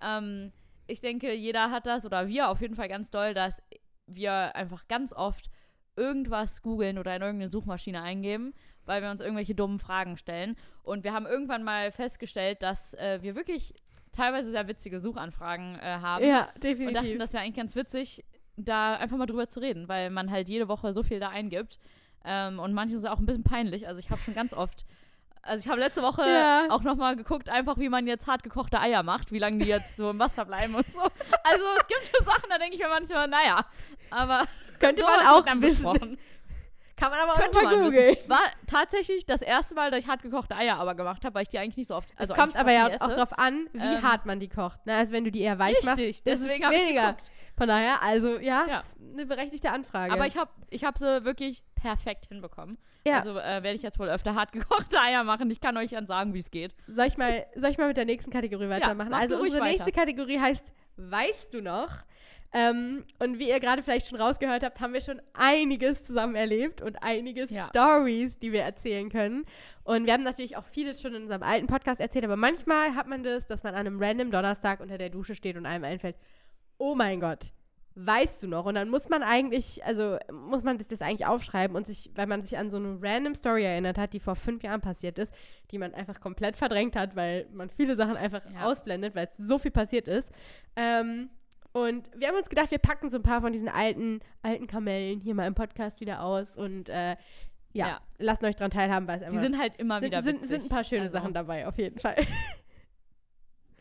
ähm, 0.00 0.52
ich 0.86 1.00
denke, 1.00 1.32
jeder 1.34 1.70
hat 1.70 1.86
das 1.86 2.04
oder 2.06 2.28
wir 2.28 2.48
auf 2.48 2.60
jeden 2.60 2.74
Fall 2.74 2.88
ganz 2.88 3.10
doll, 3.10 3.34
dass 3.34 3.62
wir 4.06 4.56
einfach 4.56 4.88
ganz 4.88 5.12
oft 5.12 5.50
irgendwas 5.96 6.62
googeln 6.62 6.98
oder 6.98 7.14
in 7.14 7.22
irgendeine 7.22 7.50
Suchmaschine 7.50 8.00
eingeben, 8.02 8.54
weil 8.86 9.02
wir 9.02 9.10
uns 9.10 9.20
irgendwelche 9.20 9.54
dummen 9.54 9.78
Fragen 9.80 10.16
stellen. 10.16 10.56
Und 10.82 11.04
wir 11.04 11.12
haben 11.12 11.26
irgendwann 11.26 11.62
mal 11.64 11.92
festgestellt, 11.92 12.62
dass 12.62 12.94
äh, 12.94 13.18
wir 13.20 13.34
wirklich 13.34 13.74
teilweise 14.12 14.50
sehr 14.50 14.66
witzige 14.68 15.00
Suchanfragen 15.00 15.74
äh, 15.76 15.80
haben 15.82 16.24
Ja, 16.24 16.40
und 16.40 16.46
dachten, 16.46 16.60
definitiv. 16.60 17.18
das 17.18 17.32
wäre 17.32 17.42
eigentlich 17.42 17.56
ganz 17.56 17.76
witzig, 17.76 18.24
da 18.56 18.96
einfach 18.96 19.16
mal 19.16 19.26
drüber 19.26 19.48
zu 19.48 19.60
reden, 19.60 19.88
weil 19.88 20.10
man 20.10 20.30
halt 20.30 20.48
jede 20.48 20.68
Woche 20.68 20.92
so 20.94 21.02
viel 21.02 21.20
da 21.20 21.28
eingibt. 21.28 21.78
Ähm, 22.24 22.58
und 22.58 22.72
manches 22.74 22.98
ist 22.98 23.08
auch 23.08 23.18
ein 23.18 23.26
bisschen 23.26 23.44
peinlich. 23.44 23.86
Also 23.88 24.00
ich 24.00 24.10
habe 24.10 24.20
schon 24.22 24.34
ganz 24.34 24.52
oft, 24.52 24.84
also 25.42 25.64
ich 25.64 25.70
habe 25.70 25.80
letzte 25.80 26.02
Woche 26.02 26.22
Ja. 26.28 26.66
auch 26.70 26.82
nochmal 26.82 27.16
geguckt, 27.16 27.48
einfach 27.48 27.78
wie 27.78 27.88
man 27.88 28.06
jetzt 28.06 28.26
hart 28.26 28.42
gekochte 28.42 28.80
Eier 28.80 29.02
macht, 29.02 29.32
wie 29.32 29.38
lange 29.38 29.58
die 29.58 29.68
jetzt 29.68 29.96
so 29.96 30.10
im 30.10 30.18
Wasser 30.18 30.44
bleiben 30.44 30.74
und 30.74 30.86
so. 30.92 31.00
Also 31.00 31.64
es 31.80 31.86
gibt 31.86 32.16
schon 32.16 32.26
Sachen, 32.26 32.50
da 32.50 32.58
denke 32.58 32.74
ich 32.74 32.80
mir 32.82 32.88
manchmal, 32.88 33.28
naja, 33.28 33.60
aber 34.10 34.42
Könnte 34.78 35.02
man 35.02 35.26
auch 35.26 35.44
wissen. 35.46 35.60
besprochen. 35.60 36.18
Kann 36.96 37.10
man 37.12 37.20
aber 37.20 37.34
auch 37.34 37.38
Könnte 37.38 37.62
man 37.62 37.80
googeln. 37.84 38.16
War 38.26 38.40
tatsächlich 38.66 39.24
das 39.24 39.40
erste 39.40 39.76
Mal, 39.76 39.92
dass 39.92 40.00
ich 40.00 40.08
hart 40.08 40.20
gekochte 40.20 40.56
Eier 40.56 40.78
aber 40.80 40.96
gemacht 40.96 41.24
habe, 41.24 41.36
weil 41.36 41.44
ich 41.44 41.48
die 41.48 41.58
eigentlich 41.58 41.76
nicht 41.76 41.86
so 41.88 41.94
oft, 41.94 42.08
also 42.16 42.34
es 42.34 42.38
kommt 42.40 42.56
aber 42.56 42.72
ja 42.72 42.86
auch 42.88 42.90
esse. 42.90 43.14
drauf 43.14 43.38
an, 43.38 43.68
wie 43.72 43.78
Ähm, 43.78 44.02
hart 44.02 44.26
man 44.26 44.40
die 44.40 44.48
kocht. 44.48 44.84
Ne? 44.84 44.96
Also 44.96 45.12
wenn 45.12 45.22
du 45.24 45.30
die 45.30 45.42
eher 45.42 45.58
weich 45.60 45.76
machst, 45.84 45.98
Richtig, 45.98 46.16
ist 46.16 46.26
deswegen 46.26 46.60
es 46.62 46.66
habe 46.66 46.74
ich 46.76 46.82
weniger. 46.82 47.12
geguckt. 47.12 47.30
Von 47.58 47.68
daher, 47.68 48.02
also 48.02 48.38
ja, 48.38 48.64
Ja. 48.68 48.80
ist 48.80 48.96
eine 49.12 49.26
berechtigte 49.26 49.70
Anfrage. 49.70 50.12
Aber 50.12 50.26
ich 50.26 50.36
habe 50.36 50.50
ich 50.70 50.84
hab 50.84 50.96
sie 50.98 51.24
wirklich 51.24 51.62
perfekt 51.74 52.26
hinbekommen. 52.26 52.78
Ja. 53.06 53.18
Also 53.18 53.32
äh, 53.38 53.62
werde 53.62 53.74
ich 53.74 53.82
jetzt 53.82 53.98
wohl 53.98 54.08
öfter 54.08 54.34
hart 54.34 54.52
gekochte 54.52 54.98
Eier 55.00 55.24
machen. 55.24 55.50
Ich 55.50 55.60
kann 55.60 55.76
euch 55.76 55.90
dann 55.90 56.06
sagen, 56.06 56.34
wie 56.34 56.38
es 56.40 56.50
geht. 56.50 56.74
soll, 56.86 57.06
ich 57.06 57.16
mal, 57.18 57.46
soll 57.56 57.70
ich 57.70 57.78
mal 57.78 57.88
mit 57.88 57.96
der 57.96 58.04
nächsten 58.06 58.30
Kategorie 58.30 58.68
weitermachen? 58.68 59.10
mach 59.10 59.20
also 59.20 59.38
unsere 59.38 59.62
nächste 59.64 59.86
weiter. 59.86 60.00
Kategorie 60.00 60.38
heißt 60.40 60.72
Weißt 60.96 61.54
du 61.54 61.60
noch? 61.60 61.90
Ähm, 62.52 63.04
und 63.18 63.38
wie 63.38 63.48
ihr 63.50 63.60
gerade 63.60 63.82
vielleicht 63.82 64.08
schon 64.08 64.20
rausgehört 64.20 64.64
habt, 64.64 64.80
haben 64.80 64.94
wir 64.94 65.02
schon 65.02 65.20
einiges 65.34 66.02
zusammen 66.04 66.34
erlebt 66.34 66.80
und 66.80 67.02
einige 67.02 67.44
Ja. 67.44 67.68
Stories, 67.68 68.38
die 68.38 68.52
wir 68.52 68.62
erzählen 68.62 69.10
können. 69.10 69.44
Und 69.84 70.06
wir 70.06 70.14
haben 70.14 70.22
natürlich 70.22 70.56
auch 70.56 70.64
vieles 70.64 71.00
schon 71.02 71.14
in 71.14 71.22
unserem 71.22 71.42
alten 71.42 71.66
Podcast 71.66 72.00
erzählt, 72.00 72.24
aber 72.24 72.36
manchmal 72.36 72.94
hat 72.94 73.06
man 73.06 73.22
das, 73.22 73.46
dass 73.46 73.62
man 73.64 73.74
an 73.74 73.86
einem 73.86 74.02
random 74.02 74.30
Donnerstag 74.30 74.80
unter 74.80 74.96
der 74.98 75.10
Dusche 75.10 75.34
steht 75.34 75.56
und 75.56 75.66
einem 75.66 75.84
einfällt, 75.84 76.16
oh 76.78 76.94
mein 76.94 77.20
Gott, 77.20 77.50
weißt 77.94 78.42
du 78.44 78.46
noch? 78.46 78.64
Und 78.66 78.76
dann 78.76 78.88
muss 78.90 79.08
man 79.08 79.22
eigentlich, 79.24 79.84
also 79.84 80.18
muss 80.32 80.62
man 80.62 80.78
das, 80.78 80.86
das 80.88 81.00
eigentlich 81.02 81.26
aufschreiben 81.26 81.76
und 81.76 81.86
sich, 81.86 82.10
weil 82.14 82.26
man 82.26 82.44
sich 82.44 82.56
an 82.56 82.70
so 82.70 82.76
eine 82.76 82.96
random 83.02 83.34
Story 83.34 83.64
erinnert 83.64 83.98
hat, 83.98 84.12
die 84.12 84.20
vor 84.20 84.36
fünf 84.36 84.62
Jahren 84.62 84.80
passiert 84.80 85.18
ist, 85.18 85.34
die 85.72 85.78
man 85.78 85.92
einfach 85.94 86.20
komplett 86.20 86.56
verdrängt 86.56 86.94
hat, 86.96 87.16
weil 87.16 87.46
man 87.52 87.68
viele 87.70 87.96
Sachen 87.96 88.16
einfach 88.16 88.42
Ja. 88.52 88.64
ausblendet, 88.66 89.14
weil 89.16 89.26
es 89.26 89.36
so 89.36 89.58
viel 89.58 89.72
passiert 89.72 90.06
ist. 90.08 90.30
Ähm, 90.76 91.30
und 91.72 92.08
wir 92.16 92.28
haben 92.28 92.36
uns 92.36 92.48
gedacht, 92.48 92.70
wir 92.70 92.78
packen 92.78 93.10
so 93.10 93.16
ein 93.16 93.22
paar 93.22 93.40
von 93.40 93.52
diesen 93.52 93.68
alten, 93.68 94.20
alten 94.42 94.66
Kamellen 94.68 95.20
hier 95.20 95.34
mal 95.34 95.46
im 95.46 95.54
Podcast 95.54 96.00
wieder 96.00 96.22
aus 96.22 96.56
und 96.56 96.88
äh, 96.88 97.16
ja, 97.74 97.88
Ja. 97.88 98.00
lassen 98.18 98.46
euch 98.46 98.56
dran 98.56 98.70
teilhaben, 98.70 99.06
weil 99.06 99.16
es 99.16 99.20
Die 99.20 99.26
einfach 99.26 99.42
sind 99.42 99.58
halt 99.58 99.76
immer 99.76 100.00
sind, 100.00 100.06
wieder 100.06 100.22
sind, 100.22 100.34
witzig. 100.36 100.48
sind 100.48 100.62
ein 100.62 100.68
paar 100.68 100.84
schöne 100.84 101.02
Also, 101.02 101.12
Sachen 101.14 101.34
dabei, 101.34 101.66
auf 101.66 101.76
jeden 101.78 101.98
Fall. 101.98 102.16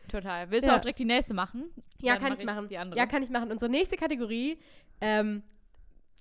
Total. 0.07 0.49
Willst 0.51 0.67
du 0.67 0.71
Ja. 0.71 0.77
auch 0.77 0.81
direkt 0.81 0.99
die 0.99 1.05
nächste 1.05 1.33
machen? 1.33 1.65
Ja, 1.99 2.13
Dann 2.13 2.21
kann 2.23 2.31
mach 2.33 2.39
ich 2.39 2.45
machen. 2.45 2.67
Die 2.69 2.77
andere. 2.77 2.97
Ja, 2.99 3.05
kann 3.05 3.23
ich 3.23 3.29
machen. 3.29 3.51
Unsere 3.51 3.69
nächste 3.69 3.97
Kategorie 3.97 4.57
ähm, 5.01 5.43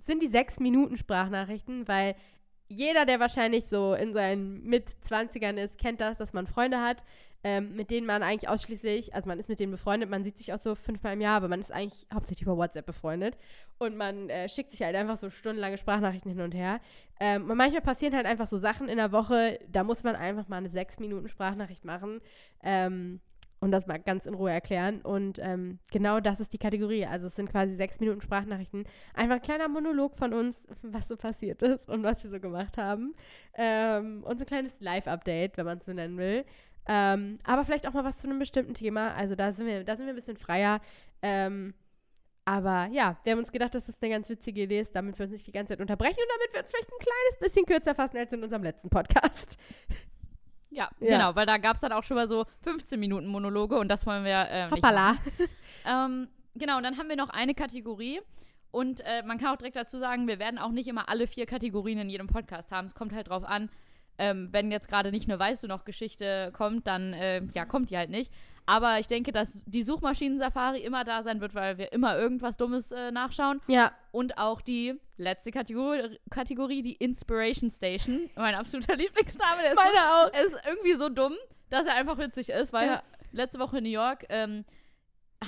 sind 0.00 0.22
die 0.22 0.28
sechs 0.28 0.58
Minuten 0.60 0.96
Sprachnachrichten, 0.96 1.86
weil 1.88 2.14
jeder, 2.68 3.04
der 3.06 3.20
wahrscheinlich 3.20 3.66
so 3.66 3.94
in 3.94 4.12
seinen 4.12 4.64
Mit-20ern 4.64 5.56
ist, 5.56 5.78
kennt 5.78 6.00
das, 6.00 6.18
dass 6.18 6.32
man 6.32 6.46
Freunde 6.48 6.80
hat, 6.80 7.04
ähm, 7.44 7.76
mit 7.76 7.92
denen 7.92 8.08
man 8.08 8.24
eigentlich 8.24 8.48
ausschließlich, 8.48 9.14
also 9.14 9.28
man 9.28 9.38
ist 9.38 9.48
mit 9.48 9.60
denen 9.60 9.70
befreundet, 9.70 10.10
man 10.10 10.24
sieht 10.24 10.36
sich 10.36 10.52
auch 10.52 10.58
so 10.58 10.74
fünfmal 10.74 11.12
im 11.12 11.20
Jahr, 11.20 11.36
aber 11.36 11.46
man 11.46 11.60
ist 11.60 11.70
eigentlich 11.70 12.04
hauptsächlich 12.12 12.42
über 12.42 12.56
WhatsApp 12.56 12.86
befreundet 12.86 13.36
und 13.78 13.96
man 13.96 14.28
äh, 14.30 14.48
schickt 14.48 14.72
sich 14.72 14.82
halt 14.82 14.96
einfach 14.96 15.16
so 15.16 15.30
stundenlange 15.30 15.78
Sprachnachrichten 15.78 16.32
hin 16.32 16.40
und 16.40 16.54
her. 16.54 16.80
Ähm, 17.20 17.48
und 17.48 17.56
manchmal 17.56 17.82
passieren 17.82 18.16
halt 18.16 18.26
einfach 18.26 18.48
so 18.48 18.58
Sachen 18.58 18.88
in 18.88 18.96
der 18.96 19.12
Woche, 19.12 19.60
da 19.70 19.84
muss 19.84 20.02
man 20.02 20.16
einfach 20.16 20.48
mal 20.48 20.56
eine 20.56 20.68
sechs 20.68 20.98
Minuten 20.98 21.28
Sprachnachricht 21.28 21.84
machen. 21.84 22.20
Ähm, 22.64 23.20
und 23.60 23.70
das 23.70 23.86
mal 23.86 23.98
ganz 23.98 24.26
in 24.26 24.34
Ruhe 24.34 24.50
erklären. 24.50 25.00
Und 25.02 25.38
ähm, 25.40 25.78
genau 25.90 26.20
das 26.20 26.40
ist 26.40 26.52
die 26.52 26.58
Kategorie. 26.58 27.06
Also 27.06 27.26
es 27.26 27.36
sind 27.36 27.50
quasi 27.50 27.74
sechs 27.74 28.00
Minuten 28.00 28.20
Sprachnachrichten. 28.20 28.84
Einfach 29.14 29.36
ein 29.36 29.42
kleiner 29.42 29.68
Monolog 29.68 30.16
von 30.16 30.32
uns, 30.32 30.66
was 30.82 31.08
so 31.08 31.16
passiert 31.16 31.62
ist 31.62 31.88
und 31.88 32.02
was 32.02 32.22
wir 32.22 32.30
so 32.30 32.40
gemacht 32.40 32.76
haben. 32.76 33.14
Ähm, 33.54 34.22
und 34.24 34.38
so 34.38 34.44
ein 34.44 34.48
kleines 34.48 34.80
Live-Update, 34.80 35.56
wenn 35.56 35.66
man 35.66 35.78
es 35.78 35.86
so 35.86 35.92
nennen 35.92 36.18
will. 36.18 36.44
Ähm, 36.88 37.38
aber 37.44 37.64
vielleicht 37.64 37.88
auch 37.88 37.92
mal 37.92 38.04
was 38.04 38.18
zu 38.18 38.28
einem 38.28 38.38
bestimmten 38.38 38.74
Thema. 38.74 39.14
Also 39.14 39.34
da 39.34 39.50
sind 39.52 39.66
wir, 39.66 39.84
da 39.84 39.96
sind 39.96 40.06
wir 40.06 40.12
ein 40.12 40.16
bisschen 40.16 40.36
freier. 40.36 40.80
Ähm, 41.22 41.74
aber 42.44 42.88
ja, 42.92 43.16
wir 43.24 43.32
haben 43.32 43.40
uns 43.40 43.50
gedacht, 43.50 43.74
dass 43.74 43.86
das 43.86 44.00
eine 44.00 44.12
ganz 44.12 44.28
witzige 44.28 44.62
Idee 44.62 44.80
ist, 44.80 44.94
damit 44.94 45.18
wir 45.18 45.24
uns 45.24 45.32
nicht 45.32 45.46
die 45.46 45.52
ganze 45.52 45.72
Zeit 45.72 45.80
unterbrechen 45.80 46.20
und 46.20 46.30
damit 46.32 46.52
wir 46.52 46.60
uns 46.60 46.70
vielleicht 46.70 46.92
ein 46.92 46.98
kleines 47.00 47.38
bisschen 47.40 47.66
kürzer 47.66 47.94
fassen 47.94 48.18
als 48.18 48.32
in 48.32 48.42
unserem 48.44 48.62
letzten 48.62 48.88
Podcast. 48.88 49.58
Ja, 50.70 50.88
Ja. 51.00 51.18
genau, 51.18 51.36
weil 51.36 51.46
da 51.46 51.58
gab 51.58 51.76
es 51.76 51.80
dann 51.80 51.92
auch 51.92 52.02
schon 52.02 52.16
mal 52.16 52.28
so 52.28 52.44
15 52.62 52.98
Minuten 52.98 53.26
Monologe 53.26 53.78
und 53.78 53.88
das 53.88 54.06
wollen 54.06 54.24
wir 54.24 54.34
äh, 54.50 54.70
Hoppala. 54.70 55.16
Ähm, 55.84 56.28
genau, 56.54 56.76
und 56.78 56.82
dann 56.82 56.98
haben 56.98 57.08
wir 57.08 57.16
noch 57.16 57.30
eine 57.30 57.54
Kategorie. 57.54 58.20
Und 58.72 59.00
äh, 59.06 59.22
man 59.24 59.38
kann 59.38 59.54
auch 59.54 59.56
direkt 59.56 59.76
dazu 59.76 59.98
sagen, 59.98 60.26
wir 60.28 60.38
werden 60.38 60.58
auch 60.58 60.70
nicht 60.72 60.88
immer 60.88 61.08
alle 61.08 61.26
vier 61.26 61.46
Kategorien 61.46 61.98
in 61.98 62.10
jedem 62.10 62.26
Podcast 62.26 62.72
haben. 62.72 62.88
Es 62.88 62.94
kommt 62.94 63.14
halt 63.14 63.28
drauf 63.28 63.44
an, 63.44 63.70
ähm, 64.18 64.48
wenn 64.52 64.70
jetzt 64.70 64.88
gerade 64.88 65.10
nicht 65.10 65.28
eine 65.28 65.38
Weißt 65.38 65.62
du 65.62 65.68
noch 65.68 65.84
Geschichte 65.84 66.50
kommt, 66.56 66.86
dann 66.86 67.12
äh, 67.12 67.42
ja, 67.54 67.64
kommt 67.64 67.90
die 67.90 67.96
halt 67.96 68.10
nicht. 68.10 68.32
Aber 68.68 68.98
ich 68.98 69.06
denke, 69.06 69.30
dass 69.30 69.62
die 69.66 69.82
Suchmaschinen-Safari 69.82 70.80
immer 70.80 71.04
da 71.04 71.22
sein 71.22 71.40
wird, 71.40 71.54
weil 71.54 71.78
wir 71.78 71.92
immer 71.92 72.18
irgendwas 72.18 72.56
Dummes 72.56 72.90
äh, 72.90 73.12
nachschauen. 73.12 73.60
Ja, 73.68 73.92
Und 74.10 74.38
auch 74.38 74.60
die 74.60 74.94
letzte 75.18 75.52
Kategorie, 75.52 76.18
Kategorie, 76.30 76.82
die 76.82 76.94
Inspiration 76.94 77.70
Station. 77.70 78.28
Mein 78.34 78.56
absoluter 78.56 78.96
Lieblingsname. 78.96 79.62
Der 79.62 79.70
ist 79.72 79.78
so 79.78 79.82
meine 79.84 80.10
auch. 80.12 80.32
er 80.32 80.44
ist 80.44 80.56
irgendwie 80.66 80.94
so 80.94 81.08
dumm, 81.08 81.34
dass 81.70 81.86
er 81.86 81.94
einfach 81.94 82.18
witzig 82.18 82.48
ist, 82.48 82.72
weil 82.72 82.88
Ja. 82.88 83.02
letzte 83.30 83.60
Woche 83.60 83.78
in 83.78 83.84
New 83.84 83.90
York 83.90 84.24
ähm, 84.30 84.64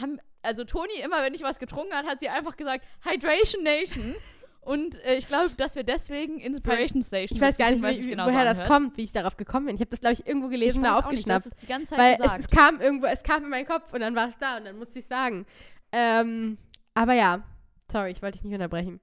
haben, 0.01 0.21
also 0.43 0.63
Toni, 0.63 1.01
immer 1.03 1.21
wenn 1.23 1.35
ich 1.35 1.43
was 1.43 1.59
getrunken 1.59 1.95
hat, 1.95 2.07
hat 2.07 2.21
sie 2.21 2.29
einfach 2.29 2.57
gesagt, 2.57 2.85
Hydration 3.05 3.65
Nation. 3.65 4.15
Und 4.61 5.03
äh, 5.05 5.17
ich 5.17 5.27
glaube, 5.27 5.51
dass 5.57 5.77
wir 5.77 5.83
deswegen 5.83 6.39
Inspiration 6.41 7.03
Station 7.03 7.37
Ich 7.37 7.41
weiß 7.41 7.57
gar 7.57 7.71
nicht, 7.71 7.83
wie, 7.83 8.11
genauso 8.11 8.33
woher 8.33 8.45
das 8.45 8.59
anhört. 8.59 8.71
kommt, 8.71 8.97
wie 8.97 9.05
ich 9.05 9.13
darauf 9.13 9.37
gekommen 9.37 9.67
bin. 9.67 9.77
Ich 9.77 9.81
habe 9.81 9.91
das, 9.91 10.01
glaube 10.01 10.13
ich, 10.15 10.27
irgendwo 10.27 10.49
gelesen 10.49 10.81
oder 10.81 10.97
auch 10.97 11.11
nicht, 11.11 11.31
aufgeschnappt. 11.31 11.47
das 11.47 11.57
die 11.57 11.67
ganze 11.67 11.89
Zeit 11.91 11.99
weil 11.99 12.13
es, 12.15 12.19
gesagt. 12.21 12.41
es 12.41 12.49
kam 12.49 12.81
irgendwo, 12.81 13.07
es 13.07 13.23
kam 13.23 13.45
in 13.45 13.51
meinen 13.51 13.67
Kopf 13.67 13.93
und 13.93 14.01
dann 14.01 14.15
war 14.15 14.29
es 14.29 14.39
da 14.39 14.59
und 14.59 14.67
dann 14.67 14.79
musste 14.79 14.99
ich 14.99 15.07
sagen. 15.07 15.47
Ähm, 15.93 16.59
aber 16.95 17.15
ja, 17.15 17.43
sorry, 17.91 18.11
ich 18.11 18.21
wollte 18.21 18.37
dich 18.39 18.45
nicht 18.45 18.55
unterbrechen. 18.55 19.01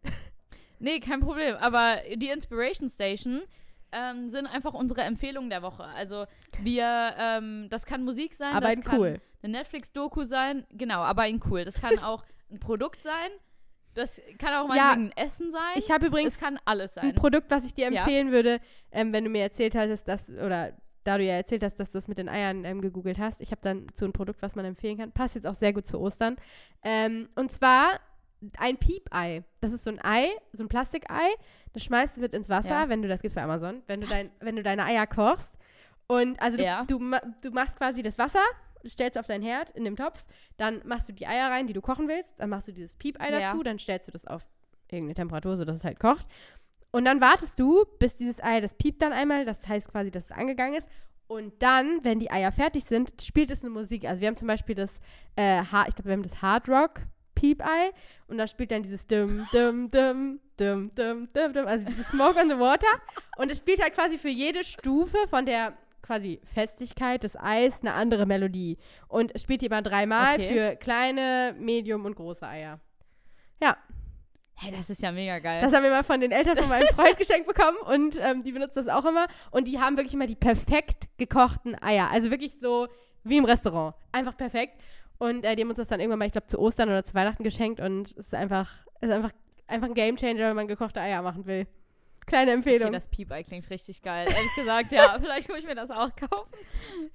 Nee, 0.80 1.00
kein 1.00 1.22
Problem. 1.22 1.56
Aber 1.56 1.98
die 2.16 2.30
Inspiration 2.30 2.90
Station 2.90 3.42
ähm, 3.92 4.30
sind 4.30 4.46
einfach 4.48 4.74
unsere 4.74 5.02
Empfehlungen 5.02 5.50
der 5.50 5.62
Woche. 5.62 5.84
Also 5.84 6.26
wir, 6.62 7.16
ähm, 7.18 7.68
das 7.70 7.86
kann 7.86 8.04
Musik 8.04 8.36
sein, 8.36 8.54
Aber 8.54 8.76
das 8.76 8.84
kann 8.84 9.00
cool. 9.00 9.22
eine 9.42 9.58
Netflix-Doku 9.58 10.24
sein, 10.24 10.66
genau, 10.72 11.00
aber 11.00 11.28
in 11.28 11.42
cool. 11.50 11.66
Das 11.66 11.80
kann 11.80 11.98
auch 12.04 12.24
ein 12.52 12.60
Produkt 12.60 13.02
sein, 13.04 13.30
das 13.96 14.22
kann 14.38 14.54
auch 14.54 14.68
mal 14.68 14.78
Ja, 14.78 14.92
ein 14.92 15.12
Essen 15.16 15.52
sein. 15.52 15.62
Ich 15.76 15.90
habe 15.90 16.06
übrigens 16.08 16.34
es 16.36 16.40
kann 16.40 16.60
alles 16.66 16.96
ein 16.98 17.08
sein. 17.10 17.16
Produkt, 17.16 17.50
was 17.50 17.66
ich 17.66 17.74
dir 17.74 17.92
Ja. 17.92 18.02
empfehlen 18.02 18.32
würde, 18.32 18.60
ähm, 18.92 19.12
wenn 19.14 19.24
du 19.24 19.30
mir 19.30 19.42
erzählt 19.42 19.74
hattest, 19.76 20.08
dass, 20.08 20.30
oder 20.30 20.74
da 21.04 21.18
du 21.18 21.24
ja 21.24 21.34
erzählt 21.36 21.64
hast, 21.64 21.76
dass 21.80 21.92
du 21.92 21.98
das 21.98 22.08
mit 22.08 22.18
den 22.18 22.28
Eiern 22.30 22.66
ähm, 22.66 22.82
gegoogelt 22.82 23.20
hast. 23.20 23.40
Ich 23.42 23.52
habe 23.52 23.62
dann 23.62 23.88
zu 23.94 24.06
einem 24.06 24.14
Produkt, 24.14 24.42
was 24.42 24.56
man 24.56 24.66
empfehlen 24.66 24.98
kann. 24.98 25.12
Passt 25.12 25.36
jetzt 25.36 25.46
auch 25.48 25.56
sehr 25.56 25.72
gut 25.74 25.86
zu 25.88 26.00
Ostern. 26.00 26.36
Ähm, 26.84 27.30
und 27.36 27.52
zwar 27.52 28.00
ein 28.58 28.78
Piepei. 28.78 29.44
Das 29.62 29.72
ist 29.72 29.84
so 29.84 29.92
ein 29.92 30.04
Ei, 30.04 30.30
so 30.52 30.64
ein 30.64 30.68
Plastikei. 30.68 31.28
Das 31.74 31.84
schmeißt 31.84 32.18
du 32.18 32.22
mit 32.22 32.34
ins 32.34 32.50
Wasser, 32.50 32.70
Ja. 32.70 32.90
wenn 32.90 33.02
du, 33.02 33.08
das 33.08 33.22
gibt's 33.22 33.36
bei 33.36 33.44
Amazon, 33.44 33.82
wenn 33.88 34.02
du, 34.02 34.08
dein, 34.08 34.30
wenn 34.40 34.56
du 34.56 34.64
deine 34.64 34.84
Eier 34.86 35.06
kochst. 35.08 35.54
Und 36.08 36.40
also 36.42 36.58
du, 36.58 36.64
Ja. 36.64 36.84
du, 36.86 36.98
du 37.42 37.52
machst 37.52 37.78
quasi 37.78 38.02
das 38.04 38.18
Wasser, 38.18 38.44
stellst 38.90 39.18
auf 39.18 39.28
deinen 39.28 39.44
Herd 39.44 39.72
in 39.72 39.84
dem 39.86 39.96
Topf, 39.96 40.24
dann 40.58 40.82
machst 40.86 41.10
du 41.10 41.14
die 41.14 41.28
Eier 41.28 41.50
rein, 41.50 41.68
die 41.68 41.74
du 41.74 41.82
kochen 41.82 42.08
willst, 42.08 42.34
dann 42.38 42.50
machst 42.50 42.68
du 42.68 42.72
dieses 42.72 42.94
Piepei 42.94 43.32
Ja. 43.32 43.40
dazu, 43.42 43.64
dann 43.64 43.80
stellst 43.80 44.08
du 44.08 44.12
das 44.12 44.26
auf 44.26 44.44
irgendeine 44.92 45.16
Temperatur, 45.16 45.58
sodass 45.58 45.78
es 45.78 45.84
halt 45.84 46.00
kocht. 46.00 46.28
Und 46.92 47.06
dann 47.06 47.20
wartest 47.20 47.60
du, 47.60 47.86
bis 48.00 48.16
dieses 48.16 48.42
Ei, 48.42 48.62
das 48.62 48.74
piept 48.76 49.02
dann 49.02 49.12
einmal, 49.12 49.44
das 49.46 49.68
heißt 49.68 49.92
quasi, 49.92 50.12
dass 50.12 50.26
es 50.26 50.32
angegangen 50.32 50.76
ist. 50.76 50.88
Und 51.28 51.62
dann, 51.62 52.04
wenn 52.04 52.20
die 52.20 52.30
Eier 52.32 52.52
fertig 52.52 52.84
sind, 52.86 53.22
spielt 53.22 53.50
es 53.52 53.62
eine 53.64 53.72
Musik. 53.72 54.06
Also 54.06 54.22
wir 54.22 54.28
haben 54.28 54.38
zum 54.38 54.48
Beispiel 54.48 54.76
das, 54.76 54.92
äh, 55.36 55.62
ich 55.62 55.70
glaube, 55.70 56.06
wir 56.06 56.14
haben 56.14 56.24
das 56.24 56.42
Hard 56.42 56.70
Rock 56.70 57.02
Peep-Eye 57.34 57.92
und 58.28 58.38
da 58.38 58.48
spielt 58.48 58.72
dann 58.72 58.84
dieses 58.84 59.06
Dum, 59.08 59.46
Dum, 59.52 59.90
Dum, 59.92 60.40
Dum, 60.58 60.92
Dum, 60.96 61.28
Dum, 61.34 61.54
Dum, 61.54 61.68
also 61.68 61.86
dieses 61.86 62.08
Smoke 62.08 62.40
on 62.40 62.50
the 62.50 62.58
Water 62.58 62.88
und 63.38 63.52
es 63.52 63.58
spielt 63.58 63.82
halt 63.82 63.94
quasi 63.94 64.18
für 64.18 64.30
jede 64.30 64.64
Stufe 64.64 65.18
von 65.30 65.46
der 65.46 65.74
quasi 66.06 66.40
Festigkeit 66.44 67.24
des 67.24 67.36
Eis 67.36 67.82
eine 67.82 67.94
andere 67.94 68.26
Melodie 68.26 68.78
und 69.08 69.32
spielt 69.40 69.62
die 69.62 69.66
immer 69.68 69.82
dreimal 69.82 70.36
Okay. 70.36 70.54
für 70.54 70.76
kleine, 70.76 71.56
Medium 71.60 72.06
und 72.06 72.16
große 72.16 72.48
Eier. 72.48 72.80
Ja, 73.62 73.78
Hey, 74.58 74.72
das 74.72 74.90
ist 74.90 75.02
ja 75.02 75.12
mega 75.12 75.40
geil. 75.40 75.62
das 75.62 75.74
haben 75.74 75.84
wir 75.84 75.90
mal 75.90 76.04
von 76.06 76.22
den 76.22 76.32
Eltern 76.32 76.56
von 76.58 76.70
meinem 76.70 76.88
Freund 76.96 77.18
geschenkt 77.18 77.46
bekommen 77.46 77.76
und 77.88 78.18
ähm, 78.22 78.42
die 78.44 78.54
benutzen 78.54 78.86
das 78.86 78.88
auch 78.88 79.04
immer. 79.04 79.28
Und 79.52 79.68
die 79.68 79.80
haben 79.82 79.98
wirklich 79.98 80.14
immer 80.14 80.28
die 80.28 80.36
perfekt 80.38 81.10
gekochten 81.18 81.76
Eier. 81.84 82.10
Also 82.10 82.32
wirklich 82.32 82.54
so 82.62 82.88
wie 83.26 83.36
im 83.36 83.44
Restaurant. 83.44 83.96
Einfach 84.14 84.38
perfekt. 84.38 84.82
Und 85.18 85.44
äh, 85.44 85.56
die 85.58 85.64
haben 85.64 85.70
uns 85.70 85.78
das 85.78 85.90
dann 85.90 86.00
irgendwann 86.00 86.20
mal, 86.20 86.26
ich 86.28 86.32
glaube, 86.32 86.48
zu 86.48 86.58
Ostern 86.58 86.88
oder 86.88 87.04
zu 87.04 87.14
Weihnachten 87.16 87.44
geschenkt. 87.44 87.82
Und 87.82 88.12
es 88.12 88.28
ist 88.28 88.34
einfach, 88.34 88.70
es 89.02 89.10
ist 89.10 89.14
einfach, 89.14 89.32
einfach 89.68 89.88
ein 89.90 89.94
Gamechanger, 89.94 90.40
wenn 90.48 90.56
man 90.56 90.68
gekochte 90.70 91.02
Eier 91.02 91.22
machen 91.22 91.46
will. 91.46 91.68
Kleine 92.26 92.52
Empfehlung. 92.52 92.88
Okay, 92.88 92.96
das 92.96 93.08
Peep-Eye 93.08 93.44
klingt 93.44 93.70
richtig 93.70 94.02
geil. 94.02 94.28
Ehrlich 94.28 94.56
gesagt, 94.56 94.92
ja, 94.92 95.18
vielleicht 95.22 95.50
muss 95.50 95.60
ich 95.60 95.66
mir 95.66 95.76
das 95.76 95.92
auch 95.92 96.10
kaufen. 96.16 96.52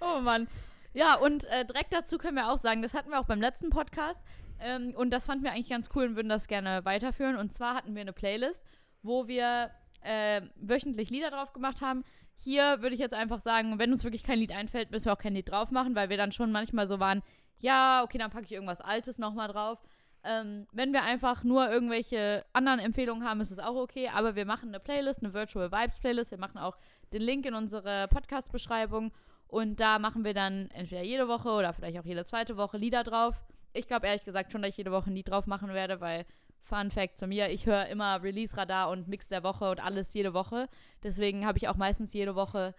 Oh 0.01 0.21
Mann. 0.21 0.49
Ja, 0.93 1.17
und 1.17 1.45
äh, 1.45 1.65
direkt 1.65 1.93
dazu 1.93 2.19
können 2.19 2.37
wir 2.37 2.51
auch 2.51 2.59
sagen, 2.59 2.83
das 2.83 2.95
hatten 2.95 3.11
wir 3.11 3.21
auch 3.21 3.27
beim 3.27 3.41
letzten 3.41 3.71
Podcast. 3.71 4.21
Ähm, 4.61 4.93
und 4.97 5.11
das 5.11 5.27
fanden 5.27 5.45
wir 5.45 5.53
eigentlich 5.53 5.71
ganz 5.71 5.89
cool 5.95 6.05
und 6.05 6.17
würden 6.17 6.29
das 6.29 6.47
gerne 6.47 6.85
weiterführen. 6.85 7.37
Und 7.37 7.53
zwar 7.53 7.75
hatten 7.75 7.95
wir 7.95 8.03
eine 8.03 8.13
Playlist, 8.13 8.63
wo 9.03 9.27
wir 9.27 9.71
äh, 10.03 10.43
wöchentlich 10.57 11.11
Lieder 11.11 11.31
drauf 11.31 11.53
gemacht 11.53 11.81
haben. 11.81 12.05
Hier 12.37 12.81
würde 12.81 12.95
ich 12.95 13.01
jetzt 13.01 13.15
einfach 13.15 13.41
sagen, 13.41 13.79
wenn 13.79 13.93
uns 13.93 14.05
wirklich 14.05 14.23
kein 14.23 14.39
Lied 14.39 14.53
einfällt, 14.53 14.91
müssen 14.91 15.07
wir 15.07 15.13
auch 15.13 15.19
kein 15.19 15.35
Lied 15.35 15.51
drauf 15.51 15.71
machen, 15.71 15.95
weil 15.95 16.09
wir 16.09 16.17
dann 16.17 16.33
schon 16.33 16.53
manchmal 16.53 16.89
so 16.89 16.99
waren, 16.99 17.23
ja, 17.59 18.03
okay, 18.03 18.17
dann 18.19 18.31
packe 18.31 18.47
ich 18.47 18.53
irgendwas 18.53 18.81
Altes 18.81 19.19
nochmal 19.19 19.49
drauf. 19.49 19.79
Ähm, 20.23 20.67
wenn 20.73 20.93
wir 20.93 21.03
einfach 21.03 21.45
nur 21.45 21.71
irgendwelche 21.71 22.45
anderen 22.53 22.79
Empfehlungen 22.79 23.27
haben, 23.27 23.41
ist 23.41 23.51
es 23.51 23.59
auch 23.59 23.77
okay. 23.77 24.09
Aber 24.09 24.37
wir 24.37 24.45
machen 24.45 24.69
eine 24.69 24.81
Playlist, 24.81 25.23
eine 25.23 25.33
Virtual 25.33 25.73
Vibes 25.73 25.99
Playlist. 25.99 26.31
Wir 26.31 26.39
machen 26.39 26.59
auch 26.59 26.77
den 27.13 27.23
Link 27.23 27.47
in 27.47 27.55
unsere 27.55 28.09
Podcast-Beschreibung. 28.09 29.13
Und 29.49 29.81
da 29.81 29.99
machen 29.99 30.25
wir 30.25 30.35
dann 30.35 30.71
entweder 30.71 31.03
jede 31.03 31.27
Woche 31.27 31.49
oder 31.51 31.73
vielleicht 31.73 31.99
auch 31.99 32.05
jede 32.05 32.25
zweite 32.25 32.57
Woche 32.57 32.77
Lieder 32.77 33.03
drauf. 33.03 33.35
Ich 33.73 33.87
glaube 33.87 34.07
ehrlich 34.07 34.25
gesagt 34.25 34.53
schon, 34.53 34.63
dass 34.63 34.71
ich 34.71 34.77
jede 34.77 34.93
Woche 34.93 35.11
ein 35.11 35.15
Lied 35.15 35.29
drauf 35.29 35.47
machen 35.47 35.73
werde, 35.75 36.01
weil 36.01 36.25
Fun 36.63 36.91
Fact 36.91 37.19
zu 37.19 37.27
mir, 37.27 37.51
ich 37.51 37.67
höre 37.67 37.87
immer 37.87 38.23
Release-Radar 38.23 38.91
und 38.91 39.09
Mix 39.09 39.29
der 39.29 39.43
Woche 39.43 39.71
und 39.71 39.85
alles 39.85 40.13
jede 40.15 40.35
Woche. 40.35 40.69
Deswegen 41.03 41.47
habe 41.47 41.59
ich 41.59 41.69
auch 41.69 41.77
meistens 41.77 42.13
jede 42.13 42.37
Woche 42.37 42.75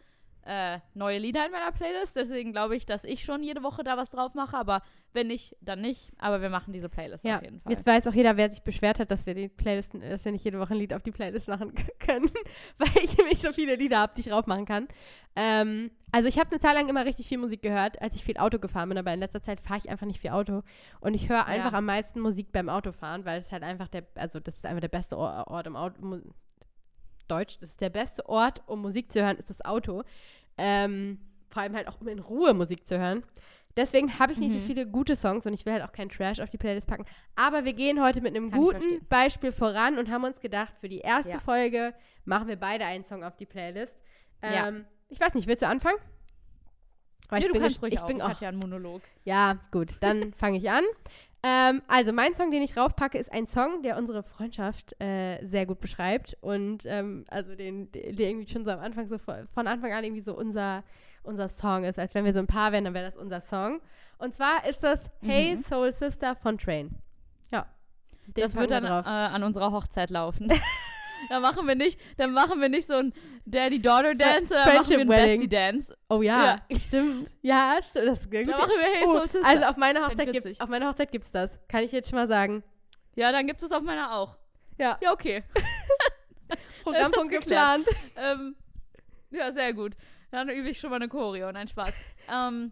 äh, 0.46 0.80
neue 0.94 1.20
Lieder 1.20 1.46
in 1.46 1.52
meiner 1.52 1.72
Playlist. 1.72 2.16
Deswegen 2.16 2.52
glaube 2.52 2.76
ich, 2.76 2.86
dass 2.86 3.04
ich 3.04 3.24
schon 3.24 3.44
jede 3.44 3.64
Woche 3.64 3.84
da 3.84 3.98
was 3.98 4.10
drauf 4.10 4.34
mache. 4.34 4.58
Aber 4.58 4.82
wenn 5.14 5.28
nicht, 5.28 5.56
dann 5.62 5.82
nicht. 5.82 6.12
Aber 6.18 6.42
wir 6.42 6.50
machen 6.50 6.74
diese 6.74 6.90
Playlist 6.90 7.24
ja, 7.26 7.38
auf 7.38 7.44
jeden 7.44 7.60
Fall. 7.60 7.72
jetzt 7.72 7.86
weiß 7.86 8.08
auch 8.08 8.14
jeder, 8.14 8.38
wer 8.38 8.50
sich 8.50 8.62
beschwert 8.62 9.00
hat, 9.00 9.12
dass 9.12 9.26
wir 9.26 9.34
die 9.36 9.50
Playlist, 9.50 9.94
dass 9.94 10.26
wir 10.26 10.32
nicht 10.32 10.44
jede 10.46 10.60
Woche 10.60 10.74
ein 10.74 10.80
Lied 10.80 10.94
auf 10.94 11.04
die 11.04 11.12
Playlist 11.12 11.48
machen 11.48 11.74
können, 12.00 12.32
weil 12.78 13.04
ich 13.04 13.18
nämlich 13.18 13.40
so 13.40 13.52
viele 13.52 13.76
Lieder 13.76 14.00
habe, 14.00 14.14
die 14.16 14.22
ich 14.22 14.28
drauf 14.28 14.48
machen 14.48 14.66
kann. 14.66 14.88
Ähm, 15.36 15.92
also 16.12 16.28
ich 16.28 16.38
habe 16.40 16.52
eine 16.52 16.60
Zeit 16.60 16.74
lang 16.76 16.90
immer 16.90 17.06
richtig 17.06 17.28
viel 17.28 17.38
Musik 17.38 17.62
gehört, 17.62 18.02
als 18.02 18.16
ich 18.16 18.24
viel 18.24 18.38
Auto 18.38 18.60
gefahren 18.60 18.90
bin, 18.90 18.98
aber 18.98 19.14
in 19.14 19.20
letzter 19.20 19.42
Zeit 19.42 19.62
fahre 19.62 19.80
ich 19.80 19.90
einfach 19.90 20.06
nicht 20.06 20.20
viel 20.20 20.32
Auto 20.32 20.62
und 21.00 21.14
ich 21.14 21.30
höre 21.30 21.46
einfach 21.46 21.74
am 21.74 21.86
meisten 21.86 22.20
Musik 22.20 22.52
beim 22.52 22.68
Autofahren, 22.68 23.24
weil 23.26 23.40
es 23.40 23.52
halt 23.52 23.64
einfach 23.64 23.88
der, 23.88 24.04
also 24.16 24.40
das 24.40 24.56
ist 24.58 24.66
einfach 24.66 24.82
der 24.82 24.90
beste 24.90 25.18
Or- 25.18 25.48
Ort 25.48 25.68
im 25.68 25.76
Auto, 25.78 26.02
Deutsch, 27.32 27.58
das 27.60 27.70
ist 27.70 27.82
der 27.82 27.90
beste 27.90 28.28
Ort, 28.30 28.62
um 28.68 28.82
Musik 28.82 29.12
zu 29.12 29.24
hören, 29.24 29.38
ist 29.38 29.50
das 29.50 29.64
Auto. 29.64 30.04
Ähm, 30.58 31.20
vor 31.50 31.62
allem 31.64 31.76
halt 31.76 31.88
auch, 31.88 32.00
um 32.02 32.08
in 32.08 32.20
Ruhe 32.20 32.54
Musik 32.54 32.86
zu 32.86 33.00
hören. 33.00 33.24
Deswegen 33.78 34.20
habe 34.20 34.34
ich 34.34 34.38
nicht 34.40 34.52
so 34.52 34.60
Mhm. 34.60 34.66
viele 34.66 34.86
gute 34.86 35.16
Songs 35.16 35.46
und 35.46 35.54
ich 35.54 35.66
will 35.66 35.72
halt 35.74 35.84
auch 35.84 35.94
keinen 35.94 36.10
Trash 36.10 36.42
auf 36.42 36.50
die 36.50 36.58
Playlist 36.58 36.88
packen. 36.88 37.06
Aber 37.38 37.64
wir 37.64 37.72
gehen 37.74 38.04
heute 38.04 38.20
mit 38.22 38.36
einem 38.36 38.52
Kann 38.52 38.60
ich 38.60 38.66
guten. 38.66 39.06
Beispiel 39.08 39.52
voran 39.54 39.98
und 39.98 40.10
haben 40.12 40.26
uns 40.26 40.42
gedacht, 40.42 40.74
für 40.82 40.90
die 40.90 41.00
erste 41.00 41.32
Ja. 41.32 41.40
Folge 41.40 41.94
machen 42.26 42.50
wir 42.50 42.58
beide 42.58 42.86
einen 42.86 43.06
Song 43.06 43.24
auf 43.24 43.38
die 43.38 43.46
Playlist. 43.46 43.98
Ja. 44.44 44.68
Ähm, 44.68 44.86
Ich 45.08 45.20
weiß 45.22 45.34
nicht, 45.36 45.48
willst 45.48 45.62
du 45.62 45.68
anfangen? 45.68 45.98
Weil 47.30 47.40
Nee, 47.40 47.46
ich 47.46 47.48
du 47.48 47.54
bin, 47.54 47.62
kannst 47.62 47.82
ruhig 47.82 47.94
ich 47.94 48.00
auch. 48.02 48.08
bin 48.08 48.18
Ich 48.18 48.24
auch 48.24 48.30
hatte 48.30 48.44
ja 48.44 48.50
einen 48.50 48.60
Monolog. 48.60 49.02
ja, 49.24 49.58
gut, 49.72 49.96
dann 50.02 50.34
fange 50.34 50.58
ich 50.58 50.70
an. 50.70 50.84
Ähm, 51.44 51.82
also, 51.88 52.14
mein 52.14 52.36
Song, 52.36 52.52
den 52.52 52.62
ich 52.62 52.78
raufpacke, 52.78 53.18
ist 53.18 53.32
ein 53.32 53.48
Song, 53.48 53.82
der 53.82 53.98
unsere 53.98 54.22
Freundschaft 54.24 54.96
äh, 55.02 55.44
sehr 55.44 55.66
gut 55.66 55.80
beschreibt. 55.80 56.38
Und 56.42 56.86
ähm, 56.86 57.26
also 57.30 57.56
den, 57.56 57.92
der 57.92 58.30
irgendwie 58.30 58.48
schon 58.52 58.64
so 58.64 58.72
am 58.72 58.80
Anfang, 58.80 59.08
so 59.08 59.18
von 59.18 59.68
Anfang 59.68 59.92
an 59.92 60.04
irgendwie 60.04 60.22
so 60.22 60.36
unser, 60.36 60.84
unser 61.24 61.50
Song 61.50 61.84
ist. 61.84 61.98
Als 61.98 62.14
wenn 62.14 62.26
wir 62.26 62.34
so 62.34 62.40
ein 62.40 62.48
Paar 62.48 62.72
wären, 62.72 62.84
dann 62.84 62.94
wäre 62.94 63.06
das 63.06 63.16
unser 63.16 63.42
Song. 63.42 63.82
Und 64.20 64.36
zwar 64.36 64.68
ist 64.68 64.84
das 64.84 65.10
Hey 65.22 65.56
Mhm. 65.56 65.64
Soul 65.64 65.92
Sister 65.92 66.36
von 66.36 66.60
Train. 66.60 66.96
Ja. 67.52 67.66
Den 68.28 68.44
das 68.44 68.56
wird 68.56 68.70
wir 68.70 68.82
dann 68.82 68.86
äh, 68.86 69.08
an 69.08 69.42
unserer 69.42 69.72
Hochzeit 69.72 70.12
laufen. 70.12 70.48
da 71.30 71.40
machen 71.40 71.68
wir 71.68 71.76
nicht, 71.76 72.00
dann 72.18 72.32
machen 72.34 72.60
wir 72.62 72.70
nicht 72.70 72.88
so 72.88 72.96
ein 72.96 73.14
Daddy-Daughter-Dance, 73.46 74.48
sondern 74.50 74.76
machen 74.76 74.90
wir 74.90 75.00
ein. 75.00 75.08
Bestie-Dance. 75.08 75.98
Oh 76.10 76.22
ja, 76.22 76.60
Ja. 76.70 76.76
stimmt. 76.78 77.30
Ja, 77.42 77.80
stimmt. 77.82 78.08
Das 78.08 78.20
ist 78.20 78.32
Da 78.32 78.58
machen 78.58 78.72
wir 78.78 78.84
Hey 78.86 79.04
Oh, 79.06 79.22
Sister. 79.22 79.40
also 79.46 79.66
auf 79.66 79.78
meiner 79.78 80.06
Hochzeit 80.08 80.32
gibt's, 80.32 80.46
witzig. 80.46 80.62
auf 80.62 80.70
meiner 80.70 80.90
Hochzeit 80.90 81.12
gibt's 81.12 81.32
das. 81.32 81.60
Kann 81.68 81.84
ich 81.84 81.92
jetzt 81.92 82.10
schon 82.10 82.18
mal 82.20 82.28
sagen. 82.28 82.64
ja, 83.16 83.32
dann 83.32 83.48
gibt 83.48 83.62
es 83.64 83.72
auf 83.72 83.82
meiner 83.82 84.16
auch. 84.16 84.38
Ja. 84.78 84.98
Ja, 85.02 85.12
okay. 85.14 85.44
Programmpunkt 86.84 87.32
geplant. 87.32 87.88
ähm, 88.16 88.56
ja, 89.30 89.52
sehr 89.52 89.74
gut. 89.74 89.94
Dann 90.32 90.50
übe 90.50 90.70
ich 90.70 90.80
schon 90.80 90.90
mal 90.90 90.96
eine 90.98 91.08
Choreo. 91.08 91.52
Nein, 91.52 91.68
Spaß. 91.68 91.94
ähm, 92.32 92.72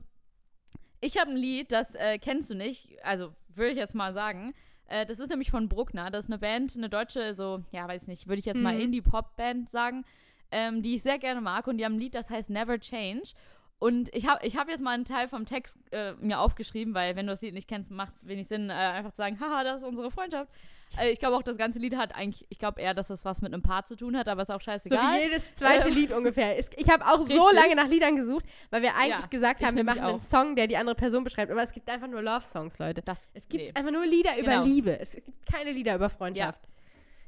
ich 1.01 1.17
habe 1.19 1.31
ein 1.31 1.37
Lied, 1.37 1.71
das 1.71 1.93
äh, 1.95 2.17
kennst 2.19 2.49
du 2.49 2.55
nicht. 2.55 2.97
Also, 3.03 3.33
würde 3.49 3.71
ich 3.71 3.77
jetzt 3.77 3.95
mal 3.95 4.13
sagen. 4.13 4.53
Äh, 4.89 5.05
das 5.05 5.19
ist 5.19 5.29
nämlich 5.29 5.51
von 5.51 5.69
Bruckner. 5.69 6.09
Das 6.11 6.25
ist 6.25 6.31
eine 6.31 6.39
Band, 6.39 6.75
eine 6.75 6.89
deutsche, 6.89 7.35
so, 7.35 7.63
ja, 7.71 7.87
weiß 7.87 8.07
nicht, 8.07 8.27
würde 8.27 8.39
ich 8.39 8.45
jetzt 8.45 8.59
mal 8.61 8.75
Mhm. 8.75 8.81
Indie-Pop-Band 8.81 9.69
sagen, 9.69 10.03
ähm, 10.51 10.81
die 10.81 10.95
ich 10.95 11.03
sehr 11.03 11.19
gerne 11.19 11.41
mag. 11.41 11.67
Und 11.67 11.77
die 11.77 11.85
haben 11.85 11.93
ein 11.95 11.99
Lied, 11.99 12.15
das 12.15 12.29
heißt 12.29 12.49
Never 12.49 12.79
Change. 12.79 13.33
Und 13.77 14.13
ich 14.13 14.27
habe 14.27 14.45
ich 14.45 14.57
hab 14.57 14.67
jetzt 14.67 14.81
mal 14.81 14.91
einen 14.93 15.05
Teil 15.05 15.29
vom 15.29 15.45
Text 15.45 15.77
äh, 15.91 16.13
mir 16.13 16.39
aufgeschrieben, 16.39 16.93
weil 16.93 17.15
wenn 17.15 17.27
du 17.27 17.31
das 17.31 17.41
Lied 17.41 17.53
nicht 17.53 17.69
kennst, 17.69 17.91
macht 17.91 18.15
es 18.17 18.27
wenig 18.27 18.47
Sinn, 18.47 18.69
äh, 18.69 18.73
einfach 18.73 19.11
zu 19.11 19.17
sagen, 19.17 19.37
haha, 19.39 19.63
das 19.63 19.81
ist 19.81 19.87
unsere 19.87 20.11
Freundschaft. 20.11 20.51
Äh, 20.97 21.11
ich 21.11 21.19
glaube 21.19 21.35
auch, 21.35 21.43
das 21.43 21.57
ganze 21.57 21.79
Lied 21.79 21.95
hat 21.95 22.15
eigentlich, 22.15 22.45
ich 22.49 22.57
glaube 22.59 22.81
eher, 22.81 22.93
dass 22.93 23.07
das 23.07 23.23
was 23.25 23.41
mit 23.41 23.53
einem 23.53 23.61
Paar 23.61 23.85
zu 23.85 23.95
tun 23.95 24.17
hat, 24.17 24.27
aber 24.27 24.41
ist 24.41 24.49
auch 24.49 24.59
So 24.61 24.65
scheißegal. 24.71 25.17
wie 25.19 25.23
jedes 25.23 25.53
zweite 25.55 25.89
Ähm, 25.89 25.93
Lied 25.95 26.11
ungefähr. 26.11 26.57
Ich 26.57 26.89
habe 26.89 27.05
auch 27.05 27.19
so 27.19 27.23
Richtig. 27.25 27.53
lange 27.53 27.75
nach 27.75 27.87
Liedern 27.87 28.15
gesucht, 28.15 28.45
weil 28.69 28.81
wir 28.81 28.95
eigentlich 28.95 29.21
Ja, 29.21 29.27
gesagt 29.27 29.63
haben, 29.63 29.75
wir 29.75 29.83
machen 29.83 29.99
einen. 30.01 30.19
Song, 30.19 30.55
der 30.55 30.67
die 30.67 30.77
andere 30.77 30.95
Person 30.95 31.23
beschreibt. 31.23 31.51
Aber 31.51 31.63
es 31.63 31.71
gibt 31.71 31.89
einfach 31.89 32.07
nur 32.07 32.21
Love-Songs, 32.21 32.79
Leute. 32.79 33.01
Das, 33.01 33.27
Es 33.33 33.47
gibt 33.47 33.63
nee. 33.63 33.71
einfach 33.73 33.91
nur 33.91 34.05
Lieder 34.05 34.37
über 34.37 34.51
Genau. 34.51 34.63
Liebe. 34.63 34.99
Es 34.99 35.11
gibt 35.11 35.27
keine 35.51 35.71
Lieder 35.71 35.95
über 35.95 36.09
Freundschaft. 36.09 36.61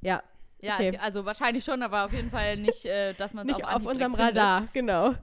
Ja, 0.01 0.23
Ja, 0.59 0.75
okay. 0.75 0.91
es, 0.95 0.99
also 1.01 1.25
wahrscheinlich 1.25 1.63
schon, 1.63 1.81
aber 1.83 2.05
auf 2.05 2.13
jeden 2.13 2.29
Fall 2.31 2.57
nicht, 2.57 2.85
äh, 2.85 3.13
dass 3.13 3.33
man 3.33 3.47
es 3.49 3.55
auf, 3.55 3.63
auf, 3.63 3.85
unserem 3.85 4.13
direkt 4.13 4.27
findet. 4.33 4.43
Radar, 4.43 4.67
genau. 4.73 5.13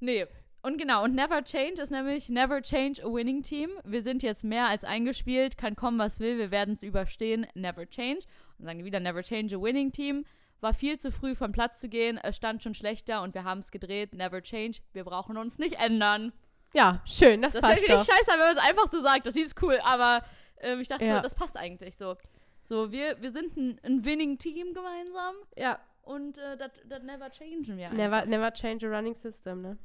Nee. 0.00 0.26
Und 0.64 0.78
genau, 0.78 1.02
und 1.02 1.14
Never 1.16 1.42
Change 1.44 1.82
ist 1.82 1.90
nämlich 1.90 2.28
Never 2.28 2.62
Change 2.62 3.02
a 3.04 3.06
Winning 3.12 3.42
Team. 3.42 3.70
Wir 3.84 4.02
sind 4.02 4.22
jetzt 4.22 4.44
mehr 4.44 4.66
als 4.68 4.84
eingespielt, 4.84 5.58
kann 5.58 5.74
kommen, 5.74 5.98
was 5.98 6.20
will, 6.20 6.38
wir 6.38 6.50
werden 6.52 6.74
es 6.74 6.84
überstehen. 6.84 7.46
Never 7.54 7.84
Change. 7.88 8.20
Und 8.58 8.66
sagen 8.66 8.78
die 8.78 8.84
wieder 8.84 9.00
Never 9.00 9.22
Change 9.22 9.56
a 9.56 9.60
Winning 9.60 9.90
Team. 9.90 10.24
War 10.60 10.72
viel 10.72 10.98
zu 11.00 11.10
früh 11.10 11.34
vom 11.34 11.50
Platz 11.50 11.80
zu 11.80 11.88
gehen, 11.88 12.16
es 12.22 12.36
stand 12.36 12.62
schon 12.62 12.74
schlechter 12.74 13.22
und 13.22 13.34
wir 13.34 13.42
haben 13.42 13.58
es 13.58 13.72
gedreht. 13.72 14.14
Never 14.14 14.40
Change, 14.40 14.78
wir 14.92 15.02
brauchen 15.02 15.36
uns 15.36 15.58
nicht 15.58 15.74
ändern. 15.80 16.32
Ja, 16.72 17.02
schön, 17.04 17.42
das, 17.42 17.52
Das 17.54 17.60
passt 17.62 17.78
ist 17.78 17.88
doch. 17.90 17.98
richtig 17.98 18.14
scheiße, 18.14 18.30
wenn 18.30 18.38
man 18.38 18.56
es 18.56 18.62
einfach 18.62 18.90
so 18.92 19.00
sagt. 19.00 19.26
Das 19.26 19.34
ist 19.34 19.60
cool, 19.60 19.78
aber 19.82 20.24
ähm, 20.60 20.80
ich 20.80 20.86
dachte, 20.86 21.04
Ja. 21.04 21.16
so, 21.16 21.22
das 21.22 21.34
passt 21.34 21.56
eigentlich 21.56 21.96
so. 21.96 22.14
So, 22.62 22.92
wir, 22.92 23.20
wir 23.20 23.32
sind 23.32 23.56
ein, 23.56 23.80
ein 23.82 24.04
Winning 24.04 24.38
Team 24.38 24.72
gemeinsam 24.72 25.34
Ja, 25.56 25.80
und 26.02 26.38
äh, 26.38 26.56
das 26.56 26.70
das 26.88 27.02
never 27.02 27.28
changen 27.32 27.76
wir 27.76 27.86
einfach. 27.90 27.96
never, 27.96 28.24
never 28.26 28.52
change 28.52 28.86
a 28.86 28.96
running 28.96 29.14
system, 29.16 29.62
ne? 29.62 29.76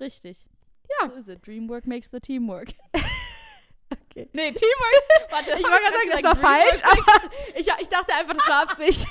Richtig. 0.00 0.38
Ja. 1.00 1.08
So 1.08 1.14
ist 1.16 1.28
es. 1.28 1.40
Dreamwork 1.40 1.86
makes 1.86 2.10
the 2.10 2.20
teamwork. 2.20 2.68
Okay. 4.10 4.28
Nee, 4.32 4.50
Teamwork. 4.50 5.04
Warte, 5.30 5.50
Ich 5.50 5.64
wollte 5.64 5.82
gerade 5.82 5.94
sagen, 5.96 6.10
das 6.10 6.22
war 6.24 6.36
falsch, 6.36 6.82
aber 6.82 7.30
ich, 7.54 7.68
ich 7.82 7.88
dachte 7.88 8.14
einfach, 8.14 8.34
das 8.34 8.48
war 8.48 8.62
Absicht. 8.62 9.06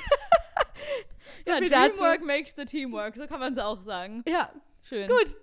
Ja, 1.46 1.58
viel 1.58 1.70
dazu. 1.70 2.26
Makes 2.26 2.56
the 2.58 2.66
teamwork. 2.66 3.16
So 3.16 3.28
kann 3.28 3.40
man 3.40 3.54
es 3.54 3.60
auch 3.60 3.82
sagen. 3.84 4.24
Ja, 4.28 4.52
Schön. 4.88 5.08
Gut. 5.08 5.36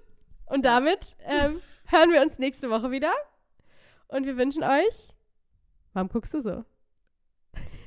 Und 0.46 0.64
damit 0.64 1.16
ähm, 1.24 1.62
hören 1.86 2.12
wir 2.12 2.22
uns 2.22 2.38
nächste 2.38 2.70
Woche 2.70 2.90
wieder. 2.90 3.12
Und 4.08 4.26
wir 4.26 4.36
wünschen 4.36 4.62
euch. 4.62 5.08
Warum 5.94 6.08
guckst 6.08 6.34
du 6.34 6.40
so? 6.40 6.64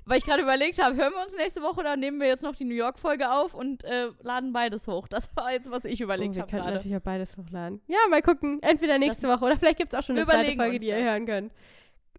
Weil 0.08 0.20
ich 0.20 0.26
gerade 0.26 0.44
überlegt 0.44 0.82
habe, 0.84 0.96
hören 0.96 1.14
wir 1.14 1.24
uns 1.24 1.36
nächste 1.36 1.62
Woche 1.64 1.80
oder 1.80 1.96
nehmen 1.98 2.20
wir 2.20 2.28
jetzt 2.28 2.44
noch 2.44 2.56
die 2.56 2.64
New 2.66 2.76
York-Folge 2.76 3.32
auf 3.32 3.56
und 3.56 3.84
äh, 3.86 4.10
laden 4.22 4.54
beides 4.54 4.88
hoch. 4.88 5.08
Das 5.08 5.28
war 5.36 5.52
jetzt, 5.52 5.72
was 5.72 5.84
ich 5.86 6.00
Oh, 6.02 6.04
überlegt 6.04 6.36
wir 6.36 6.44
habe 6.44 6.52
könnten 6.52 6.64
gerade. 6.66 6.76
natürlich 6.78 6.98
auch 6.98 7.02
beides 7.02 7.36
hochladen. 7.38 7.82
Ja, 7.88 7.98
mal 8.10 8.22
gucken. 8.22 8.62
Entweder 8.62 9.00
nächste 9.00 9.28
Woche 9.28 9.44
oder 9.46 9.58
vielleicht 9.58 9.78
gibt 9.80 9.94
es 9.94 10.00
auch 10.00 10.04
schon 10.04 10.16
Wir 10.16 10.22
eine 10.30 10.32
zweite 10.32 10.56
Folge, 10.58 10.80
die 10.80 10.88
ihr 10.88 10.98
das. 11.00 11.04
hören 11.06 11.26
könnt. 11.26 11.54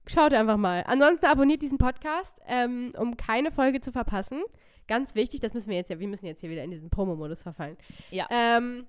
Schaut 0.09 0.33
einfach 0.35 0.57
mal. 0.57 0.83
Ansonsten 0.87 1.27
abonniert 1.27 1.62
diesen 1.62 1.79
Podcast, 1.79 2.40
ähm, 2.46 2.92
um 2.99 3.16
keine 3.16 3.51
Folge 3.53 3.81
zu 3.81 3.92
verpassen. 3.92 4.42
Ganz 4.88 5.14
wichtig, 5.14 5.40
das 5.40 5.55
müssen 5.55 5.68
wir 5.70 5.77
jetzt 5.77 5.90
ja, 5.90 5.99
wir 6.01 6.09
müssen 6.09 6.27
jetzt 6.27 6.40
hier 6.40 6.51
wieder 6.51 6.64
in 6.64 6.70
diesen 6.72 6.90
Promo-Modus 6.90 7.42
verfallen. 7.42 7.77
Ja. 8.11 8.27
Ähm, 8.31 8.87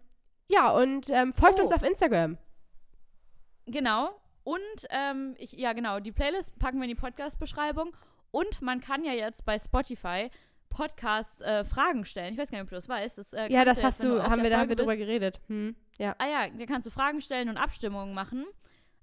ja, 0.48 0.72
und 0.72 1.10
ähm, 1.10 1.34
folgt 1.34 1.60
Oh. 1.60 1.64
uns 1.64 1.72
auf 1.72 1.84
Instagram. 1.84 2.38
Genau. 3.66 4.10
Und 4.44 4.60
ähm, 4.92 5.36
ich, 5.38 5.52
ja 5.54 5.74
genau, 5.74 6.00
die 6.00 6.12
Playlist 6.12 6.58
packen 6.60 6.78
wir 6.78 6.84
in 6.84 6.90
die 6.90 6.96
Podcast-Beschreibung. 6.96 7.96
Und 8.32 8.62
man 8.62 8.82
kann 8.82 9.04
ja 9.04 9.14
jetzt 9.14 9.46
bei 9.46 9.58
Spotify 9.58 10.30
Podcast 10.70 11.42
äh, 11.42 11.64
Fragen 11.64 12.06
stellen. 12.06 12.34
Ich 12.34 12.40
weiß 12.40 12.52
gar 12.52 12.58
nicht, 12.58 12.64
ob 12.66 12.70
du 12.70 12.76
das 12.76 12.90
weißt. 12.90 13.18
Das, 13.18 13.34
äh, 13.34 13.52
Ja, 13.52 13.66
das 13.66 13.82
hast 13.84 14.04
du, 14.04 14.22
haben 14.22 14.44
wir, 14.44 14.50
da 14.50 14.60
haben 14.60 14.70
wir 14.70 14.76
drüber 14.76 14.96
geredet. 14.98 15.40
Hm, 15.48 15.76
ja. 15.98 16.16
Ah 16.20 16.28
ja, 16.28 16.48
da 16.50 16.66
kannst 16.66 16.86
du 16.86 16.92
Fragen 16.92 17.22
stellen 17.22 17.50
und 17.50 17.58
Abstimmungen 17.58 18.14
machen. 18.14 18.46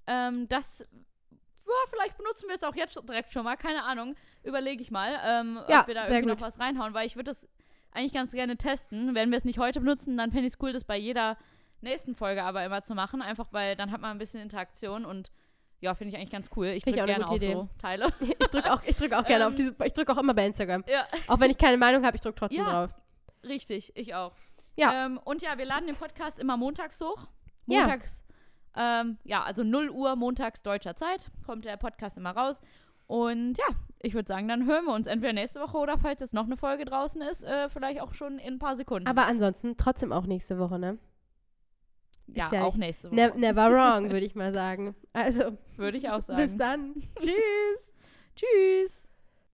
Ähm, 0.07 0.47
das, 0.47 0.79
ja, 0.79 1.73
vielleicht 1.89 2.17
benutzen 2.17 2.47
wir 2.47 2.55
es 2.55 2.63
auch 2.63 2.75
jetzt 2.75 2.95
direkt 3.09 3.33
schon 3.33 3.43
mal, 3.43 3.55
keine 3.57 3.83
Ahnung. 3.83 4.15
Überlege 4.43 4.81
ich 4.81 4.91
mal, 4.91 5.19
ähm, 5.25 5.59
Ja, 5.67 5.81
ob 5.81 5.87
wir 5.87 5.95
da 5.95 6.03
irgendwie 6.07 6.29
gut. 6.29 6.39
noch 6.39 6.41
was 6.41 6.59
reinhauen, 6.59 6.93
weil 6.93 7.07
ich 7.07 7.15
würde 7.15 7.31
das 7.31 7.45
eigentlich 7.91 8.13
ganz 8.13 8.31
gerne 8.31 8.57
testen. 8.57 9.15
Wenn 9.15 9.31
wir 9.31 9.37
es 9.37 9.43
nicht 9.45 9.57
heute 9.57 9.79
benutzen, 9.79 10.15
dann 10.17 10.31
fände 10.31 10.45
ich 10.47 10.53
es 10.53 10.59
cool, 10.61 10.71
das 10.71 10.83
bei 10.83 10.97
jeder 10.97 11.37
nächsten 11.81 12.13
Folge 12.15 12.43
aber 12.43 12.63
immer 12.63 12.83
zu 12.83 12.93
machen, 12.95 13.21
einfach 13.21 13.47
weil 13.51 13.75
dann 13.75 13.91
hat 13.91 14.01
man 14.01 14.11
ein 14.11 14.17
bisschen 14.17 14.41
Interaktion 14.41 15.03
und 15.05 15.31
ja, 15.85 15.93
finde 15.95 16.09
ich 16.13 16.17
eigentlich 16.17 16.31
ganz 16.31 16.49
cool. 16.55 16.67
Ich 16.67 16.83
drücke 16.83 17.05
gerne 17.05 17.25
auf 17.25 17.31
gute 17.31 17.51
so 17.51 17.69
Teile. 17.77 18.07
Ich 18.19 18.37
drücke 18.49 18.73
auch, 18.73 18.81
ich 18.83 18.95
drück 18.95 19.13
auch 19.13 19.23
gerne 19.25 19.45
auf 19.47 19.51
Ähm, 19.53 19.57
diese, 19.57 19.75
ich 19.85 19.93
drücke 19.93 20.11
auch 20.11 20.17
immer 20.17 20.33
bei 20.33 20.45
Instagram. 20.45 20.83
ja, 20.87 21.05
Auch 21.27 21.39
wenn 21.39 21.51
ich 21.51 21.57
keine 21.57 21.77
Meinung 21.77 22.05
habe, 22.05 22.15
ich 22.15 22.21
drücke 22.21 22.35
trotzdem 22.39 22.63
Ja. 22.65 22.71
drauf. 22.87 22.91
richtig, 23.43 23.91
ich 23.95 24.13
auch. 24.15 24.33
Ja. 24.75 25.05
Ähm, 25.05 25.19
und 25.23 25.41
ja, 25.41 25.57
wir 25.57 25.65
laden 25.65 25.87
den 25.87 25.95
Podcast 25.95 26.39
immer 26.39 26.57
montags 26.57 26.99
hoch. 27.01 27.27
Ja. 27.67 27.81
Montags, 27.81 28.21
ähm, 28.75 29.17
ja, 29.23 29.43
also 29.43 29.63
0 29.63 29.89
Uhr 29.89 30.15
montags 30.15 30.61
deutscher 30.61 30.95
Zeit 30.95 31.31
kommt 31.45 31.63
der 31.65 31.77
Podcast 31.77 32.17
immer 32.17 32.31
raus. 32.31 32.59
Und 33.07 33.57
ja, 33.59 33.65
ich 33.99 34.13
würde 34.15 34.27
sagen, 34.27 34.47
dann 34.47 34.65
hören 34.65 34.85
wir 34.85 34.93
uns 34.93 35.05
entweder 35.07 35.31
nächste 35.33 35.61
Woche 35.61 35.77
oder 35.77 35.97
falls 35.97 36.19
jetzt 36.19 36.33
noch 36.33 36.45
eine 36.45 36.57
Folge 36.57 36.85
draußen 36.85 37.21
ist, 37.21 37.43
äh, 37.43 37.69
vielleicht 37.69 38.01
auch 38.01 38.13
schon 38.15 38.39
in 38.39 38.55
ein 38.55 38.59
paar 38.59 38.75
Sekunden. 38.75 39.07
Aber 39.07 39.25
ansonsten 39.27 39.77
trotzdem 39.77 40.11
auch 40.11 40.25
nächste 40.25 40.57
Woche, 40.59 40.79
ne? 40.79 40.97
Ja, 42.27 42.49
ja 42.51 42.63
auch 42.63 42.75
nächste 42.75 43.09
Woche. 43.09 43.15
Ne 43.15 43.33
never 43.35 43.71
wrong, 43.71 44.11
würde 44.11 44.25
ich 44.25 44.35
mal 44.35 44.53
sagen. 44.53 44.95
Also, 45.13 45.57
Würde 45.77 45.97
ich 45.97 46.09
auch 46.09 46.17
bis 46.17 46.27
sagen. 46.27 46.57
dann. 46.57 46.93
Tschüss. 47.19 47.93
Tschüss. 48.35 49.04